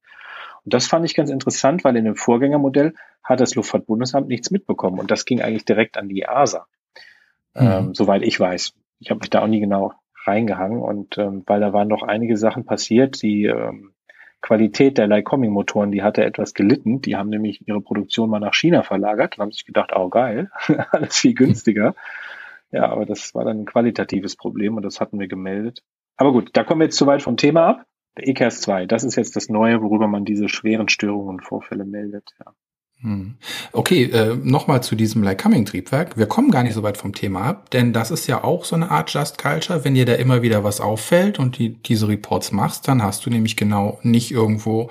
Und 0.64 0.76
das 0.76 0.86
fand 0.86 1.06
ich 1.06 1.16
ganz 1.16 1.32
interessant, 1.32 1.84
weil 1.84 1.96
in 1.96 2.06
dem 2.06 2.16
Vorgängermodell 2.16 2.94
hat 3.24 3.40
das 3.40 3.56
Luftfahrtbundesamt 3.56 4.28
nichts 4.28 4.52
mitbekommen. 4.52 5.00
Und 5.00 5.10
das 5.10 5.26
ging 5.26 5.42
eigentlich 5.42 5.66
direkt 5.66 5.98
an 5.98 6.08
die 6.08 6.20
EASA. 6.20 6.68
Mhm. 7.58 7.68
Ähm, 7.68 7.94
soweit 7.94 8.24
ich 8.24 8.40
weiß. 8.40 8.74
Ich 9.00 9.10
habe 9.10 9.20
mich 9.20 9.30
da 9.30 9.42
auch 9.42 9.48
nie 9.48 9.60
genau 9.60 9.94
reingehangen 10.26 10.82
und 10.82 11.18
ähm, 11.18 11.44
weil 11.46 11.60
da 11.60 11.74
waren 11.74 11.88
noch 11.88 12.04
einige 12.04 12.38
Sachen 12.38 12.66
passiert, 12.66 13.22
die 13.22 13.46
ähm, 13.46 13.94
Qualität 14.42 14.98
der 14.98 15.08
Lycoming-Motoren, 15.08 15.92
die 15.92 16.04
hatte 16.04 16.24
etwas 16.24 16.54
gelitten. 16.54 17.02
Die 17.02 17.16
haben 17.16 17.30
nämlich 17.30 17.68
ihre 17.68 17.82
Produktion 17.82 18.30
mal 18.30 18.40
nach 18.40 18.54
China 18.54 18.84
verlagert 18.84 19.38
und 19.38 19.42
haben 19.42 19.52
sich 19.52 19.66
gedacht, 19.66 19.92
oh 19.96 20.10
geil, 20.10 20.52
alles 20.92 21.18
viel 21.18 21.34
günstiger. 21.34 21.96
Ja, 22.72 22.90
aber 22.90 23.06
das 23.06 23.34
war 23.34 23.46
dann 23.46 23.62
ein 23.62 23.66
qualitatives 23.66 24.36
Problem 24.36 24.76
und 24.76 24.84
das 24.84 25.00
hatten 25.00 25.20
wir 25.20 25.28
gemeldet. 25.28 25.84
Aber 26.18 26.32
gut, 26.32 26.52
da 26.54 26.64
kommen 26.64 26.82
wir 26.82 26.86
jetzt 26.86 26.98
zu 26.98 27.08
weit 27.08 27.22
vom 27.22 27.38
Thema 27.38 27.68
ab. 27.68 27.86
Der 28.18 28.28
ECAS 28.28 28.62
2, 28.62 28.88
das 28.88 29.04
ist 29.04 29.16
jetzt 29.16 29.36
das 29.36 29.48
Neue, 29.48 29.82
worüber 29.82 30.08
man 30.08 30.26
diese 30.26 30.50
schweren 30.50 30.90
Störungen 30.90 31.36
und 31.36 31.46
Vorfälle 31.46 31.86
meldet. 31.86 32.32
Ja. 32.40 32.54
Hm. 33.02 33.36
Okay, 33.74 34.06
äh, 34.06 34.36
nochmal 34.36 34.82
zu 34.82 34.96
diesem 34.96 35.22
Like-Coming-Triebwerk. 35.22 36.18
Wir 36.18 36.26
kommen 36.26 36.50
gar 36.50 36.64
nicht 36.64 36.74
so 36.74 36.82
weit 36.82 36.98
vom 36.98 37.14
Thema 37.14 37.44
ab, 37.44 37.70
denn 37.70 37.94
das 37.94 38.10
ist 38.10 38.26
ja 38.26 38.44
auch 38.44 38.66
so 38.66 38.76
eine 38.76 38.90
Art 38.90 39.14
Just 39.14 39.38
Culture. 39.38 39.86
Wenn 39.86 39.94
dir 39.94 40.06
da 40.06 40.14
immer 40.14 40.42
wieder 40.42 40.64
was 40.64 40.82
auffällt 40.82 41.38
und 41.38 41.60
die, 41.60 41.76
diese 41.76 42.08
Reports 42.08 42.52
machst, 42.52 42.88
dann 42.88 43.04
hast 43.04 43.26
du 43.26 43.30
nämlich 43.30 43.56
genau 43.56 44.00
nicht 44.02 44.32
irgendwo 44.32 44.90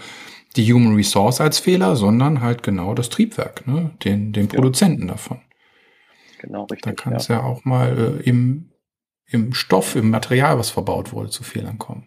die 0.54 0.72
Human 0.72 0.94
Resource 0.94 1.40
als 1.40 1.58
Fehler, 1.58 1.96
sondern 1.96 2.40
halt 2.40 2.62
genau 2.62 2.94
das 2.94 3.10
Triebwerk, 3.10 3.66
ne? 3.66 3.90
den, 4.04 4.32
den 4.32 4.48
Produzenten 4.48 5.02
ja. 5.02 5.14
davon. 5.14 5.40
Genau, 6.40 6.64
richtig. 6.64 6.82
Da 6.82 6.92
kann 6.92 7.14
es 7.14 7.28
ja. 7.28 7.36
ja. 7.36 7.42
auch 7.42 7.64
mal 7.64 8.20
äh, 8.20 8.28
im, 8.28 8.70
im 9.26 9.52
Stoff, 9.52 9.96
im 9.96 10.10
Material, 10.10 10.58
was 10.58 10.70
verbaut 10.70 11.12
wurde, 11.12 11.30
zu 11.30 11.42
Fehlern 11.42 11.78
kommen. 11.78 12.06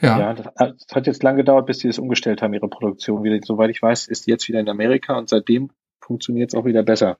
Ja, 0.00 0.18
ja 0.18 0.34
das, 0.34 0.46
äh, 0.46 0.72
das, 0.72 0.94
hat 0.94 1.06
jetzt 1.06 1.22
lang 1.22 1.36
gedauert, 1.36 1.66
bis 1.66 1.80
sie 1.80 1.88
das 1.88 1.98
umgestellt 1.98 2.42
haben, 2.42 2.54
ihre 2.54 2.68
Produktion 2.68 3.22
wieder. 3.22 3.38
Soweit 3.44 3.70
ich 3.70 3.82
weiß, 3.82 4.08
ist 4.08 4.26
die 4.26 4.30
jetzt 4.30 4.48
wieder 4.48 4.60
in 4.60 4.68
Amerika 4.68 5.16
und 5.18 5.28
seitdem 5.28 5.70
funktioniert 6.00 6.52
es 6.52 6.58
auch 6.58 6.64
wieder 6.64 6.82
besser. 6.82 7.18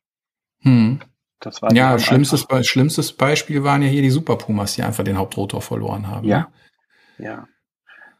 Hm. 0.60 1.00
Das 1.40 1.62
war 1.62 1.72
ja, 1.72 1.98
schlimmstes, 1.98 2.46
Be 2.46 2.62
schlimmstes 2.64 3.12
Beispiel 3.12 3.64
waren 3.64 3.82
ja 3.82 3.88
hier 3.88 4.02
die 4.02 4.10
Super 4.10 4.36
Pumas, 4.36 4.74
die 4.74 4.82
einfach 4.82 5.04
den 5.04 5.16
Hauptrotor 5.16 5.62
verloren 5.62 6.08
haben. 6.08 6.26
Ja, 6.26 6.50
ne? 7.18 7.24
ja. 7.24 7.48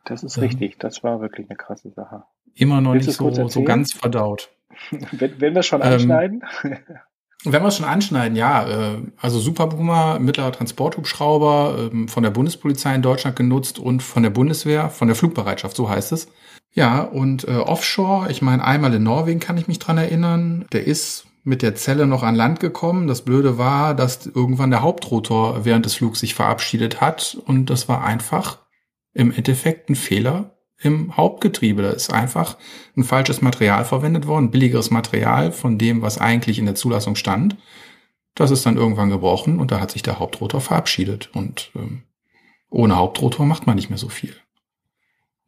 Das 0.06 0.22
ist 0.22 0.36
ja. 0.36 0.42
richtig. 0.42 0.78
Das 0.78 1.04
war 1.04 1.20
wirklich 1.20 1.48
eine 1.50 1.56
krasse 1.56 1.90
Sache. 1.90 2.24
Immer 2.54 2.80
noch 2.80 2.94
Willst 2.94 3.08
nicht 3.08 3.18
so, 3.18 3.48
so 3.48 3.62
ganz 3.62 3.92
verdaut. 3.92 4.50
wenn, 5.12 5.40
wenn 5.40 5.54
wir 5.54 5.62
schon 5.62 5.82
ähm, 5.82 5.88
anschneiden. 5.88 6.44
Wenn 7.44 7.62
wir 7.62 7.68
es 7.68 7.76
schon 7.76 7.86
anschneiden, 7.86 8.36
ja, 8.36 8.68
äh, 8.68 8.98
also 9.16 9.38
Super 9.38 9.68
Puma, 9.68 10.18
mittlerer 10.18 10.52
Transporthubschrauber, 10.52 11.90
äh, 11.92 12.08
von 12.08 12.22
der 12.22 12.30
Bundespolizei 12.30 12.94
in 12.94 13.02
Deutschland 13.02 13.36
genutzt 13.36 13.78
und 13.78 14.02
von 14.02 14.22
der 14.22 14.30
Bundeswehr, 14.30 14.90
von 14.90 15.08
der 15.08 15.16
Flugbereitschaft, 15.16 15.76
so 15.76 15.88
heißt 15.88 16.12
es. 16.12 16.28
Ja, 16.72 17.00
und 17.00 17.48
äh, 17.48 17.56
Offshore, 17.56 18.30
ich 18.30 18.42
meine, 18.42 18.64
einmal 18.64 18.94
in 18.94 19.02
Norwegen 19.02 19.40
kann 19.40 19.56
ich 19.56 19.68
mich 19.68 19.78
dran 19.78 19.98
erinnern, 19.98 20.66
der 20.72 20.86
ist 20.86 21.26
mit 21.42 21.62
der 21.62 21.74
Zelle 21.74 22.06
noch 22.06 22.22
an 22.22 22.34
Land 22.34 22.60
gekommen. 22.60 23.06
Das 23.08 23.22
Blöde 23.22 23.56
war, 23.58 23.94
dass 23.94 24.26
irgendwann 24.26 24.70
der 24.70 24.82
Hauptrotor 24.82 25.64
während 25.64 25.86
des 25.86 25.94
Flugs 25.94 26.20
sich 26.20 26.34
verabschiedet 26.34 27.00
hat 27.00 27.38
und 27.46 27.70
das 27.70 27.88
war 27.88 28.04
einfach 28.04 28.58
im 29.14 29.32
Endeffekt 29.32 29.88
ein 29.88 29.96
Fehler 29.96 30.59
im 30.82 31.16
Hauptgetriebe. 31.16 31.82
Da 31.82 31.90
ist 31.90 32.12
einfach 32.12 32.56
ein 32.96 33.04
falsches 33.04 33.42
Material 33.42 33.84
verwendet 33.84 34.26
worden, 34.26 34.50
billigeres 34.50 34.90
Material 34.90 35.52
von 35.52 35.78
dem, 35.78 36.02
was 36.02 36.18
eigentlich 36.18 36.58
in 36.58 36.66
der 36.66 36.74
Zulassung 36.74 37.16
stand. 37.16 37.56
Das 38.34 38.50
ist 38.50 38.64
dann 38.64 38.76
irgendwann 38.76 39.10
gebrochen 39.10 39.58
und 39.58 39.70
da 39.70 39.80
hat 39.80 39.90
sich 39.90 40.02
der 40.02 40.18
Hauptrotor 40.18 40.60
verabschiedet. 40.60 41.30
Und 41.34 41.70
ähm, 41.74 42.02
ohne 42.70 42.96
Hauptrotor 42.96 43.44
macht 43.44 43.66
man 43.66 43.76
nicht 43.76 43.90
mehr 43.90 43.98
so 43.98 44.08
viel. 44.08 44.34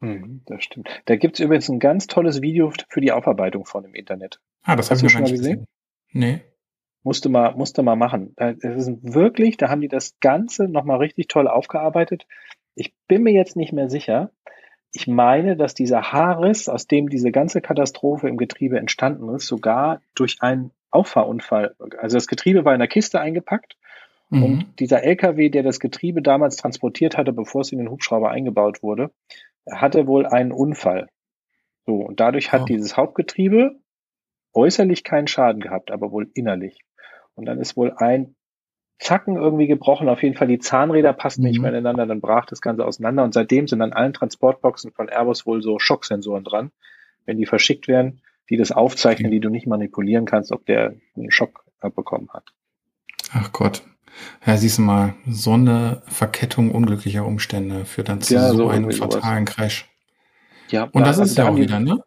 Mhm, 0.01 0.41
das 0.45 0.63
stimmt. 0.63 0.89
Da 1.05 1.15
gibt's 1.15 1.39
übrigens 1.39 1.69
ein 1.69 1.79
ganz 1.79 2.07
tolles 2.07 2.41
Video 2.41 2.71
für 2.89 3.01
die 3.01 3.11
Aufarbeitung 3.11 3.65
von 3.65 3.85
im 3.85 3.95
Internet. 3.95 4.39
Ah, 4.63 4.75
das 4.75 4.91
hast 4.91 5.01
du 5.01 5.09
schon 5.09 5.23
mal 5.23 5.31
gesehen? 5.31 5.43
gesehen? 5.43 5.67
Nee. 6.11 6.41
Musste 7.03 7.29
mal, 7.29 7.55
musste 7.55 7.83
mal 7.83 7.95
machen. 7.95 8.33
Das 8.35 8.55
ist 8.61 8.91
wirklich, 9.01 9.57
da 9.57 9.69
haben 9.69 9.81
die 9.81 9.89
das 9.89 10.19
Ganze 10.19 10.67
nochmal 10.67 10.97
richtig 10.97 11.27
toll 11.27 11.47
aufgearbeitet. 11.47 12.27
Ich 12.75 12.93
bin 13.07 13.23
mir 13.23 13.33
jetzt 13.33 13.55
nicht 13.55 13.73
mehr 13.73 13.89
sicher, 13.89 14.31
ich 14.93 15.07
meine, 15.07 15.57
dass 15.57 15.73
dieser 15.73 16.13
Haarriss, 16.13 16.69
aus 16.69 16.87
dem 16.87 17.09
diese 17.09 17.31
ganze 17.31 17.61
Katastrophe 17.61 18.29
im 18.29 18.37
Getriebe 18.37 18.77
entstanden 18.77 19.27
ist, 19.33 19.47
sogar 19.47 20.01
durch 20.13 20.37
einen 20.41 20.71
Auffahrunfall, 20.91 21.75
also 21.97 22.15
das 22.15 22.27
Getriebe 22.27 22.63
war 22.63 22.73
in 22.73 22.79
der 22.79 22.87
Kiste 22.87 23.19
eingepackt 23.19 23.75
mhm. 24.29 24.43
und 24.43 24.79
dieser 24.79 25.03
LKW, 25.03 25.49
der 25.49 25.63
das 25.63 25.79
Getriebe 25.79 26.21
damals 26.21 26.57
transportiert 26.57 27.17
hatte, 27.17 27.33
bevor 27.33 27.61
es 27.61 27.71
in 27.71 27.79
den 27.79 27.89
Hubschrauber 27.89 28.29
eingebaut 28.29 28.83
wurde, 28.83 29.09
hatte 29.69 30.05
wohl 30.05 30.27
einen 30.27 30.51
Unfall. 30.51 31.09
So, 31.87 31.95
und 31.95 32.19
dadurch 32.19 32.51
hat 32.51 32.61
oh. 32.61 32.65
dieses 32.65 32.95
Hauptgetriebe 32.95 33.79
äußerlich 34.53 35.03
keinen 35.03 35.27
Schaden 35.27 35.61
gehabt, 35.61 35.89
aber 35.89 36.11
wohl 36.11 36.29
innerlich. 36.35 36.77
Und 37.33 37.45
dann 37.45 37.59
ist 37.59 37.75
wohl 37.75 37.93
ein 37.97 38.35
Zacken 38.99 39.35
irgendwie 39.35 39.67
gebrochen. 39.67 40.09
Auf 40.09 40.23
jeden 40.23 40.35
Fall 40.35 40.47
die 40.47 40.59
Zahnräder 40.59 41.13
passten 41.13 41.41
mhm. 41.41 41.47
nicht 41.49 41.59
mehr 41.59 41.71
ineinander, 41.71 42.05
dann 42.05 42.21
brach 42.21 42.45
das 42.45 42.61
Ganze 42.61 42.85
auseinander. 42.85 43.23
Und 43.23 43.33
seitdem 43.33 43.67
sind 43.67 43.81
an 43.81 43.93
allen 43.93 44.13
Transportboxen 44.13 44.91
von 44.91 45.09
Airbus 45.09 45.45
wohl 45.45 45.61
so 45.61 45.79
Schocksensoren 45.79 46.43
dran, 46.43 46.71
wenn 47.25 47.37
die 47.37 47.45
verschickt 47.45 47.87
werden, 47.87 48.21
die 48.49 48.57
das 48.57 48.71
aufzeichnen, 48.71 49.31
die 49.31 49.39
du 49.39 49.49
nicht 49.49 49.67
manipulieren 49.67 50.25
kannst, 50.25 50.51
ob 50.51 50.65
der 50.65 50.95
einen 51.15 51.31
Schock 51.31 51.65
bekommen 51.95 52.29
hat. 52.33 52.45
Ach 53.33 53.51
Gott. 53.51 53.83
Ja, 54.45 54.55
siehst 54.57 54.77
du 54.77 54.83
mal, 54.83 55.15
so 55.27 55.53
eine 55.53 56.03
Verkettung 56.05 56.71
unglücklicher 56.71 57.25
Umstände 57.25 57.83
führt 57.83 58.09
dann 58.09 58.21
zu 58.21 58.35
ja, 58.35 58.49
so, 58.49 58.57
so 58.57 58.69
einem 58.69 58.91
fatalen 58.91 59.47
sowas. 59.47 59.55
Crash. 59.55 59.89
Ja, 60.69 60.83
und 60.83 61.01
das 61.01 61.19
also 61.19 61.23
ist 61.23 61.37
ja 61.37 61.49
auch 61.49 61.55
wieder, 61.55 61.79
ne? 61.79 61.97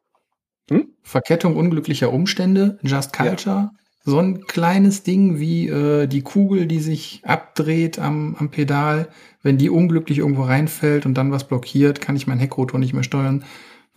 Hm? 0.71 0.95
Verkettung 1.03 1.57
unglücklicher 1.57 2.13
Umstände, 2.13 2.79
Just 2.83 3.13
Culture, 3.13 3.57
ja 3.57 3.86
so 4.07 4.21
ein 4.21 4.47
kleines 4.47 5.03
Ding 5.03 5.41
wie 5.41 5.69
äh, 5.69 6.07
die 6.07 6.23
Kugel, 6.23 6.67
die 6.67 6.79
sich 6.79 7.23
abdreht 7.25 7.99
am, 7.99 8.37
am 8.39 8.51
Pedal. 8.51 9.09
Wenn 9.43 9.59
die 9.59 9.69
unglücklich 9.69 10.19
irgendwo 10.19 10.45
reinfällt 10.45 11.07
und 11.07 11.15
dann 11.15 11.33
was 11.33 11.49
blockiert, 11.49 12.01
kann 12.01 12.15
ich 12.15 12.29
meinen 12.29 12.39
Heckrotor 12.39 12.79
nicht 12.79 12.95
mehr 12.95 13.03
steuern. 13.03 13.45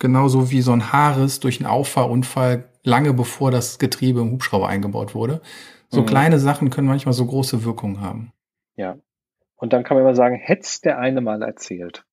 Genauso 0.00 0.50
wie 0.50 0.62
so 0.62 0.72
ein 0.72 0.92
Haares 0.92 1.38
durch 1.38 1.60
einen 1.60 1.70
Auffahrunfall 1.70 2.64
lange 2.82 3.14
bevor 3.14 3.52
das 3.52 3.78
Getriebe 3.78 4.20
im 4.20 4.32
Hubschrauber 4.32 4.66
eingebaut 4.66 5.14
wurde. 5.14 5.42
So 5.90 6.02
mhm. 6.02 6.06
kleine 6.06 6.40
Sachen 6.40 6.70
können 6.70 6.88
manchmal 6.88 7.12
so 7.12 7.24
große 7.24 7.64
Wirkungen 7.64 8.00
haben. 8.00 8.32
Ja. 8.74 8.98
Und 9.54 9.72
dann 9.72 9.84
kann 9.84 9.96
man 9.96 10.04
immer 10.04 10.16
sagen, 10.16 10.34
hätt's 10.34 10.80
der 10.80 10.98
eine 10.98 11.20
mal 11.20 11.40
erzählt. 11.42 12.04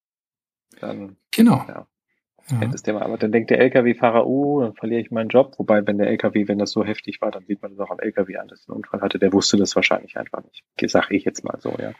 Dann, 0.79 1.17
genau. 1.31 1.65
Ja. 1.67 1.87
Ja. 2.49 2.59
Du 2.59 2.93
mal, 2.93 3.03
aber 3.03 3.17
dann 3.17 3.31
denkt 3.31 3.49
der 3.49 3.59
LKW-Fahrer, 3.59 4.25
oh, 4.25 4.61
dann 4.61 4.73
verliere 4.73 5.01
ich 5.01 5.11
meinen 5.11 5.27
Job. 5.27 5.55
Wobei, 5.57 5.85
wenn 5.85 5.97
der 5.97 6.07
LKW, 6.07 6.47
wenn 6.47 6.57
das 6.57 6.71
so 6.71 6.85
heftig 6.85 7.21
war, 7.21 7.29
dann 7.29 7.45
sieht 7.45 7.61
man 7.61 7.75
das 7.75 7.79
auch 7.85 7.91
am 7.91 7.99
LKW 7.99 8.37
an, 8.37 8.47
dass 8.47 8.65
er 8.65 8.69
einen 8.69 8.77
Unfall 8.83 9.01
hatte. 9.01 9.19
Der 9.19 9.33
wusste 9.33 9.57
das 9.57 9.75
wahrscheinlich 9.75 10.17
einfach 10.17 10.43
nicht. 10.43 10.63
Sag 10.89 11.11
ich 11.11 11.25
jetzt 11.25 11.43
mal 11.43 11.59
so, 11.59 11.75
ja. 11.77 11.91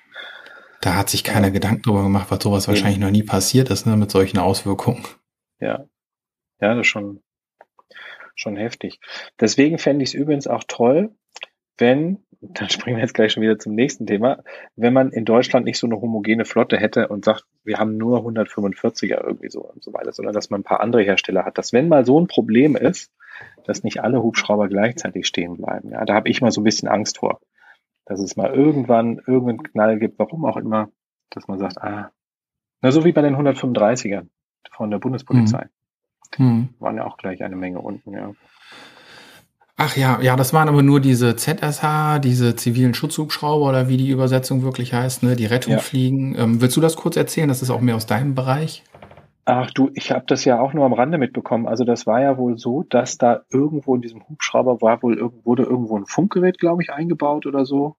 Da 0.81 0.95
hat 0.95 1.09
sich 1.09 1.23
keiner 1.23 1.47
ja. 1.47 1.53
Gedanken 1.53 1.81
drüber 1.81 2.03
gemacht, 2.03 2.31
weil 2.31 2.41
sowas 2.41 2.67
wahrscheinlich 2.67 2.99
noch 2.99 3.11
nie 3.11 3.23
passiert 3.23 3.69
ist, 3.69 3.85
ne, 3.85 3.97
mit 3.97 4.11
solchen 4.11 4.37
Auswirkungen. 4.37 5.03
Ja. 5.59 5.85
Ja, 6.61 6.73
das 6.73 6.81
ist 6.81 6.87
schon, 6.87 7.21
schon 8.35 8.55
heftig. 8.55 8.99
Deswegen 9.39 9.79
fände 9.79 10.03
ich 10.03 10.09
es 10.09 10.13
übrigens 10.13 10.47
auch 10.47 10.63
toll, 10.67 11.15
wenn, 11.77 12.25
dann 12.41 12.69
springen 12.69 12.97
wir 12.97 13.03
jetzt 13.03 13.13
gleich 13.13 13.31
schon 13.31 13.43
wieder 13.43 13.57
zum 13.57 13.73
nächsten 13.73 14.05
Thema, 14.05 14.43
wenn 14.75 14.93
man 14.93 15.11
in 15.11 15.25
Deutschland 15.25 15.65
nicht 15.65 15.79
so 15.79 15.87
eine 15.87 15.99
homogene 15.99 16.45
Flotte 16.45 16.77
hätte 16.77 17.07
und 17.07 17.25
sagt, 17.25 17.45
wir 17.63 17.77
haben 17.77 17.97
nur 17.97 18.19
145er 18.19 19.23
irgendwie 19.23 19.49
so 19.49 19.61
und 19.61 19.83
so 19.83 19.93
weiter, 19.93 20.11
sondern 20.11 20.33
dass 20.33 20.49
man 20.49 20.61
ein 20.61 20.63
paar 20.63 20.81
andere 20.81 21.03
Hersteller 21.03 21.45
hat, 21.45 21.57
dass 21.57 21.73
wenn 21.73 21.87
mal 21.87 22.05
so 22.05 22.19
ein 22.19 22.27
Problem 22.27 22.75
ist, 22.75 23.11
dass 23.65 23.83
nicht 23.83 24.01
alle 24.01 24.21
Hubschrauber 24.21 24.67
gleichzeitig 24.67 25.27
stehen 25.27 25.57
bleiben. 25.57 25.91
Ja, 25.91 26.05
da 26.05 26.13
habe 26.13 26.29
ich 26.29 26.41
mal 26.41 26.51
so 26.51 26.61
ein 26.61 26.63
bisschen 26.63 26.87
Angst 26.87 27.19
vor, 27.19 27.39
dass 28.05 28.19
es 28.19 28.35
mal 28.35 28.53
irgendwann 28.53 29.21
irgendeinen 29.25 29.63
Knall 29.63 29.99
gibt, 29.99 30.19
warum 30.19 30.45
auch 30.45 30.57
immer, 30.57 30.89
dass 31.29 31.47
man 31.47 31.59
sagt, 31.59 31.81
ah, 31.81 32.11
na 32.81 32.91
so 32.91 33.03
wie 33.03 33.11
bei 33.11 33.21
den 33.21 33.35
135ern 33.35 34.27
von 34.71 34.91
der 34.91 34.99
Bundespolizei. 34.99 35.67
Hm. 36.35 36.69
Waren 36.79 36.97
ja 36.97 37.05
auch 37.05 37.17
gleich 37.17 37.43
eine 37.43 37.55
Menge 37.55 37.79
unten, 37.79 38.13
ja. 38.13 38.33
Ach 39.79 39.95
ja, 39.95 40.19
ja, 40.21 40.35
das 40.35 40.53
waren 40.53 40.69
aber 40.69 40.81
nur 40.81 40.99
diese 40.99 41.35
ZSH, 41.35 42.19
diese 42.23 42.55
zivilen 42.55 42.95
Schutzhubschrauber 42.95 43.69
oder 43.69 43.87
wie 43.87 43.97
die 43.97 44.09
Übersetzung 44.09 44.63
wirklich 44.63 44.91
heißt, 44.91 45.21
ne, 45.21 45.35
die 45.35 45.45
Rettungsfliegen. 45.45 46.33
Ja. 46.33 46.43
Ähm, 46.43 46.61
willst 46.61 46.75
du 46.77 46.81
das 46.81 46.95
kurz 46.95 47.15
erzählen? 47.15 47.47
Das 47.47 47.61
ist 47.61 47.69
auch 47.69 47.79
mehr 47.79 47.95
aus 47.95 48.07
deinem 48.07 48.33
Bereich. 48.33 48.83
Ach 49.45 49.69
du, 49.69 49.91
ich 49.93 50.11
habe 50.11 50.25
das 50.27 50.45
ja 50.45 50.59
auch 50.59 50.73
nur 50.73 50.83
am 50.83 50.93
Rande 50.93 51.19
mitbekommen. 51.19 51.67
Also 51.67 51.83
das 51.83 52.07
war 52.07 52.19
ja 52.19 52.37
wohl 52.39 52.57
so, 52.57 52.83
dass 52.89 53.19
da 53.19 53.43
irgendwo 53.51 53.93
in 53.93 54.01
diesem 54.01 54.27
Hubschrauber 54.27 54.81
war 54.81 55.03
wohl 55.03 55.31
wurde 55.43 55.63
irgendwo 55.63 55.95
ein 55.95 56.07
Funkgerät, 56.07 56.57
glaube 56.57 56.81
ich, 56.81 56.91
eingebaut 56.91 57.45
oder 57.45 57.63
so. 57.63 57.95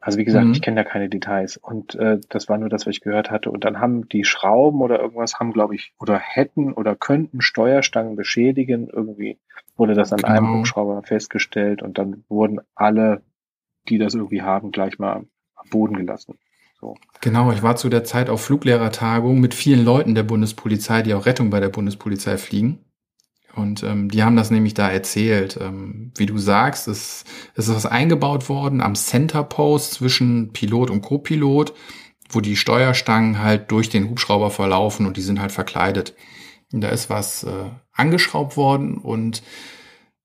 Also 0.00 0.18
wie 0.18 0.24
gesagt, 0.24 0.46
mhm. 0.46 0.52
ich 0.52 0.62
kenne 0.62 0.82
da 0.82 0.88
keine 0.88 1.08
Details 1.08 1.58
und 1.58 1.94
äh, 1.94 2.18
das 2.30 2.48
war 2.48 2.56
nur 2.56 2.70
das, 2.70 2.86
was 2.86 2.96
ich 2.96 3.00
gehört 3.02 3.30
hatte. 3.30 3.50
Und 3.50 3.64
dann 3.64 3.80
haben 3.80 4.08
die 4.08 4.24
Schrauben 4.24 4.80
oder 4.80 4.98
irgendwas 4.98 5.38
haben, 5.38 5.52
glaube 5.52 5.74
ich, 5.74 5.92
oder 5.98 6.18
hätten 6.18 6.72
oder 6.72 6.96
könnten 6.96 7.42
Steuerstangen 7.42 8.16
beschädigen. 8.16 8.88
Irgendwie 8.88 9.38
wurde 9.76 9.94
das 9.94 10.12
an 10.12 10.20
genau. 10.20 10.32
einem 10.32 10.58
Hubschrauber 10.58 11.02
festgestellt 11.02 11.82
und 11.82 11.98
dann 11.98 12.24
wurden 12.28 12.60
alle, 12.74 13.22
die 13.88 13.98
das 13.98 14.14
irgendwie 14.14 14.42
haben, 14.42 14.72
gleich 14.72 14.98
mal 14.98 15.26
am 15.54 15.68
Boden 15.70 15.96
gelassen. 15.96 16.38
So. 16.80 16.96
Genau, 17.20 17.52
ich 17.52 17.62
war 17.62 17.76
zu 17.76 17.90
der 17.90 18.04
Zeit 18.04 18.30
auf 18.30 18.42
Fluglehrertagung 18.42 19.38
mit 19.38 19.52
vielen 19.52 19.84
Leuten 19.84 20.14
der 20.14 20.22
Bundespolizei, 20.22 21.02
die 21.02 21.12
auch 21.12 21.26
Rettung 21.26 21.50
bei 21.50 21.60
der 21.60 21.68
Bundespolizei 21.68 22.38
fliegen. 22.38 22.78
Und 23.54 23.82
ähm, 23.82 24.08
die 24.10 24.22
haben 24.22 24.36
das 24.36 24.50
nämlich 24.50 24.74
da 24.74 24.88
erzählt. 24.88 25.58
Ähm, 25.60 26.12
wie 26.16 26.26
du 26.26 26.38
sagst, 26.38 26.88
es, 26.88 27.24
es 27.54 27.68
ist 27.68 27.74
was 27.74 27.86
eingebaut 27.86 28.48
worden 28.48 28.80
am 28.80 28.94
Center 28.94 29.42
Post 29.42 29.94
zwischen 29.94 30.52
Pilot 30.52 30.90
und 30.90 31.02
Copilot, 31.02 31.74
wo 32.28 32.40
die 32.40 32.56
Steuerstangen 32.56 33.40
halt 33.40 33.70
durch 33.70 33.88
den 33.88 34.08
Hubschrauber 34.08 34.50
verlaufen 34.50 35.06
und 35.06 35.16
die 35.16 35.22
sind 35.22 35.40
halt 35.40 35.52
verkleidet. 35.52 36.14
Und 36.72 36.82
da 36.82 36.88
ist 36.88 37.10
was 37.10 37.42
äh, 37.42 37.70
angeschraubt 37.92 38.56
worden 38.56 38.98
und 38.98 39.42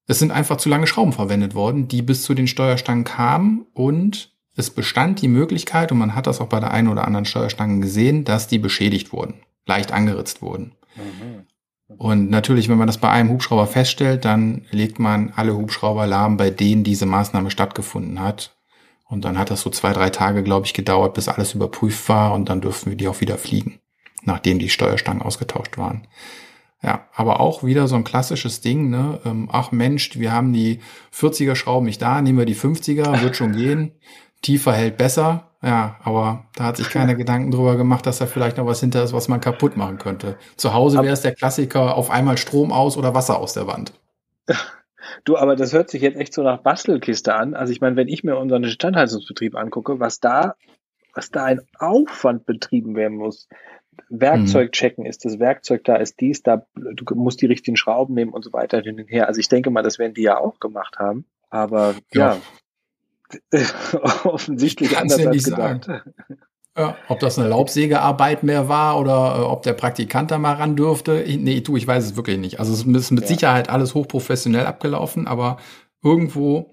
es 0.08 0.20
sind 0.20 0.32
einfach 0.32 0.58
zu 0.58 0.70
lange 0.70 0.86
Schrauben 0.86 1.14
verwendet 1.14 1.56
worden, 1.56 1.88
die 1.88 2.04
bis 2.04 2.22
zu 2.22 2.36
den 2.36 2.48
Steuerstangen 2.48 3.06
kamen 3.06 3.66
und 3.74 4.36
es 4.56 4.70
bestand 4.70 5.22
die 5.22 5.28
Möglichkeit, 5.28 5.92
und 5.92 5.98
man 5.98 6.16
hat 6.16 6.28
das 6.28 6.40
auch 6.40 6.48
bei 6.48 6.60
der 6.60 6.72
einen 6.72 6.88
oder 6.88 7.06
anderen 7.06 7.26
Steuerstange 7.26 7.82
gesehen, 7.82 8.24
dass 8.24 8.48
die 8.48 8.60
beschädigt 8.60 9.12
wurden, 9.12 9.42
leicht 9.66 9.92
angeritzt 9.92 10.42
wurden. 10.42 10.76
Mhm. 10.96 11.46
Und 11.88 12.30
natürlich, 12.30 12.68
wenn 12.68 12.78
man 12.78 12.88
das 12.88 12.98
bei 12.98 13.10
einem 13.10 13.30
Hubschrauber 13.30 13.68
feststellt, 13.68 14.26
dann 14.26 14.66
legt 14.72 14.98
man 15.00 15.32
alle 15.36 15.56
Hubschrauber 15.56 16.08
lahm, 16.08 16.38
bei 16.38 16.50
denen 16.50 16.84
diese 16.84 17.06
Maßnahme 17.06 17.52
stattgefunden 17.52 18.20
hat. 18.20 18.56
Und 19.08 19.24
dann 19.24 19.38
hat 19.38 19.52
das 19.52 19.62
so 19.62 19.70
zwei, 19.70 19.94
drei 19.94 20.10
Tage, 20.10 20.42
glaube 20.42 20.66
ich, 20.66 20.74
gedauert, 20.74 21.14
bis 21.14 21.28
alles 21.28 21.54
überprüft 21.54 22.10
war 22.10 22.34
und 22.34 22.50
dann 22.50 22.62
dürfen 22.62 22.90
wir 22.90 22.98
die 22.98 23.08
auch 23.08 23.22
wieder 23.22 23.38
fliegen, 23.38 23.80
nachdem 24.24 24.58
die 24.58 24.70
Steuerstangen 24.70 25.22
ausgetauscht 25.22 25.78
waren. 25.78 26.08
Ja, 26.82 27.08
aber 27.14 27.40
auch 27.40 27.64
wieder 27.64 27.88
so 27.88 27.96
ein 27.96 28.04
klassisches 28.04 28.62
Ding, 28.62 28.90
ne? 28.90 29.20
Ähm, 29.26 29.50
ach 29.52 29.72
Mensch, 29.72 30.18
wir 30.20 30.32
haben 30.32 30.54
die 30.54 30.82
40er 31.14 31.56
Schrauben 31.56 31.86
nicht 31.86 32.02
da, 32.02 32.22
nehmen 32.22 32.38
wir 32.38 32.46
die 32.46 32.56
50er, 32.56 33.22
wird 33.22 33.36
schon 33.36 33.54
gehen. 33.54 33.92
Tiefer 34.42 34.74
hält 34.74 34.98
besser. 34.98 35.55
Ja, 35.66 35.96
aber 36.04 36.46
da 36.56 36.66
hat 36.66 36.78
sich 36.78 36.92
keiner 36.92 37.16
Gedanken 37.16 37.50
drüber 37.50 37.76
gemacht, 37.76 38.06
dass 38.06 38.20
da 38.20 38.28
vielleicht 38.28 38.58
noch 38.58 38.68
was 38.68 38.82
hinter 38.82 39.04
ist, 39.04 39.14
was 39.14 39.28
man 39.28 39.42
kaputt 39.42 39.76
machen 39.76 39.98
könnte. 39.98 40.38
Zu 40.58 40.76
Hause 40.76 41.02
wäre 41.02 41.14
es 41.14 41.22
der 41.22 41.34
Klassiker, 41.34 41.96
auf 41.96 42.12
einmal 42.12 42.38
Strom 42.38 42.72
aus 42.72 42.98
oder 42.98 43.16
Wasser 43.16 43.40
aus 43.40 43.54
der 43.54 43.68
Wand. 43.68 43.94
Du, 45.24 45.38
aber 45.38 45.56
das 45.56 45.72
hört 45.72 45.92
sich 45.92 46.02
jetzt 46.02 46.18
echt 46.18 46.34
so 46.34 46.42
nach 46.42 46.62
Bastelkiste 46.62 47.36
an. 47.36 47.54
Also 47.54 47.72
ich 47.72 47.80
meine, 47.80 47.96
wenn 47.96 48.08
ich 48.08 48.24
mir 48.24 48.38
unseren 48.38 48.64
Instandhaltungsbetrieb 48.64 49.56
angucke, 49.56 50.00
was 50.00 50.20
da, 50.20 50.56
was 51.14 51.30
da 51.30 51.46
ein 51.46 51.62
Aufwand 51.78 52.46
betrieben 52.48 52.96
werden 52.96 53.18
muss. 53.18 53.48
Werkzeug 54.10 54.72
checken, 54.72 55.06
ist 55.06 55.24
das 55.24 55.40
Werkzeug 55.40 55.84
da, 55.84 55.96
ist 55.96 56.20
dies 56.20 56.42
da, 56.42 56.66
du 56.76 57.16
musst 57.16 57.40
die 57.42 57.46
richtigen 57.46 57.78
Schrauben 57.78 58.16
nehmen 58.16 58.34
und 58.34 58.44
so 58.44 58.52
weiter 58.52 58.82
hin 58.82 59.00
und 59.00 59.08
her. 59.08 59.28
Also 59.28 59.40
ich 59.40 59.48
denke 59.48 59.70
mal, 59.70 59.84
das 59.84 60.00
werden 60.00 60.16
die 60.16 60.24
ja 60.24 60.38
auch 60.38 60.60
gemacht 60.60 60.98
haben. 60.98 61.26
Aber 61.50 61.94
ja, 62.12 62.34
ja 62.34 62.38
offensichtlich 64.24 64.98
anders 64.98 65.22
ja 65.22 65.30
als 65.30 65.44
gedacht. 65.44 65.86
Sagen. 65.86 66.02
Ja, 66.78 66.98
ob 67.08 67.22
das 67.22 67.40
eine 67.40 67.48
Laubsägearbeit 67.48 68.44
mehr 68.44 68.68
war 68.68 69.00
oder 69.00 69.38
äh, 69.38 69.42
ob 69.44 69.64
der 69.64 69.74
Praktikant 69.74 70.32
da 70.32 70.38
mal 70.38 70.56
ran 70.56 70.76
dürfte. 70.76 71.22
Ich, 71.22 71.38
nee, 71.38 71.62
du, 71.62 71.78
ich 71.78 71.88
weiß 71.88 72.04
es 72.04 72.16
wirklich 72.18 72.38
nicht. 72.38 72.60
Also 72.60 72.74
es 72.74 72.80
ist 72.80 73.12
mit 73.12 73.24
ja. 73.24 73.28
Sicherheit 73.28 73.70
alles 73.70 73.96
hochprofessionell 73.96 74.66
abgelaufen, 74.66 75.26
aber 75.26 75.56
irgendwo, 76.04 76.72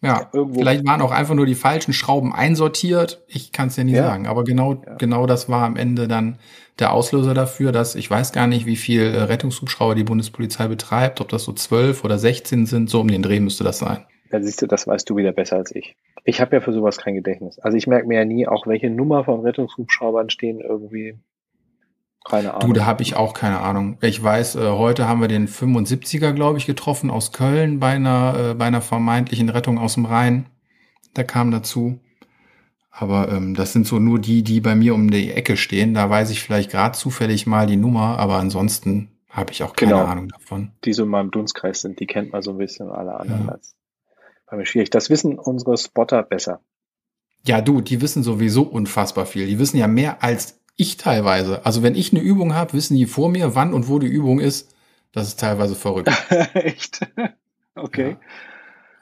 ja, 0.00 0.30
irgendwo. 0.32 0.60
vielleicht 0.60 0.86
waren 0.86 1.02
auch 1.02 1.10
einfach 1.10 1.34
nur 1.34 1.44
die 1.44 1.54
falschen 1.54 1.92
Schrauben 1.92 2.34
einsortiert. 2.34 3.24
Ich 3.28 3.52
kann 3.52 3.68
es 3.68 3.76
ja 3.76 3.84
nie 3.84 3.92
ja. 3.92 4.04
sagen. 4.04 4.26
Aber 4.26 4.42
genau, 4.44 4.82
genau 4.96 5.26
das 5.26 5.50
war 5.50 5.64
am 5.64 5.76
Ende 5.76 6.08
dann 6.08 6.38
der 6.78 6.94
Auslöser 6.94 7.34
dafür, 7.34 7.72
dass 7.72 7.94
ich 7.94 8.10
weiß 8.10 8.32
gar 8.32 8.46
nicht, 8.46 8.64
wie 8.64 8.76
viel 8.76 9.02
äh, 9.02 9.22
Rettungshubschrauber 9.24 9.94
die 9.94 10.04
Bundespolizei 10.04 10.66
betreibt, 10.66 11.20
ob 11.20 11.28
das 11.28 11.44
so 11.44 11.52
zwölf 11.52 12.04
oder 12.04 12.18
sechzehn 12.18 12.64
sind, 12.64 12.88
so 12.88 13.02
um 13.02 13.08
den 13.08 13.22
Dreh 13.22 13.38
müsste 13.38 13.64
das 13.64 13.80
sein. 13.80 14.06
Ja, 14.32 14.42
siehst 14.42 14.62
du, 14.62 14.66
das 14.66 14.86
weißt 14.86 15.08
du 15.10 15.16
wieder 15.16 15.32
besser 15.32 15.56
als 15.56 15.74
ich. 15.74 15.94
Ich 16.24 16.40
habe 16.40 16.56
ja 16.56 16.62
für 16.62 16.72
sowas 16.72 16.96
kein 16.96 17.14
Gedächtnis. 17.14 17.58
Also 17.58 17.76
ich 17.76 17.86
merke 17.86 18.08
mir 18.08 18.18
ja 18.18 18.24
nie, 18.24 18.48
auch 18.48 18.66
welche 18.66 18.88
Nummer 18.88 19.24
von 19.24 19.40
Rettungshubschraubern 19.40 20.30
stehen 20.30 20.60
irgendwie. 20.60 21.18
Keine 22.24 22.54
Ahnung. 22.54 22.72
Du, 22.72 22.80
da 22.80 22.86
habe 22.86 23.02
ich 23.02 23.14
auch 23.14 23.34
keine 23.34 23.60
Ahnung. 23.60 23.98
Ich 24.00 24.22
weiß, 24.22 24.56
äh, 24.56 24.70
heute 24.70 25.06
haben 25.06 25.20
wir 25.20 25.28
den 25.28 25.48
75er, 25.48 26.32
glaube 26.32 26.56
ich, 26.56 26.66
getroffen 26.66 27.10
aus 27.10 27.32
Köln 27.32 27.78
bei 27.78 27.90
einer, 27.90 28.52
äh, 28.52 28.54
bei 28.54 28.64
einer 28.64 28.80
vermeintlichen 28.80 29.50
Rettung 29.50 29.78
aus 29.78 29.94
dem 29.94 30.06
Rhein. 30.06 30.46
Der 31.14 31.24
kam 31.24 31.50
dazu. 31.50 32.00
Aber 32.90 33.30
ähm, 33.30 33.54
das 33.54 33.72
sind 33.74 33.86
so 33.86 33.98
nur 33.98 34.18
die, 34.18 34.42
die 34.42 34.60
bei 34.60 34.74
mir 34.74 34.94
um 34.94 35.10
die 35.10 35.32
Ecke 35.32 35.58
stehen. 35.58 35.92
Da 35.92 36.08
weiß 36.08 36.30
ich 36.30 36.42
vielleicht 36.42 36.70
gerade 36.70 36.96
zufällig 36.96 37.46
mal 37.46 37.66
die 37.66 37.76
Nummer, 37.76 38.18
aber 38.18 38.36
ansonsten 38.36 39.10
habe 39.28 39.52
ich 39.52 39.62
auch 39.62 39.74
keine 39.74 39.92
genau. 39.92 40.04
Ahnung 40.04 40.28
davon. 40.28 40.72
Die 40.84 40.92
so 40.92 41.02
in 41.02 41.08
meinem 41.10 41.30
Dunstkreis 41.30 41.80
sind, 41.82 42.00
die 42.00 42.06
kennt 42.06 42.32
man 42.32 42.40
so 42.40 42.52
ein 42.52 42.58
bisschen 42.58 42.90
alle 42.90 43.18
anderen 43.18 43.46
ja. 43.46 43.52
als 43.52 43.74
schwierig. 44.64 44.90
Das 44.90 45.10
wissen 45.10 45.38
unsere 45.38 45.76
Spotter 45.76 46.22
besser. 46.22 46.60
Ja, 47.44 47.60
du, 47.60 47.80
die 47.80 48.00
wissen 48.00 48.22
sowieso 48.22 48.62
unfassbar 48.62 49.26
viel. 49.26 49.46
Die 49.46 49.58
wissen 49.58 49.76
ja 49.76 49.88
mehr 49.88 50.22
als 50.22 50.60
ich 50.76 50.96
teilweise. 50.96 51.66
Also 51.66 51.82
wenn 51.82 51.94
ich 51.94 52.12
eine 52.12 52.22
Übung 52.22 52.54
habe, 52.54 52.72
wissen 52.72 52.96
die 52.96 53.06
vor 53.06 53.28
mir, 53.28 53.54
wann 53.54 53.74
und 53.74 53.88
wo 53.88 53.98
die 53.98 54.06
Übung 54.06 54.40
ist. 54.40 54.74
Das 55.12 55.28
ist 55.28 55.40
teilweise 55.40 55.74
verrückt. 55.74 56.10
Echt? 56.54 57.00
Okay. 57.74 58.10
Ja. 58.10 58.16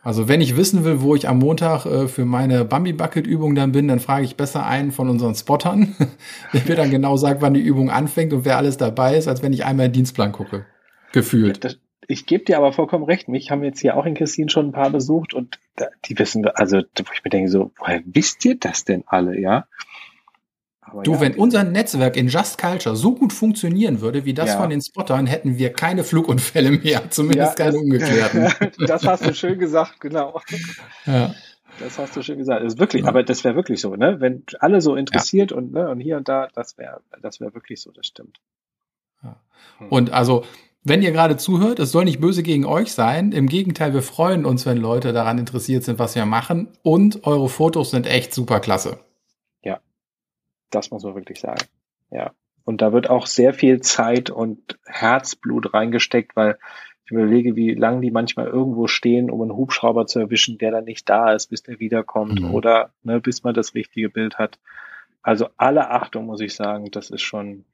Also 0.03 0.29
wenn 0.29 0.41
ich 0.41 0.57
wissen 0.57 0.85
will, 0.85 1.03
wo 1.03 1.15
ich 1.15 1.29
am 1.29 1.39
Montag 1.39 1.85
äh, 1.85 2.09
für 2.09 2.25
meine 2.25 2.65
Bambi 2.65 2.95
Bucket 2.95 3.27
Übung 3.27 3.55
dann 3.55 3.73
bin, 3.73 3.87
dann 3.87 4.01
frage 4.01 4.25
ich 4.25 4.37
besser 4.37 4.65
einen 4.65 4.93
von 4.93 5.11
unseren 5.11 5.35
Spottern, 5.35 5.95
der 6.55 6.63
mir 6.67 6.75
dann 6.75 6.91
genau 6.91 7.17
sagt, 7.17 7.43
wann 7.43 7.55
die 7.55 7.61
Übung 7.61 7.91
anfängt 7.91 8.33
und 8.33 8.45
wer 8.45 8.57
alles 8.57 8.79
dabei 8.79 9.17
ist, 9.17 9.29
als 9.29 9.43
wenn 9.43 9.53
ich 9.53 9.65
einmal 9.65 9.89
den 9.89 9.93
Dienstplan 9.93 10.33
gucke. 10.33 10.65
Gefühlt. 11.13 11.65
Das, 11.65 11.79
ich 12.11 12.27
gebe 12.27 12.45
dir 12.45 12.57
aber 12.57 12.73
vollkommen 12.73 13.05
recht. 13.05 13.29
Mich 13.29 13.51
haben 13.51 13.63
jetzt 13.63 13.81
hier 13.81 13.97
auch 13.97 14.05
in 14.05 14.15
Christine 14.15 14.51
schon 14.51 14.69
ein 14.69 14.73
paar 14.73 14.91
besucht 14.91 15.33
und 15.33 15.59
die 16.07 16.19
wissen, 16.19 16.47
also 16.49 16.79
wo 16.79 17.13
ich 17.15 17.25
mir 17.25 17.31
denke 17.31 17.51
so, 17.51 17.71
woher 17.79 18.03
wisst 18.05 18.45
ihr 18.45 18.59
das 18.59 18.85
denn 18.85 19.05
alle, 19.07 19.39
ja? 19.39 19.67
Aber 20.81 21.05
du, 21.05 21.13
ja, 21.13 21.21
wenn 21.21 21.35
unser 21.35 21.63
Netzwerk 21.63 22.17
in 22.17 22.27
Just 22.27 22.59
Culture 22.59 22.97
so 22.97 23.15
gut 23.15 23.33
funktionieren 23.33 24.01
würde 24.01 24.25
wie 24.25 24.35
das 24.35 24.51
ja. 24.51 24.59
von 24.59 24.71
den 24.71 24.83
Spottern, 24.83 25.27
hätten 25.27 25.57
wir 25.57 25.73
keine 25.73 26.03
Flugunfälle 26.03 26.73
mehr, 26.73 27.03
zumindest 27.11 27.59
ja, 27.59 27.65
keine 27.65 27.77
das, 27.77 27.83
ungeklärten. 27.83 28.73
das 28.87 29.07
hast 29.07 29.25
du 29.25 29.33
schön 29.33 29.59
gesagt, 29.59 30.01
genau. 30.01 30.41
Ja. 31.07 31.33
Das 31.79 31.99
hast 31.99 32.17
du 32.17 32.23
schön 32.23 32.39
gesagt. 32.39 32.65
Das 32.65 32.75
ist 32.75 32.81
wirklich, 32.81 33.07
aber 33.07 33.23
das 33.23 33.45
wäre 33.45 33.55
wirklich 33.55 33.81
so, 33.81 33.95
ne? 33.95 34.21
Wenn 34.21 34.43
alle 34.59 34.81
so 34.81 34.97
interessiert 34.97 35.53
und, 35.53 35.73
ne, 35.73 35.89
und 35.89 36.01
hier 36.01 36.17
und 36.17 36.29
da, 36.29 36.49
das 36.55 36.77
wäre, 36.77 37.01
das 37.23 37.41
wäre 37.41 37.55
wirklich 37.55 37.81
so, 37.81 37.93
das 37.93 38.07
stimmt. 38.07 38.41
Und 39.89 40.11
also, 40.11 40.45
wenn 40.83 41.03
ihr 41.03 41.13
gerade 41.13 41.37
zuhört, 41.37 41.79
es 41.79 41.93
soll 41.93 42.05
nicht 42.05 42.21
böse 42.21 42.43
gegen 42.43 42.65
euch 42.65 42.93
sein. 42.93 43.33
Im 43.33 43.49
Gegenteil, 43.49 43.93
wir 43.93 44.03
freuen 44.03 44.47
uns, 44.47 44.65
wenn 44.65 44.79
Leute 44.79 45.13
daran 45.13 45.39
interessiert 45.39 45.85
sind, 45.85 45.99
was 45.99 46.15
wir 46.15 46.25
machen. 46.25 46.69
Und 46.83 47.27
eure 47.27 47.49
Fotos 47.49 47.91
sind 47.91 48.07
echt 48.07 48.33
super 48.33 48.61
klasse. 48.61 48.99
Ja, 49.63 49.81
das 50.71 50.91
muss 50.91 51.03
man 51.03 51.15
wirklich 51.15 51.41
sagen. 51.41 51.67
Ja. 52.11 52.33
Und 52.65 52.83
da 52.83 52.93
wird 52.93 53.11
auch 53.11 53.27
sehr 53.27 53.53
viel 53.53 53.81
Zeit 53.81 54.31
und 54.31 54.79
Herzblut 54.87 55.75
reingesteckt, 55.75 56.35
weil 56.37 56.59
ich 57.05 57.11
überlege, 57.11 57.57
wie 57.57 57.75
lange 57.75 58.01
die 58.01 58.11
manchmal 58.11 58.47
irgendwo 58.47 58.87
stehen, 58.87 59.31
um 59.31 59.43
einen 59.43 59.57
Hubschrauber 59.57 60.07
zu 60.07 60.21
erwischen, 60.21 60.59
der 60.59 60.71
dann 60.71 60.85
nicht 60.85 61.09
da 61.09 61.33
ist, 61.33 61.49
bis 61.49 61.63
der 61.63 61.81
wiederkommt 61.81 62.41
mhm. 62.41 62.55
oder 62.55 62.93
ne, 63.03 63.21
bis 63.21 63.43
man 63.43 63.55
das 63.55 63.75
richtige 63.75 64.09
Bild 64.09 64.39
hat. 64.39 64.59
Also 65.23 65.49
alle 65.57 65.91
Achtung, 65.91 66.27
muss 66.27 66.41
ich 66.41 66.55
sagen, 66.55 66.91
das 66.91 67.11
ist 67.11 67.23
schon 67.23 67.65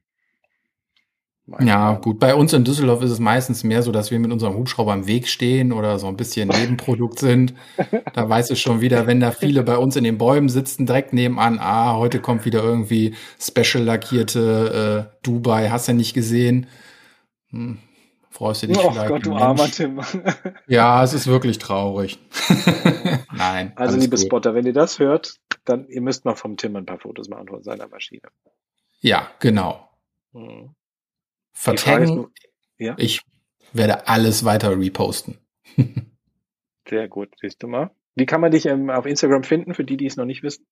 ja, 1.59 1.93
gut. 1.93 2.19
Bei 2.19 2.35
uns 2.35 2.51
in 2.51 2.65
Düsseldorf 2.65 3.01
ist 3.01 3.11
es 3.11 3.19
meistens 3.19 3.63
mehr 3.63 3.81
so, 3.81 3.93
dass 3.93 4.11
wir 4.11 4.19
mit 4.19 4.31
unserem 4.33 4.55
Hubschrauber 4.55 4.93
im 4.93 5.07
Weg 5.07 5.29
stehen 5.29 5.71
oder 5.71 5.97
so 5.97 6.07
ein 6.07 6.17
bisschen 6.17 6.49
Nebenprodukt 6.49 7.19
sind. 7.19 7.53
Da 8.13 8.27
weiß 8.27 8.49
es 8.49 8.59
schon 8.59 8.81
wieder, 8.81 9.07
wenn 9.07 9.21
da 9.21 9.31
viele 9.31 9.63
bei 9.63 9.77
uns 9.77 9.95
in 9.95 10.03
den 10.03 10.17
Bäumen 10.17 10.49
sitzen, 10.49 10.85
direkt 10.85 11.13
nebenan, 11.13 11.59
ah, 11.59 11.95
heute 11.95 12.19
kommt 12.19 12.43
wieder 12.43 12.61
irgendwie 12.63 13.15
special 13.39 13.83
lackierte 13.83 15.09
äh, 15.09 15.17
Dubai, 15.23 15.69
hast 15.69 15.87
du 15.87 15.93
nicht 15.93 16.13
gesehen. 16.13 16.67
Hm, 17.51 17.77
freust 18.29 18.63
du 18.63 18.67
dich 18.67 18.77
oh 18.77 18.91
vielleicht? 18.91 19.07
Gott, 19.07 19.25
du 19.25 19.33
armer 19.33 19.71
Tim. 19.71 20.01
Ja, 20.67 21.01
es 21.01 21.13
ist 21.13 21.27
wirklich 21.27 21.59
traurig. 21.59 22.19
Nein. 23.33 23.71
Also, 23.77 23.97
liebe 23.97 24.17
gut. 24.17 24.25
Spotter, 24.25 24.53
wenn 24.53 24.65
ihr 24.65 24.73
das 24.73 24.99
hört, 24.99 25.35
dann 25.63 25.87
ihr 25.87 26.01
müsst 26.01 26.25
mal 26.25 26.35
vom 26.35 26.57
Tim 26.57 26.75
ein 26.75 26.85
paar 26.85 26.99
Fotos 26.99 27.29
machen 27.29 27.47
von 27.47 27.63
seiner 27.63 27.87
Maschine. 27.87 28.27
Ja, 28.99 29.29
genau. 29.39 29.87
Hm 30.33 30.75
vertaggen. 31.57 32.27
Ja? 32.77 32.95
Ich 32.97 33.21
werde 33.73 34.07
alles 34.07 34.45
weiter 34.45 34.77
reposten. 34.77 35.37
Sehr 36.87 37.07
gut, 37.07 37.29
siehst 37.41 37.61
du 37.63 37.67
mal. 37.67 37.91
Wie 38.15 38.25
kann 38.25 38.41
man 38.41 38.51
dich 38.51 38.65
ähm, 38.65 38.89
auf 38.89 39.05
Instagram 39.05 39.43
finden, 39.43 39.73
für 39.73 39.83
die, 39.83 39.97
die 39.97 40.05
es 40.05 40.15
noch 40.15 40.25
nicht 40.25 40.43
wissen? 40.43 40.65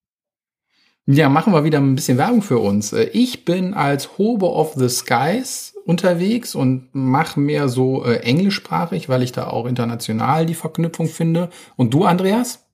Ja, 1.07 1.29
machen 1.29 1.53
wir 1.53 1.63
wieder 1.63 1.79
ein 1.79 1.93
bisschen 1.93 2.17
Werbung 2.17 2.41
für 2.41 2.57
uns. 2.59 2.93
Äh, 2.93 3.09
ich 3.13 3.45
bin 3.45 3.73
als 3.73 4.17
Hobe 4.17 4.49
of 4.49 4.73
the 4.73 4.89
Skies 4.89 5.75
unterwegs 5.85 6.55
und 6.55 6.89
mache 6.93 7.39
mehr 7.39 7.67
so 7.67 8.05
äh, 8.05 8.17
englischsprachig, 8.17 9.09
weil 9.09 9.21
ich 9.21 9.31
da 9.31 9.47
auch 9.47 9.65
international 9.65 10.45
die 10.45 10.55
Verknüpfung 10.55 11.07
finde. 11.07 11.49
Und 11.75 11.93
du, 11.93 12.05
Andreas? 12.05 12.67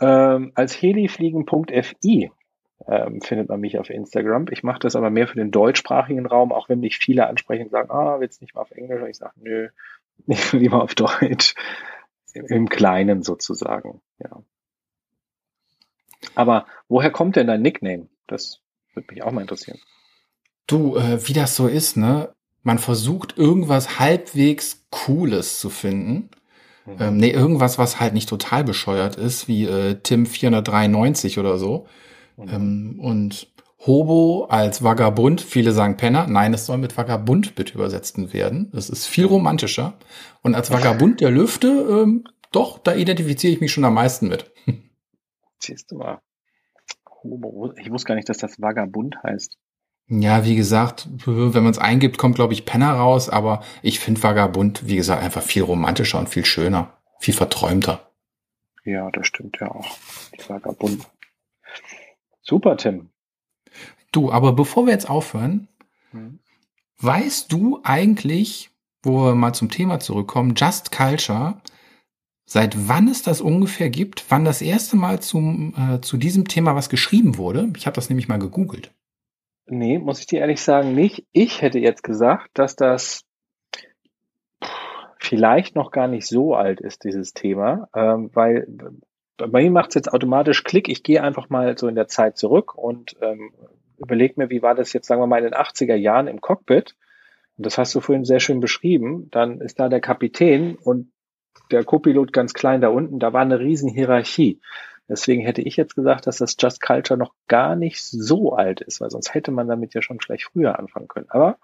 Ähm, 0.00 0.52
als 0.54 0.80
helifliegen.fi 0.80 2.30
ähm, 2.86 3.20
findet 3.20 3.48
man 3.48 3.60
mich 3.60 3.78
auf 3.78 3.90
Instagram. 3.90 4.46
Ich 4.50 4.62
mache 4.62 4.80
das 4.80 4.96
aber 4.96 5.10
mehr 5.10 5.28
für 5.28 5.36
den 5.36 5.50
deutschsprachigen 5.50 6.26
Raum, 6.26 6.52
auch 6.52 6.68
wenn 6.68 6.80
mich 6.80 6.98
viele 6.98 7.26
ansprechen 7.26 7.64
und 7.64 7.70
sagen, 7.70 7.90
ah, 7.90 8.20
willst 8.20 8.40
nicht 8.40 8.54
mal 8.54 8.62
auf 8.62 8.70
Englisch? 8.70 9.00
Und 9.00 9.08
ich 9.08 9.16
sage, 9.16 9.34
nö, 9.36 9.68
lieber 10.52 10.82
auf 10.82 10.94
Deutsch. 10.94 11.54
Im 12.34 12.68
Kleinen 12.70 13.22
sozusagen, 13.22 14.00
ja. 14.18 14.42
Aber 16.34 16.66
woher 16.88 17.10
kommt 17.10 17.36
denn 17.36 17.46
dein 17.46 17.60
Nickname? 17.60 18.08
Das 18.26 18.60
würde 18.94 19.08
mich 19.12 19.22
auch 19.22 19.32
mal 19.32 19.42
interessieren. 19.42 19.78
Du, 20.66 20.96
äh, 20.96 21.26
wie 21.28 21.34
das 21.34 21.56
so 21.56 21.66
ist, 21.66 21.96
ne? 21.96 22.32
Man 22.62 22.78
versucht 22.78 23.36
irgendwas 23.36 23.98
halbwegs 23.98 24.86
Cooles 24.90 25.58
zu 25.58 25.68
finden. 25.68 26.30
Mhm. 26.86 26.96
Ähm, 27.00 27.16
nee, 27.16 27.30
irgendwas, 27.30 27.76
was 27.76 28.00
halt 28.00 28.14
nicht 28.14 28.28
total 28.28 28.64
bescheuert 28.64 29.16
ist, 29.16 29.48
wie 29.48 29.66
äh, 29.66 29.96
Tim 30.02 30.26
493 30.26 31.38
oder 31.38 31.58
so. 31.58 31.86
Ähm, 32.38 32.98
und 33.00 33.48
Hobo 33.84 34.46
als 34.48 34.84
Vagabund, 34.84 35.40
viele 35.40 35.72
sagen 35.72 35.96
Penner. 35.96 36.26
Nein, 36.28 36.54
es 36.54 36.66
soll 36.66 36.78
mit 36.78 36.96
Vagabund 36.96 37.54
bitte 37.56 37.74
übersetzt 37.74 38.32
werden. 38.32 38.70
Das 38.72 38.88
ist 38.90 39.06
viel 39.06 39.26
romantischer. 39.26 39.94
Und 40.42 40.54
als 40.54 40.70
Vagabund 40.70 41.20
der 41.20 41.30
Lüfte, 41.30 41.68
ähm, 41.68 42.24
doch, 42.52 42.78
da 42.78 42.94
identifiziere 42.94 43.52
ich 43.52 43.60
mich 43.60 43.72
schon 43.72 43.84
am 43.84 43.94
meisten 43.94 44.28
mit. 44.28 44.52
Siehst 45.58 45.90
du 45.90 45.96
mal. 45.96 46.20
Hobo, 47.22 47.72
ich 47.76 47.90
wusste 47.90 48.08
gar 48.08 48.14
nicht, 48.14 48.28
dass 48.28 48.38
das 48.38 48.60
Vagabund 48.60 49.16
heißt. 49.22 49.58
Ja, 50.08 50.44
wie 50.44 50.56
gesagt, 50.56 51.08
wenn 51.24 51.62
man 51.62 51.72
es 51.72 51.78
eingibt, 51.78 52.18
kommt, 52.18 52.34
glaube 52.34 52.52
ich, 52.52 52.64
Penner 52.64 52.92
raus, 52.92 53.28
aber 53.28 53.62
ich 53.82 53.98
finde 53.98 54.22
Vagabund, 54.22 54.86
wie 54.86 54.96
gesagt, 54.96 55.22
einfach 55.22 55.42
viel 55.42 55.62
romantischer 55.62 56.18
und 56.18 56.28
viel 56.28 56.44
schöner, 56.44 56.98
viel 57.18 57.34
verträumter. 57.34 58.10
Ja, 58.84 59.10
das 59.10 59.28
stimmt 59.28 59.58
ja 59.60 59.70
auch. 59.70 59.96
Die 60.34 60.48
Vagabund. 60.48 61.06
Super, 62.42 62.76
Tim. 62.76 63.10
Du, 64.10 64.30
aber 64.30 64.52
bevor 64.52 64.86
wir 64.86 64.92
jetzt 64.92 65.08
aufhören, 65.08 65.68
hm. 66.10 66.38
weißt 67.00 67.50
du 67.52 67.80
eigentlich, 67.82 68.70
wo 69.02 69.24
wir 69.24 69.34
mal 69.34 69.54
zum 69.54 69.70
Thema 69.70 70.00
zurückkommen, 70.00 70.54
Just 70.54 70.92
Culture, 70.92 71.60
seit 72.44 72.88
wann 72.88 73.08
es 73.08 73.22
das 73.22 73.40
ungefähr 73.40 73.88
gibt, 73.88 74.26
wann 74.28 74.44
das 74.44 74.60
erste 74.60 74.96
Mal 74.96 75.20
zum, 75.20 75.74
äh, 75.76 76.00
zu 76.00 76.16
diesem 76.16 76.46
Thema 76.46 76.74
was 76.74 76.90
geschrieben 76.90 77.38
wurde? 77.38 77.72
Ich 77.76 77.86
habe 77.86 77.94
das 77.94 78.10
nämlich 78.10 78.28
mal 78.28 78.38
gegoogelt. 78.38 78.92
Nee, 79.66 79.98
muss 79.98 80.20
ich 80.20 80.26
dir 80.26 80.40
ehrlich 80.40 80.60
sagen, 80.60 80.94
nicht. 80.94 81.24
Ich 81.32 81.62
hätte 81.62 81.78
jetzt 81.78 82.02
gesagt, 82.02 82.50
dass 82.54 82.76
das 82.76 83.24
vielleicht 85.18 85.76
noch 85.76 85.92
gar 85.92 86.08
nicht 86.08 86.26
so 86.26 86.54
alt 86.54 86.80
ist, 86.80 87.04
dieses 87.04 87.32
Thema, 87.32 87.88
ähm, 87.94 88.30
weil 88.34 88.66
bei 89.36 89.62
mir 89.62 89.70
macht 89.70 89.90
es 89.90 89.94
jetzt 89.94 90.12
automatisch 90.12 90.64
Klick. 90.64 90.88
Ich 90.88 91.02
gehe 91.02 91.22
einfach 91.22 91.48
mal 91.50 91.76
so 91.76 91.88
in 91.88 91.94
der 91.94 92.08
Zeit 92.08 92.36
zurück 92.36 92.74
und 92.74 93.16
ähm, 93.20 93.52
überlege 93.98 94.34
mir, 94.36 94.50
wie 94.50 94.62
war 94.62 94.74
das 94.74 94.92
jetzt, 94.92 95.06
sagen 95.06 95.20
wir 95.20 95.26
mal, 95.26 95.38
in 95.38 95.44
den 95.44 95.54
80er 95.54 95.94
Jahren 95.94 96.26
im 96.26 96.40
Cockpit. 96.40 96.96
Und 97.56 97.66
das 97.66 97.78
hast 97.78 97.94
du 97.94 98.00
vorhin 98.00 98.24
sehr 98.24 98.40
schön 98.40 98.60
beschrieben. 98.60 99.28
Dann 99.30 99.60
ist 99.60 99.78
da 99.78 99.88
der 99.88 100.00
Kapitän 100.00 100.76
und 100.76 101.12
der 101.70 101.84
Copilot 101.84 102.32
ganz 102.32 102.54
klein 102.54 102.80
da 102.80 102.88
unten. 102.88 103.18
Da 103.18 103.32
war 103.32 103.42
eine 103.42 103.60
riesen 103.60 103.88
Hierarchie. 103.88 104.60
Deswegen 105.08 105.42
hätte 105.42 105.62
ich 105.62 105.76
jetzt 105.76 105.94
gesagt, 105.94 106.26
dass 106.26 106.38
das 106.38 106.56
Just 106.58 106.80
Culture 106.80 107.18
noch 107.18 107.34
gar 107.48 107.76
nicht 107.76 108.02
so 108.02 108.52
alt 108.52 108.80
ist, 108.80 109.00
weil 109.00 109.10
sonst 109.10 109.34
hätte 109.34 109.50
man 109.50 109.68
damit 109.68 109.94
ja 109.94 110.02
schon 110.02 110.20
vielleicht 110.20 110.44
früher 110.44 110.78
anfangen 110.78 111.08
können. 111.08 111.26
Aber 111.28 111.58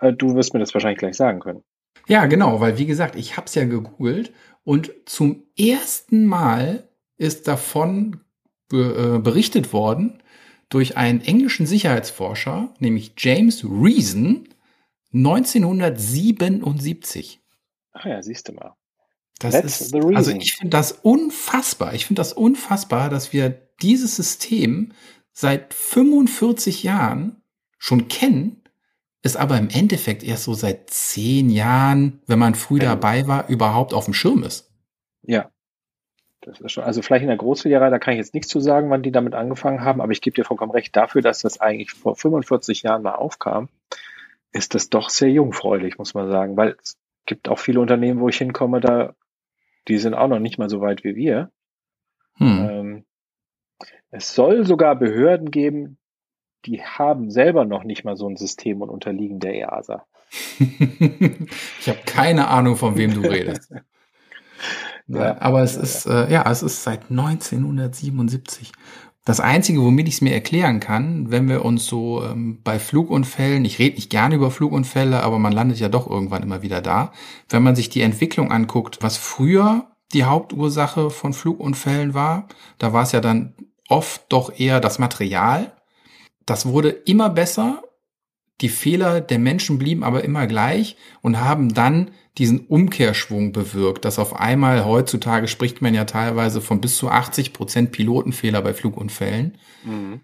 äh, 0.00 0.12
du 0.12 0.34
wirst 0.34 0.54
mir 0.54 0.60
das 0.60 0.74
wahrscheinlich 0.74 0.98
gleich 0.98 1.16
sagen 1.16 1.40
können. 1.40 1.62
Ja, 2.06 2.26
genau, 2.26 2.60
weil 2.60 2.78
wie 2.78 2.86
gesagt, 2.86 3.16
ich 3.16 3.36
habe 3.36 3.46
es 3.46 3.54
ja 3.54 3.64
gegoogelt 3.64 4.32
und 4.64 4.92
zum 5.04 5.44
ersten 5.58 6.24
Mal 6.26 6.87
ist 7.18 7.48
davon 7.48 8.20
äh, 8.72 9.18
berichtet 9.18 9.72
worden 9.72 10.22
durch 10.68 10.96
einen 10.96 11.20
englischen 11.20 11.66
Sicherheitsforscher, 11.66 12.72
nämlich 12.78 13.14
James 13.16 13.64
Reason, 13.64 14.48
1977. 15.12 17.40
Ach 17.92 18.04
ja, 18.04 18.22
siehst 18.22 18.48
du 18.48 18.52
mal. 18.52 18.76
Das 19.40 19.54
That's 19.54 19.80
ist, 19.80 19.94
also 19.94 20.32
ich 20.32 20.54
finde 20.54 20.70
das 20.70 20.92
unfassbar. 20.92 21.94
Ich 21.94 22.06
finde 22.06 22.20
das 22.20 22.32
unfassbar, 22.32 23.08
dass 23.08 23.32
wir 23.32 23.50
dieses 23.80 24.16
System 24.16 24.92
seit 25.32 25.72
45 25.72 26.82
Jahren 26.82 27.40
schon 27.78 28.08
kennen, 28.08 28.64
es 29.22 29.36
aber 29.36 29.56
im 29.56 29.70
Endeffekt 29.70 30.22
erst 30.22 30.44
so 30.44 30.52
seit 30.54 30.90
zehn 30.90 31.50
Jahren, 31.50 32.20
wenn 32.26 32.38
man 32.38 32.54
früh 32.54 32.80
dabei 32.80 33.26
war, 33.28 33.48
überhaupt 33.48 33.94
auf 33.94 34.04
dem 34.04 34.14
Schirm 34.14 34.42
ist. 34.42 34.70
Ja, 35.22 35.50
das 36.48 36.60
ist 36.60 36.72
schon, 36.72 36.84
also 36.84 37.02
vielleicht 37.02 37.22
in 37.22 37.28
der 37.28 37.36
Großfiliale, 37.36 37.90
da 37.90 37.98
kann 37.98 38.14
ich 38.14 38.18
jetzt 38.18 38.32
nichts 38.32 38.48
zu 38.48 38.58
sagen, 38.60 38.88
wann 38.88 39.02
die 39.02 39.12
damit 39.12 39.34
angefangen 39.34 39.82
haben, 39.82 40.00
aber 40.00 40.12
ich 40.12 40.22
gebe 40.22 40.34
dir 40.34 40.44
vollkommen 40.44 40.72
recht, 40.72 40.96
dafür, 40.96 41.20
dass 41.20 41.40
das 41.40 41.60
eigentlich 41.60 41.92
vor 41.92 42.16
45 42.16 42.82
Jahren 42.82 43.02
mal 43.02 43.14
aufkam, 43.14 43.68
ist 44.52 44.74
das 44.74 44.88
doch 44.88 45.10
sehr 45.10 45.30
jungfräulich, 45.30 45.98
muss 45.98 46.14
man 46.14 46.30
sagen, 46.30 46.56
weil 46.56 46.76
es 46.82 46.96
gibt 47.26 47.48
auch 47.48 47.58
viele 47.58 47.80
Unternehmen, 47.80 48.20
wo 48.20 48.28
ich 48.28 48.38
hinkomme, 48.38 48.80
da, 48.80 49.14
die 49.88 49.98
sind 49.98 50.14
auch 50.14 50.28
noch 50.28 50.38
nicht 50.38 50.58
mal 50.58 50.70
so 50.70 50.80
weit 50.80 51.04
wie 51.04 51.16
wir. 51.16 51.50
Hm. 52.36 52.68
Ähm, 52.70 53.04
es 54.10 54.34
soll 54.34 54.64
sogar 54.64 54.96
Behörden 54.96 55.50
geben, 55.50 55.98
die 56.64 56.82
haben 56.82 57.30
selber 57.30 57.66
noch 57.66 57.84
nicht 57.84 58.04
mal 58.04 58.16
so 58.16 58.26
ein 58.26 58.36
System 58.36 58.80
und 58.80 58.88
unterliegen 58.88 59.38
der 59.38 59.54
EASA. 59.54 60.06
ich 60.58 61.88
habe 61.88 62.00
keine 62.06 62.48
Ahnung, 62.48 62.76
von 62.76 62.96
wem 62.96 63.12
du 63.12 63.20
redest. 63.20 63.74
Ja, 65.08 65.40
aber 65.40 65.62
es 65.62 65.76
ist, 65.76 66.06
äh, 66.06 66.30
ja, 66.30 66.48
es 66.50 66.62
ist 66.62 66.82
seit 66.82 67.10
1977. 67.10 68.72
Das 69.24 69.40
Einzige, 69.40 69.82
womit 69.82 70.08
ich 70.08 70.14
es 70.14 70.20
mir 70.20 70.32
erklären 70.32 70.80
kann, 70.80 71.30
wenn 71.30 71.48
wir 71.48 71.64
uns 71.64 71.86
so 71.86 72.24
ähm, 72.24 72.60
bei 72.62 72.78
Flugunfällen, 72.78 73.64
ich 73.64 73.78
rede 73.78 73.96
nicht 73.96 74.10
gerne 74.10 74.34
über 74.34 74.50
Flugunfälle, 74.50 75.22
aber 75.22 75.38
man 75.38 75.52
landet 75.52 75.80
ja 75.80 75.88
doch 75.88 76.08
irgendwann 76.08 76.42
immer 76.42 76.62
wieder 76.62 76.80
da, 76.80 77.12
wenn 77.48 77.62
man 77.62 77.76
sich 77.76 77.90
die 77.90 78.00
Entwicklung 78.00 78.50
anguckt, 78.50 78.98
was 79.02 79.16
früher 79.16 79.86
die 80.14 80.24
Hauptursache 80.24 81.10
von 81.10 81.34
Flugunfällen 81.34 82.14
war, 82.14 82.48
da 82.78 82.92
war 82.92 83.02
es 83.02 83.12
ja 83.12 83.20
dann 83.20 83.54
oft 83.88 84.22
doch 84.30 84.58
eher 84.58 84.80
das 84.80 84.98
Material. 84.98 85.72
Das 86.46 86.66
wurde 86.66 86.88
immer 86.88 87.28
besser, 87.28 87.82
die 88.60 88.68
Fehler 88.68 89.20
der 89.20 89.38
Menschen 89.38 89.78
blieben 89.78 90.02
aber 90.02 90.24
immer 90.24 90.46
gleich 90.46 90.96
und 91.22 91.40
haben 91.40 91.74
dann 91.74 92.10
diesen 92.38 92.60
Umkehrschwung 92.66 93.52
bewirkt, 93.52 94.04
dass 94.04 94.18
auf 94.18 94.34
einmal 94.34 94.84
heutzutage 94.84 95.48
spricht 95.48 95.82
man 95.82 95.94
ja 95.94 96.04
teilweise 96.04 96.60
von 96.60 96.80
bis 96.80 96.96
zu 96.96 97.08
80 97.08 97.52
Prozent 97.52 97.92
Pilotenfehler 97.92 98.62
bei 98.62 98.74
Flugunfällen. 98.74 99.58
Mhm. 99.84 100.20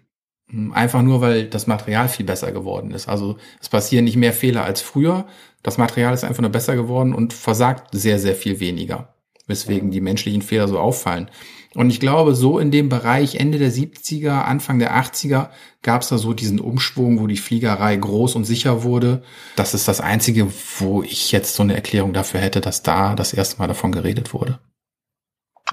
Hm, 0.49 0.73
einfach 0.73 1.01
nur, 1.01 1.21
weil 1.21 1.47
das 1.47 1.67
Material 1.67 2.07
viel 2.07 2.25
besser 2.25 2.51
geworden 2.51 2.91
ist. 2.91 3.07
Also 3.07 3.37
es 3.61 3.69
passieren 3.69 4.05
nicht 4.05 4.17
mehr 4.17 4.33
Fehler 4.33 4.63
als 4.63 4.81
früher. 4.81 5.27
Das 5.63 5.77
Material 5.77 6.13
ist 6.13 6.23
einfach 6.23 6.41
nur 6.41 6.51
besser 6.51 6.75
geworden 6.75 7.13
und 7.13 7.33
versagt 7.33 7.89
sehr, 7.93 8.19
sehr 8.19 8.35
viel 8.35 8.59
weniger, 8.59 9.15
weswegen 9.47 9.91
die 9.91 10.01
menschlichen 10.01 10.41
Fehler 10.41 10.67
so 10.67 10.79
auffallen. 10.79 11.29
Und 11.75 11.89
ich 11.89 11.99
glaube, 11.99 12.35
so 12.35 12.57
in 12.57 12.71
dem 12.71 12.87
Bereich 12.87 13.35
Ende 13.35 13.59
der 13.59 13.69
70er, 13.69 14.43
Anfang 14.43 14.79
der 14.79 14.95
80er 14.95 15.49
gab 15.81 16.01
es 16.01 16.09
da 16.09 16.17
so 16.17 16.33
diesen 16.33 16.61
Umschwung, 16.61 17.19
wo 17.19 17.27
die 17.27 17.35
Fliegerei 17.35 17.97
groß 17.97 18.35
und 18.35 18.45
sicher 18.45 18.83
wurde. 18.83 19.23
Das 19.57 19.73
ist 19.73 19.87
das 19.89 19.99
Einzige, 19.99 20.47
wo 20.79 21.03
ich 21.03 21.33
jetzt 21.33 21.53
so 21.53 21.63
eine 21.63 21.75
Erklärung 21.75 22.13
dafür 22.13 22.39
hätte, 22.39 22.61
dass 22.61 22.81
da 22.81 23.13
das 23.13 23.33
erste 23.33 23.59
Mal 23.59 23.67
davon 23.67 23.91
geredet 23.91 24.33
wurde. 24.33 24.59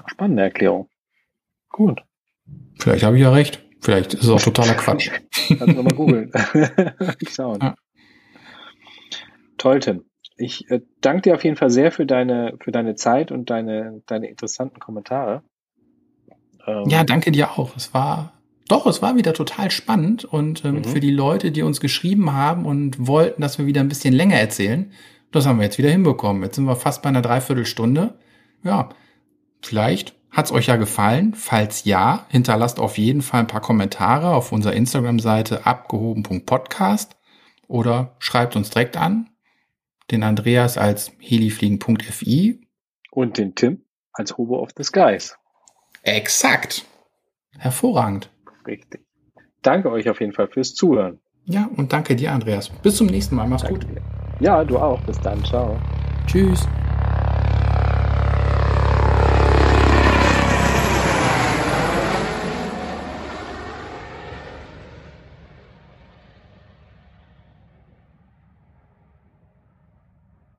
Spannende 0.07 0.43
Erklärung. 0.43 0.89
Gut. 1.69 2.01
Vielleicht 2.77 3.03
habe 3.03 3.15
ich 3.15 3.21
ja 3.21 3.31
recht. 3.31 3.63
Vielleicht 3.79 4.13
ist 4.13 4.23
es 4.23 4.29
auch 4.29 4.41
totaler 4.41 4.73
Quatsch. 4.73 5.09
Kannst 5.47 5.61
du 5.61 5.65
nochmal 5.67 5.93
googeln. 5.93 6.31
Schauen. 7.29 7.59
Ja. 7.61 7.75
Toll, 9.57 9.79
Tim. 9.79 10.03
Ich 10.35 10.69
äh, 10.69 10.81
danke 10.99 11.21
dir 11.21 11.35
auf 11.35 11.43
jeden 11.45 11.55
Fall 11.55 11.69
sehr 11.69 11.91
für 11.91 12.05
deine, 12.05 12.57
für 12.59 12.71
deine 12.71 12.95
Zeit 12.95 13.31
und 13.31 13.49
deine, 13.49 14.01
deine 14.05 14.27
interessanten 14.27 14.79
Kommentare. 14.79 15.43
Ähm, 16.65 16.89
ja, 16.89 17.03
danke 17.03 17.31
dir 17.31 17.51
auch. 17.51 17.75
Es 17.75 17.93
war, 17.93 18.33
doch, 18.67 18.85
es 18.85 19.01
war 19.01 19.15
wieder 19.15 19.33
total 19.33 19.71
spannend 19.71 20.25
und 20.25 20.63
ähm, 20.65 20.75
mhm. 20.75 20.83
für 20.83 20.99
die 20.99 21.11
Leute, 21.11 21.51
die 21.51 21.61
uns 21.61 21.79
geschrieben 21.79 22.33
haben 22.33 22.65
und 22.65 23.07
wollten, 23.07 23.41
dass 23.41 23.57
wir 23.57 23.65
wieder 23.65 23.81
ein 23.81 23.89
bisschen 23.89 24.13
länger 24.13 24.35
erzählen, 24.35 24.91
das 25.31 25.45
haben 25.45 25.57
wir 25.57 25.65
jetzt 25.65 25.77
wieder 25.77 25.89
hinbekommen. 25.89 26.43
Jetzt 26.43 26.55
sind 26.55 26.65
wir 26.65 26.75
fast 26.75 27.01
bei 27.01 27.09
einer 27.09 27.21
Dreiviertelstunde. 27.21 28.13
Ja, 28.63 28.89
vielleicht 29.61 30.15
hat's 30.31 30.51
euch 30.51 30.67
ja 30.67 30.75
gefallen. 30.75 31.33
Falls 31.33 31.85
ja, 31.85 32.25
hinterlasst 32.29 32.79
auf 32.79 32.97
jeden 32.97 33.21
Fall 33.21 33.41
ein 33.41 33.47
paar 33.47 33.61
Kommentare 33.61 34.29
auf 34.29 34.51
unserer 34.51 34.73
Instagram-Seite 34.73 35.65
abgehoben.podcast 35.65 37.17
oder 37.67 38.15
schreibt 38.19 38.55
uns 38.55 38.69
direkt 38.69 38.95
an. 38.95 39.29
Den 40.11 40.23
Andreas 40.23 40.77
als 40.77 41.11
helifliegen.fi 41.19 42.61
und 43.11 43.37
den 43.37 43.55
Tim 43.55 43.83
als 44.13 44.37
Hobo 44.37 44.59
of 44.59 44.69
the 44.77 44.83
Skies. 44.83 45.35
Exakt. 46.03 46.85
Hervorragend. 47.57 48.29
Richtig. 48.67 49.01
Danke 49.61 49.91
euch 49.91 50.09
auf 50.09 50.19
jeden 50.19 50.33
Fall 50.33 50.47
fürs 50.47 50.75
Zuhören. 50.75 51.19
Ja, 51.45 51.69
und 51.75 51.91
danke 51.91 52.15
dir, 52.15 52.31
Andreas. 52.31 52.69
Bis 52.69 52.97
zum 52.97 53.07
nächsten 53.07 53.35
Mal. 53.35 53.47
Mach's 53.47 53.63
danke 53.63 53.79
gut. 53.79 53.95
Dir. 53.95 54.01
Ja, 54.39 54.63
du 54.63 54.77
auch. 54.77 55.01
Bis 55.01 55.19
dann. 55.19 55.43
Ciao. 55.43 55.77
Tschüss. 56.27 56.67